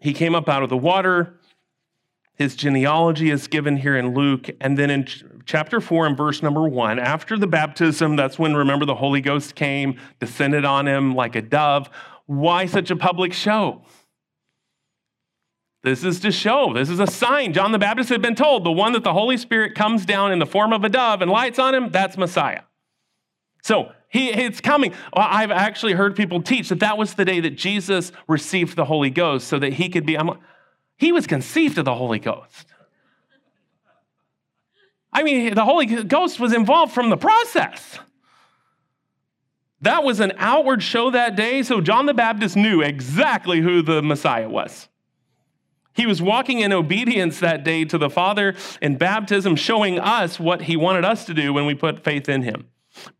He 0.00 0.12
came 0.12 0.34
up 0.34 0.48
out 0.48 0.62
of 0.62 0.68
the 0.68 0.76
water. 0.76 1.34
His 2.34 2.54
genealogy 2.54 3.30
is 3.30 3.48
given 3.48 3.76
here 3.76 3.96
in 3.96 4.14
Luke. 4.14 4.48
And 4.60 4.78
then 4.78 4.90
in 4.90 5.06
ch- 5.06 5.24
chapter 5.44 5.80
4 5.80 6.06
and 6.06 6.16
verse 6.16 6.40
number 6.42 6.68
1, 6.68 6.98
after 6.98 7.36
the 7.36 7.48
baptism, 7.48 8.14
that's 8.14 8.38
when, 8.38 8.54
remember, 8.54 8.84
the 8.84 8.94
Holy 8.94 9.20
Ghost 9.20 9.56
came, 9.56 9.98
descended 10.20 10.64
on 10.64 10.86
him 10.86 11.16
like 11.16 11.34
a 11.34 11.42
dove. 11.42 11.90
Why 12.26 12.66
such 12.66 12.90
a 12.90 12.96
public 12.96 13.32
show? 13.32 13.82
This 15.82 16.04
is 16.04 16.20
to 16.20 16.32
show, 16.32 16.72
this 16.74 16.90
is 16.90 17.00
a 17.00 17.06
sign. 17.06 17.52
John 17.52 17.72
the 17.72 17.78
Baptist 17.78 18.08
had 18.08 18.20
been 18.20 18.34
told 18.34 18.64
the 18.64 18.70
one 18.70 18.92
that 18.92 19.04
the 19.04 19.12
Holy 19.12 19.36
Spirit 19.36 19.74
comes 19.74 20.04
down 20.04 20.32
in 20.32 20.38
the 20.38 20.46
form 20.46 20.72
of 20.72 20.84
a 20.84 20.88
dove 20.88 21.22
and 21.22 21.30
lights 21.30 21.58
on 21.58 21.74
him, 21.74 21.90
that's 21.90 22.16
Messiah. 22.16 22.62
So 23.62 23.92
he, 24.08 24.30
it's 24.30 24.60
coming. 24.60 24.94
I've 25.12 25.50
actually 25.50 25.92
heard 25.92 26.16
people 26.16 26.42
teach 26.42 26.70
that 26.70 26.80
that 26.80 26.96
was 26.96 27.14
the 27.14 27.24
day 27.24 27.40
that 27.40 27.56
Jesus 27.56 28.10
received 28.26 28.74
the 28.74 28.86
Holy 28.86 29.10
Ghost 29.10 29.48
so 29.48 29.58
that 29.58 29.74
he 29.74 29.90
could 29.90 30.06
be, 30.06 30.16
I'm, 30.16 30.30
he 30.96 31.12
was 31.12 31.26
conceived 31.26 31.76
of 31.76 31.84
the 31.84 31.94
Holy 31.94 32.18
Ghost. 32.18 32.66
I 35.12 35.22
mean, 35.22 35.54
the 35.54 35.64
Holy 35.64 35.86
Ghost 35.86 36.40
was 36.40 36.52
involved 36.52 36.92
from 36.92 37.10
the 37.10 37.16
process. 37.16 37.98
That 39.82 40.04
was 40.04 40.20
an 40.20 40.32
outward 40.38 40.82
show 40.82 41.10
that 41.10 41.36
day, 41.36 41.62
so 41.62 41.80
John 41.80 42.06
the 42.06 42.14
Baptist 42.14 42.56
knew 42.56 42.80
exactly 42.80 43.60
who 43.60 43.82
the 43.82 44.02
Messiah 44.02 44.48
was. 44.48 44.88
He 45.94 46.06
was 46.06 46.22
walking 46.22 46.60
in 46.60 46.72
obedience 46.72 47.40
that 47.40 47.64
day 47.64 47.84
to 47.86 47.98
the 47.98 48.10
Father 48.10 48.54
in 48.80 48.96
baptism, 48.96 49.56
showing 49.56 49.98
us 49.98 50.38
what 50.38 50.62
he 50.62 50.76
wanted 50.76 51.04
us 51.04 51.24
to 51.26 51.34
do 51.34 51.52
when 51.52 51.66
we 51.66 51.74
put 51.74 52.04
faith 52.04 52.28
in 52.28 52.42
him. 52.42 52.68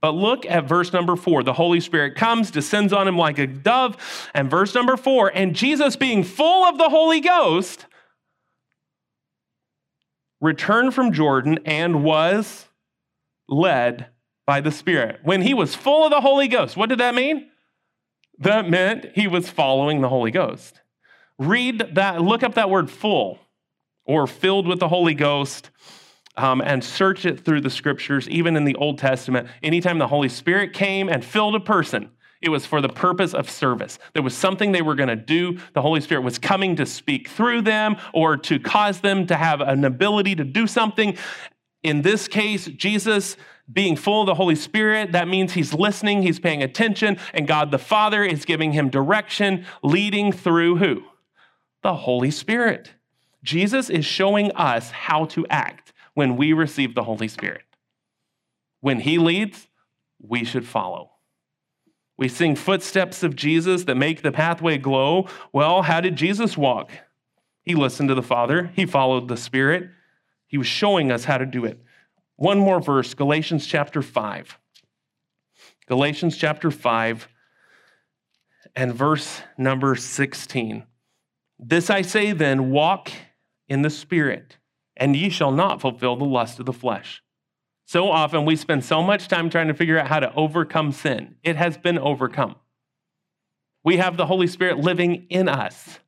But 0.00 0.12
look 0.12 0.46
at 0.46 0.68
verse 0.68 0.92
number 0.92 1.16
four. 1.16 1.42
The 1.42 1.52
Holy 1.52 1.80
Spirit 1.80 2.14
comes, 2.14 2.50
descends 2.50 2.92
on 2.92 3.08
him 3.08 3.16
like 3.16 3.38
a 3.38 3.46
dove. 3.46 3.96
And 4.34 4.50
verse 4.50 4.74
number 4.74 4.96
four, 4.96 5.30
and 5.34 5.54
Jesus, 5.54 5.96
being 5.96 6.24
full 6.24 6.64
of 6.64 6.78
the 6.78 6.88
Holy 6.88 7.20
Ghost, 7.20 7.86
returned 10.40 10.94
from 10.94 11.12
Jordan 11.12 11.58
and 11.64 12.04
was 12.04 12.68
led 13.48 14.08
by 14.46 14.60
the 14.60 14.70
Spirit. 14.70 15.20
When 15.22 15.42
he 15.42 15.54
was 15.54 15.74
full 15.74 16.04
of 16.04 16.10
the 16.10 16.20
Holy 16.20 16.48
Ghost, 16.48 16.76
what 16.76 16.88
did 16.88 17.00
that 17.00 17.14
mean? 17.14 17.50
That 18.38 18.70
meant 18.70 19.06
he 19.14 19.26
was 19.26 19.48
following 19.48 20.00
the 20.00 20.08
Holy 20.08 20.30
Ghost. 20.30 20.80
Read 21.38 21.94
that, 21.94 22.22
look 22.22 22.42
up 22.42 22.54
that 22.54 22.70
word 22.70 22.90
full 22.90 23.38
or 24.04 24.26
filled 24.26 24.66
with 24.66 24.80
the 24.80 24.88
Holy 24.88 25.14
Ghost 25.14 25.70
um, 26.38 26.60
and 26.60 26.82
search 26.82 27.26
it 27.26 27.44
through 27.44 27.60
the 27.60 27.70
scriptures, 27.70 28.28
even 28.28 28.56
in 28.56 28.64
the 28.64 28.76
Old 28.76 28.98
Testament. 28.98 29.48
Anytime 29.62 29.98
the 29.98 30.06
Holy 30.06 30.28
Spirit 30.28 30.72
came 30.72 31.08
and 31.08 31.24
filled 31.24 31.56
a 31.56 31.60
person, 31.60 32.10
it 32.40 32.48
was 32.48 32.64
for 32.64 32.80
the 32.80 32.88
purpose 32.88 33.34
of 33.34 33.50
service. 33.50 33.98
There 34.14 34.22
was 34.22 34.36
something 34.36 34.70
they 34.70 34.80
were 34.80 34.94
going 34.94 35.08
to 35.08 35.16
do. 35.16 35.58
The 35.74 35.82
Holy 35.82 36.00
Spirit 36.00 36.22
was 36.22 36.38
coming 36.38 36.76
to 36.76 36.86
speak 36.86 37.28
through 37.28 37.62
them 37.62 37.96
or 38.14 38.36
to 38.36 38.60
cause 38.60 39.00
them 39.00 39.26
to 39.26 39.34
have 39.34 39.60
an 39.60 39.84
ability 39.84 40.36
to 40.36 40.44
do 40.44 40.68
something. 40.68 41.16
In 41.82 42.02
this 42.02 42.28
case, 42.28 42.66
Jesus 42.66 43.36
being 43.70 43.96
full 43.96 44.22
of 44.22 44.26
the 44.26 44.34
Holy 44.34 44.54
Spirit, 44.54 45.12
that 45.12 45.28
means 45.28 45.52
he's 45.52 45.74
listening, 45.74 46.22
he's 46.22 46.38
paying 46.38 46.62
attention, 46.62 47.18
and 47.34 47.46
God 47.46 47.70
the 47.70 47.78
Father 47.78 48.24
is 48.24 48.44
giving 48.44 48.72
him 48.72 48.88
direction, 48.88 49.66
leading 49.82 50.32
through 50.32 50.76
who? 50.76 51.02
The 51.82 51.94
Holy 51.94 52.30
Spirit. 52.30 52.94
Jesus 53.42 53.90
is 53.90 54.04
showing 54.04 54.52
us 54.52 54.90
how 54.90 55.26
to 55.26 55.46
act 55.48 55.87
when 56.18 56.36
we 56.36 56.52
receive 56.52 56.96
the 56.96 57.04
Holy 57.04 57.28
Spirit. 57.28 57.62
When 58.80 58.98
He 58.98 59.18
leads, 59.18 59.68
we 60.20 60.44
should 60.44 60.66
follow. 60.66 61.12
We 62.16 62.26
sing 62.26 62.56
footsteps 62.56 63.22
of 63.22 63.36
Jesus 63.36 63.84
that 63.84 63.94
make 63.94 64.22
the 64.22 64.32
pathway 64.32 64.78
glow. 64.78 65.28
Well, 65.52 65.82
how 65.82 66.00
did 66.00 66.16
Jesus 66.16 66.56
walk? 66.58 66.90
He 67.62 67.76
listened 67.76 68.08
to 68.08 68.16
the 68.16 68.22
Father, 68.22 68.72
He 68.74 68.84
followed 68.84 69.28
the 69.28 69.36
Spirit, 69.36 69.90
He 70.48 70.58
was 70.58 70.66
showing 70.66 71.12
us 71.12 71.22
how 71.22 71.38
to 71.38 71.46
do 71.46 71.64
it. 71.64 71.80
One 72.34 72.58
more 72.58 72.80
verse, 72.80 73.14
Galatians 73.14 73.64
chapter 73.64 74.02
5. 74.02 74.58
Galatians 75.86 76.36
chapter 76.36 76.72
5 76.72 77.28
and 78.74 78.92
verse 78.92 79.40
number 79.56 79.94
16. 79.94 80.82
This 81.60 81.90
I 81.90 82.02
say 82.02 82.32
then, 82.32 82.72
walk 82.72 83.12
in 83.68 83.82
the 83.82 83.90
Spirit 83.90 84.56
and 84.98 85.16
ye 85.16 85.30
shall 85.30 85.52
not 85.52 85.80
fulfill 85.80 86.16
the 86.16 86.24
lust 86.24 86.58
of 86.58 86.66
the 86.66 86.72
flesh. 86.72 87.22
So 87.86 88.10
often 88.10 88.44
we 88.44 88.56
spend 88.56 88.84
so 88.84 89.02
much 89.02 89.28
time 89.28 89.48
trying 89.48 89.68
to 89.68 89.74
figure 89.74 89.98
out 89.98 90.08
how 90.08 90.20
to 90.20 90.34
overcome 90.34 90.92
sin. 90.92 91.36
It 91.42 91.56
has 91.56 91.78
been 91.78 91.98
overcome. 91.98 92.56
We 93.82 93.96
have 93.96 94.18
the 94.18 94.26
Holy 94.26 94.46
Spirit 94.46 94.78
living 94.78 95.26
in 95.30 95.48
us. 95.48 96.00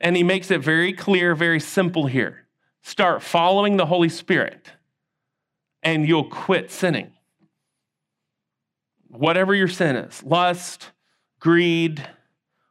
And 0.00 0.16
he 0.16 0.22
makes 0.22 0.50
it 0.50 0.60
very 0.60 0.92
clear, 0.92 1.34
very 1.34 1.60
simple 1.60 2.06
here. 2.06 2.46
Start 2.82 3.22
following 3.22 3.76
the 3.76 3.86
Holy 3.86 4.08
Spirit, 4.08 4.70
and 5.82 6.06
you'll 6.06 6.28
quit 6.28 6.70
sinning. 6.70 7.12
Whatever 9.08 9.54
your 9.54 9.68
sin 9.68 9.96
is 9.96 10.22
lust, 10.22 10.90
greed, 11.40 12.06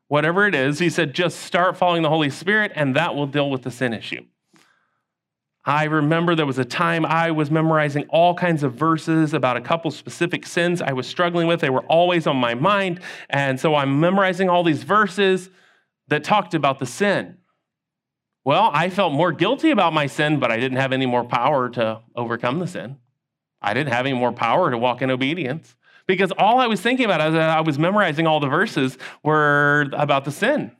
whatever 0.07 0.45
it 0.45 0.55
is, 0.55 0.79
he 0.79 0.89
said, 0.89 1.13
just 1.13 1.39
start 1.39 1.77
following 1.77 2.03
the 2.03 2.09
Holy 2.09 2.29
Spirit, 2.29 2.71
and 2.75 2.95
that 2.95 3.15
will 3.15 3.27
deal 3.27 3.49
with 3.49 3.63
the 3.63 3.71
sin 3.71 3.93
issue. 3.93 4.23
I 5.65 5.85
remember 5.85 6.35
there 6.35 6.45
was 6.45 6.59
a 6.59 6.65
time 6.65 7.05
I 7.05 7.31
was 7.31 7.49
memorizing 7.49 8.05
all 8.09 8.35
kinds 8.35 8.61
of 8.61 8.75
verses 8.75 9.33
about 9.33 9.57
a 9.57 9.61
couple 9.61 9.89
specific 9.89 10.45
sins 10.45 10.79
I 10.79 10.93
was 10.93 11.07
struggling 11.07 11.47
with. 11.47 11.59
They 11.59 11.71
were 11.71 11.85
always 11.85 12.27
on 12.27 12.37
my 12.37 12.53
mind. 12.53 13.01
And 13.31 13.59
so 13.59 13.73
I'm 13.73 13.99
memorizing 13.99 14.47
all 14.47 14.63
these 14.63 14.83
verses 14.83 15.49
that 16.07 16.23
talked 16.23 16.53
about 16.53 16.77
the 16.77 16.85
sin. 16.85 17.37
Well, 18.43 18.69
I 18.71 18.91
felt 18.91 19.11
more 19.11 19.31
guilty 19.31 19.71
about 19.71 19.91
my 19.91 20.05
sin, 20.05 20.39
but 20.39 20.51
I 20.51 20.57
didn't 20.57 20.77
have 20.77 20.93
any 20.93 21.07
more 21.07 21.23
power 21.23 21.67
to 21.69 22.01
overcome 22.15 22.59
the 22.59 22.67
sin. 22.67 22.97
I 23.59 23.73
didn't 23.73 23.91
have 23.91 24.05
any 24.05 24.15
more 24.15 24.31
power 24.31 24.69
to 24.69 24.77
walk 24.77 25.01
in 25.01 25.09
obedience 25.09 25.75
because 26.05 26.31
all 26.37 26.59
I 26.59 26.67
was 26.67 26.79
thinking 26.79 27.05
about 27.05 27.21
as 27.21 27.33
I 27.33 27.61
was 27.61 27.79
memorizing 27.79 28.27
all 28.27 28.39
the 28.39 28.47
verses 28.47 28.99
were 29.23 29.89
about 29.93 30.25
the 30.25 30.31
sin. 30.31 30.71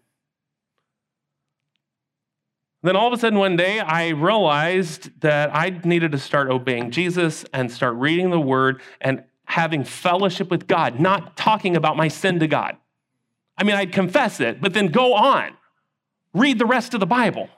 Then 2.85 2.95
all 2.95 3.07
of 3.07 3.13
a 3.13 3.17
sudden, 3.17 3.39
one 3.39 3.55
day, 3.55 3.79
I 3.79 4.09
realized 4.09 5.21
that 5.21 5.49
I 5.55 5.81
needed 5.83 6.11
to 6.11 6.19
start 6.19 6.51
obeying 6.51 6.91
Jesus 6.91 7.43
and 7.51 7.71
start 7.71 7.95
reading 7.95 8.29
the 8.29 8.39
word 8.39 8.79
and 9.01 9.23
having 9.45 9.83
fellowship 9.83 10.51
with 10.51 10.67
God, 10.67 10.99
not 10.99 11.35
talking 11.35 11.75
about 11.75 11.97
my 11.97 12.09
sin 12.09 12.39
to 12.41 12.47
God. 12.47 12.77
I 13.57 13.63
mean, 13.63 13.75
I'd 13.75 13.91
confess 13.91 14.39
it, 14.39 14.61
but 14.61 14.75
then 14.75 14.89
go 14.89 15.15
on, 15.15 15.57
read 16.35 16.59
the 16.59 16.67
rest 16.67 16.93
of 16.93 16.99
the 16.99 17.07
Bible. 17.07 17.49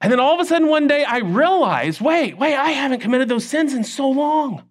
And 0.00 0.12
then 0.12 0.20
all 0.20 0.34
of 0.34 0.40
a 0.40 0.44
sudden, 0.44 0.68
one 0.68 0.86
day, 0.86 1.02
I 1.02 1.18
realized 1.18 2.00
wait, 2.00 2.38
wait, 2.38 2.54
I 2.54 2.70
haven't 2.70 3.00
committed 3.00 3.28
those 3.28 3.44
sins 3.44 3.74
in 3.74 3.82
so 3.82 4.08
long. 4.08 4.62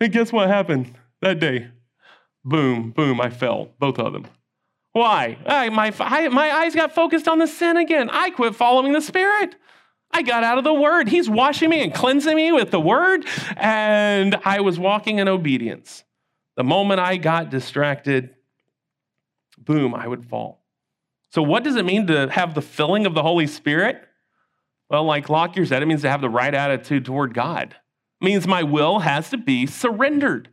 And 0.00 0.10
guess 0.10 0.32
what 0.32 0.48
happened 0.48 0.94
that 1.20 1.38
day? 1.38 1.68
Boom, 2.46 2.92
boom, 2.92 3.20
I 3.20 3.28
fell, 3.28 3.72
both 3.78 3.98
of 3.98 4.14
them. 4.14 4.24
Why? 4.98 5.38
I, 5.46 5.68
my, 5.68 5.94
I, 6.00 6.26
my 6.26 6.50
eyes 6.50 6.74
got 6.74 6.92
focused 6.92 7.28
on 7.28 7.38
the 7.38 7.46
sin 7.46 7.76
again. 7.76 8.10
I 8.10 8.30
quit 8.30 8.56
following 8.56 8.92
the 8.92 9.00
Spirit. 9.00 9.54
I 10.10 10.22
got 10.22 10.42
out 10.42 10.58
of 10.58 10.64
the 10.64 10.74
Word. 10.74 11.08
He's 11.08 11.30
washing 11.30 11.70
me 11.70 11.84
and 11.84 11.94
cleansing 11.94 12.34
me 12.34 12.50
with 12.50 12.72
the 12.72 12.80
Word, 12.80 13.24
and 13.56 14.34
I 14.44 14.58
was 14.58 14.76
walking 14.76 15.20
in 15.20 15.28
obedience. 15.28 16.02
The 16.56 16.64
moment 16.64 16.98
I 16.98 17.16
got 17.16 17.48
distracted, 17.48 18.34
boom, 19.56 19.94
I 19.94 20.08
would 20.08 20.26
fall. 20.26 20.64
So, 21.30 21.42
what 21.42 21.62
does 21.62 21.76
it 21.76 21.84
mean 21.84 22.08
to 22.08 22.28
have 22.28 22.54
the 22.54 22.62
filling 22.62 23.06
of 23.06 23.14
the 23.14 23.22
Holy 23.22 23.46
Spirit? 23.46 24.02
Well, 24.90 25.04
like 25.04 25.28
Lockyer 25.28 25.64
said, 25.64 25.80
it 25.80 25.86
means 25.86 26.02
to 26.02 26.10
have 26.10 26.22
the 26.22 26.28
right 26.28 26.52
attitude 26.52 27.04
toward 27.04 27.34
God. 27.34 27.76
It 28.20 28.24
means 28.24 28.48
my 28.48 28.64
will 28.64 28.98
has 28.98 29.30
to 29.30 29.36
be 29.36 29.64
surrendered 29.64 30.48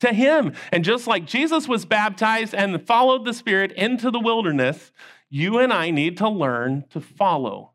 to 0.00 0.12
Him. 0.12 0.52
And 0.72 0.84
just 0.84 1.06
like 1.06 1.24
Jesus 1.24 1.68
was 1.68 1.84
baptized 1.84 2.54
and 2.54 2.86
followed 2.86 3.24
the 3.24 3.34
Spirit 3.34 3.72
into 3.72 4.10
the 4.10 4.20
wilderness, 4.20 4.92
you 5.30 5.58
and 5.58 5.72
I 5.72 5.90
need 5.90 6.16
to 6.18 6.28
learn 6.28 6.84
to 6.90 7.00
follow 7.00 7.72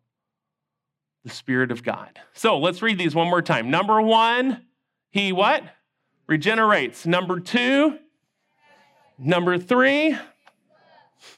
the 1.24 1.30
Spirit 1.30 1.71
of 1.71 1.84
God. 1.84 2.19
So 2.34 2.57
let's 2.57 2.82
read 2.82 2.97
these 2.97 3.15
one 3.15 3.30
more 3.30 3.41
time. 3.41 3.69
Number 3.69 4.01
one, 4.01 4.65
He 5.11 5.32
what? 5.32 5.63
Regenerates. 6.28 7.05
Number 7.05 7.39
two, 7.39 7.99
number 9.17 9.57
three, 9.57 10.17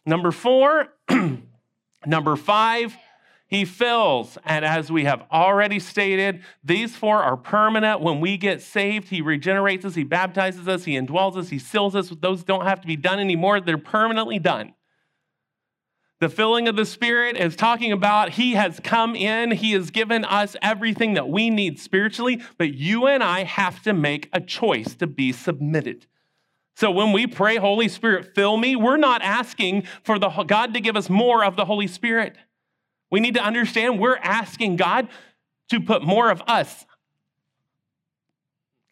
number 0.06 0.32
four, 0.32 0.90
number 2.06 2.36
five, 2.36 2.96
he 3.56 3.64
fills. 3.64 4.38
And 4.44 4.66
as 4.66 4.92
we 4.92 5.06
have 5.06 5.24
already 5.32 5.80
stated, 5.80 6.44
these 6.62 6.96
four 6.96 7.24
are 7.24 7.38
permanent. 7.38 8.02
When 8.02 8.20
we 8.20 8.36
get 8.36 8.62
saved, 8.62 9.08
He 9.08 9.22
regenerates 9.22 9.86
us, 9.86 9.96
He 9.96 10.04
baptizes 10.04 10.68
us, 10.68 10.84
He 10.84 10.96
indwells 10.96 11.38
us, 11.38 11.50
He 11.50 11.60
seals 11.60 11.96
us. 11.96 12.10
Those 12.10 12.44
don't 12.44 12.66
have 12.66 12.82
to 12.82 12.88
be 12.88 12.98
done 12.98 13.20
anymore, 13.20 13.62
they're 13.62 13.78
permanently 13.78 14.40
done. 14.40 14.74
The 16.20 16.30
filling 16.30 16.68
of 16.68 16.76
the 16.76 16.86
Spirit 16.86 17.38
is 17.38 17.56
talking 17.56 17.94
about 17.94 18.32
He 18.32 18.56
has 18.56 18.82
come 18.84 19.16
in, 19.16 19.52
He 19.52 19.72
has 19.72 19.90
given 19.90 20.26
us 20.26 20.58
everything 20.62 21.14
that 21.14 21.30
we 21.30 21.50
need 21.50 21.80
spiritually, 21.80 22.42
but 22.58 22.74
you 22.74 23.08
and 23.08 23.24
I 23.24 23.44
have 23.44 23.82
to 23.84 23.94
make 23.94 24.28
a 24.34 24.42
choice 24.42 24.96
to 24.96 25.08
be 25.08 25.32
submitted. 25.32 26.08
So 26.76 26.92
when 26.92 27.14
we 27.14 27.26
pray, 27.26 27.56
Holy 27.56 27.88
Spirit, 27.88 28.36
fill 28.36 28.58
me, 28.58 28.76
we're 28.76 28.98
not 28.98 29.22
asking 29.22 29.84
for 30.04 30.20
the, 30.20 30.30
God 30.30 30.74
to 30.74 30.82
give 30.82 30.98
us 30.98 31.10
more 31.10 31.46
of 31.46 31.56
the 31.56 31.64
Holy 31.64 31.88
Spirit. 31.88 32.36
We 33.16 33.22
need 33.22 33.36
to 33.36 33.42
understand 33.42 33.98
we're 33.98 34.18
asking 34.18 34.76
God 34.76 35.08
to 35.70 35.80
put 35.80 36.04
more 36.04 36.30
of 36.30 36.42
us. 36.48 36.86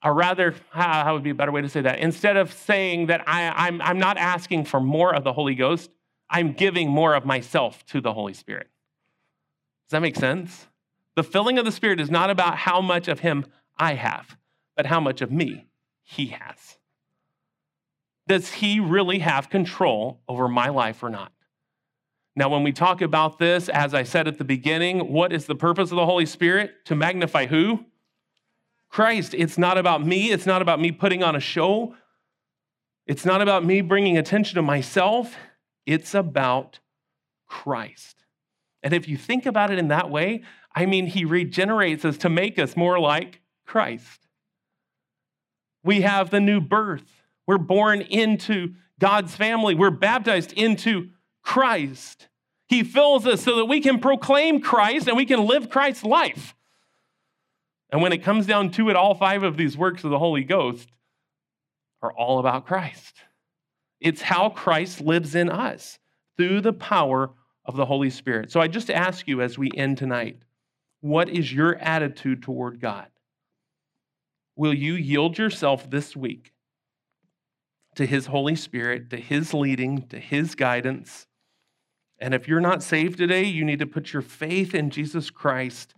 Or 0.01 0.13
rather, 0.13 0.55
how 0.69 1.13
would 1.13 1.23
be 1.23 1.31
a 1.31 1.35
better 1.35 1.51
way 1.51 1.59
to 1.59 1.67
say 1.67 1.81
that? 1.81 1.99
Instead 1.99 2.37
of 2.37 2.53
saying 2.53 3.07
that 3.07 3.27
I, 3.27 3.49
I'm, 3.49 3.81
I'm 3.81 3.99
not 3.99 4.17
asking 4.17 4.63
for 4.63 4.79
more 4.79 5.13
of 5.13 5.25
the 5.25 5.33
Holy 5.33 5.55
Ghost, 5.55 5.91
I'm 6.29 6.53
giving 6.53 6.89
more 6.89 7.15
of 7.15 7.25
myself 7.25 7.85
to 7.87 7.99
the 7.99 8.13
Holy 8.13 8.33
Spirit. 8.33 8.69
Does 9.87 9.91
that 9.91 10.01
make 10.01 10.15
sense? 10.15 10.67
The 11.17 11.23
filling 11.23 11.59
of 11.59 11.65
the 11.65 11.71
Spirit 11.73 11.99
is 11.99 12.09
not 12.09 12.29
about 12.29 12.55
how 12.55 12.79
much 12.79 13.09
of 13.09 13.19
Him 13.19 13.45
I 13.77 13.95
have, 13.95 14.37
but 14.77 14.85
how 14.85 15.01
much 15.01 15.19
of 15.19 15.33
me 15.33 15.65
He 16.01 16.27
has. 16.27 16.77
Does 18.29 18.53
He 18.53 18.79
really 18.79 19.19
have 19.19 19.49
control 19.49 20.21
over 20.29 20.47
my 20.47 20.69
life 20.69 21.03
or 21.03 21.09
not? 21.09 21.33
Now, 22.35 22.49
when 22.49 22.63
we 22.63 22.71
talk 22.71 23.01
about 23.01 23.37
this, 23.37 23.69
as 23.69 23.93
I 23.93 24.03
said 24.03 24.27
at 24.27 24.39
the 24.39 24.43
beginning, 24.43 25.11
what 25.11 25.31
is 25.31 25.45
the 25.45 25.55
purpose 25.55 25.91
of 25.91 25.97
the 25.97 26.05
Holy 26.05 26.25
Spirit? 26.25 26.85
To 26.85 26.95
magnify 26.95 27.45
who? 27.45 27.85
Christ. 28.89 29.33
It's 29.35 29.57
not 29.57 29.77
about 29.77 30.05
me. 30.05 30.31
It's 30.31 30.45
not 30.45 30.61
about 30.61 30.79
me 30.79 30.91
putting 30.91 31.23
on 31.23 31.35
a 31.35 31.39
show. 31.39 31.95
It's 33.05 33.25
not 33.25 33.41
about 33.41 33.63
me 33.65 33.81
bringing 33.81 34.17
attention 34.17 34.55
to 34.55 34.61
myself. 34.61 35.35
It's 35.85 36.15
about 36.15 36.79
Christ. 37.47 38.23
And 38.81 38.93
if 38.93 39.07
you 39.07 39.17
think 39.17 39.45
about 39.45 39.71
it 39.71 39.77
in 39.77 39.89
that 39.89 40.09
way, 40.09 40.43
I 40.75 40.85
mean, 40.85 41.07
he 41.07 41.25
regenerates 41.25 42.03
us 42.03 42.17
to 42.17 42.29
make 42.29 42.57
us 42.57 42.75
more 42.75 42.99
like 42.99 43.41
Christ. 43.65 44.27
We 45.83 46.01
have 46.01 46.29
the 46.29 46.39
new 46.39 46.61
birth. 46.61 47.23
We're 47.45 47.57
born 47.57 48.01
into 48.01 48.73
God's 48.99 49.35
family. 49.35 49.75
We're 49.75 49.91
baptized 49.91 50.53
into 50.53 51.09
Christ. 51.43 52.27
He 52.67 52.83
fills 52.83 53.27
us 53.27 53.43
so 53.43 53.57
that 53.57 53.65
we 53.65 53.81
can 53.81 53.99
proclaim 53.99 54.61
Christ 54.61 55.07
and 55.07 55.17
we 55.17 55.25
can 55.25 55.45
live 55.45 55.69
Christ's 55.69 56.03
life. 56.03 56.55
And 57.91 58.01
when 58.01 58.13
it 58.13 58.23
comes 58.23 58.47
down 58.47 58.71
to 58.71 58.89
it, 58.89 58.95
all 58.95 59.13
five 59.13 59.43
of 59.43 59.55
these 59.55 59.77
works 59.77 60.03
of 60.03 60.09
the 60.09 60.17
Holy 60.17 60.43
Ghost 60.43 60.89
are 62.01 62.11
all 62.11 62.39
about 62.39 62.65
Christ. 62.65 63.15
It's 63.99 64.21
how 64.21 64.49
Christ 64.49 64.99
lives 64.99 65.35
in 65.35 65.49
us 65.49 65.99
through 66.35 66.61
the 66.61 66.73
power 66.73 67.31
of 67.65 67.75
the 67.75 67.85
Holy 67.85 68.09
Spirit. 68.09 68.51
So 68.51 68.59
I 68.59 68.67
just 68.67 68.89
ask 68.89 69.27
you 69.27 69.41
as 69.41 69.57
we 69.57 69.71
end 69.75 69.97
tonight 69.97 70.37
what 71.01 71.29
is 71.29 71.51
your 71.51 71.75
attitude 71.75 72.41
toward 72.41 72.79
God? 72.79 73.07
Will 74.55 74.73
you 74.73 74.93
yield 74.93 75.37
yourself 75.37 75.89
this 75.89 76.15
week 76.15 76.53
to 77.95 78.05
His 78.05 78.27
Holy 78.27 78.55
Spirit, 78.55 79.09
to 79.09 79.17
His 79.17 79.53
leading, 79.53 80.07
to 80.07 80.19
His 80.19 80.55
guidance? 80.55 81.27
And 82.23 82.33
if 82.33 82.47
you're 82.47 82.61
not 82.61 82.81
saved 82.81 83.17
today, 83.17 83.43
you 83.43 83.65
need 83.65 83.79
to 83.79 83.85
put 83.85 84.13
your 84.13 84.21
faith 84.21 84.73
in 84.73 84.91
Jesus 84.91 85.29
Christ, 85.29 85.93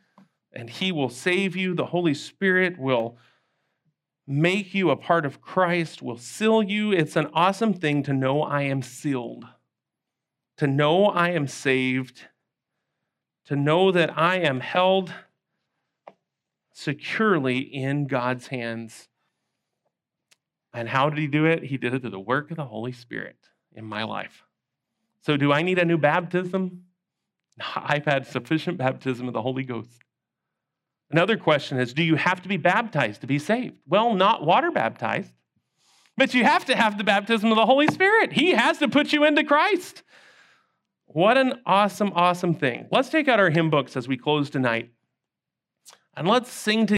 and 0.52 0.68
He 0.68 0.92
will 0.92 1.08
save 1.08 1.56
you. 1.56 1.76
The 1.76 1.86
Holy 1.86 2.16
Spirit 2.16 2.80
will 2.80 3.20
make 4.26 4.74
you 4.74 4.90
a 4.90 4.96
part 4.96 5.28
of 5.28 5.40
Christ, 5.40 6.02
will 6.02 6.18
seal 6.18 6.64
you. 6.64 6.92
It's 6.92 7.16
an 7.16 7.30
awesome 7.36 7.76
thing 7.76 8.02
to 8.02 8.12
know 8.12 8.42
I 8.42 8.64
am 8.64 8.82
sealed, 8.82 9.46
to 10.58 10.66
know 10.66 11.06
I 11.06 11.30
am 11.30 11.46
saved, 11.46 12.24
to 13.46 13.56
know 13.56 13.92
that 13.92 14.18
I 14.18 14.38
am 14.38 14.62
held 14.62 15.14
securely 16.74 17.60
in 17.60 18.08
God's 18.08 18.48
hands. 18.48 19.10
And 20.74 20.90
how 20.90 21.12
did 21.12 21.20
He 21.20 21.28
do 21.28 21.46
it? 21.46 21.66
He 21.66 21.78
did 21.78 21.94
it 21.94 22.02
through 22.02 22.10
the 22.10 22.20
work 22.20 22.50
of 22.50 22.58
the 22.58 22.66
Holy 22.66 22.94
Spirit 22.94 23.38
in 23.72 23.86
my 23.86 24.04
life. 24.04 24.45
So, 25.26 25.38
do 25.38 25.52
I 25.52 25.64
need 25.64 25.80
a 25.80 25.86
new 25.86 25.98
baptism? 25.98 26.84
I've 27.76 28.06
had 28.06 28.28
sufficient 28.28 28.78
baptism 28.78 29.28
of 29.28 29.34
the 29.34 29.42
Holy 29.42 29.64
Ghost. 29.64 30.04
Another 31.10 31.36
question 31.36 31.80
is 31.80 31.96
Do 31.96 32.04
you 32.04 32.16
have 32.16 32.44
to 32.44 32.48
be 32.48 32.58
baptized 32.58 33.22
to 33.22 33.28
be 33.28 33.40
saved? 33.40 33.74
Well, 33.88 34.14
not 34.14 34.46
water 34.46 34.70
baptized, 34.70 35.34
but 36.16 36.36
you 36.36 36.44
have 36.44 36.66
to 36.66 36.76
have 36.76 37.00
the 37.00 37.04
baptism 37.04 37.50
of 37.52 37.56
the 37.56 37.66
Holy 37.66 37.88
Spirit. 37.88 38.34
He 38.34 38.52
has 38.52 38.78
to 38.78 38.88
put 38.88 39.14
you 39.14 39.24
into 39.24 39.44
Christ. 39.44 40.04
What 41.08 41.40
an 41.40 41.54
awesome, 41.66 42.12
awesome 42.14 42.54
thing. 42.54 42.88
Let's 42.92 43.10
take 43.10 43.28
out 43.28 43.40
our 43.40 43.50
hymn 43.50 43.72
books 43.72 43.98
as 43.98 44.08
we 44.08 44.18
close 44.18 44.52
tonight 44.52 44.92
and 46.16 46.28
let's 46.28 46.52
sing 46.52 46.86
together. 46.86 46.94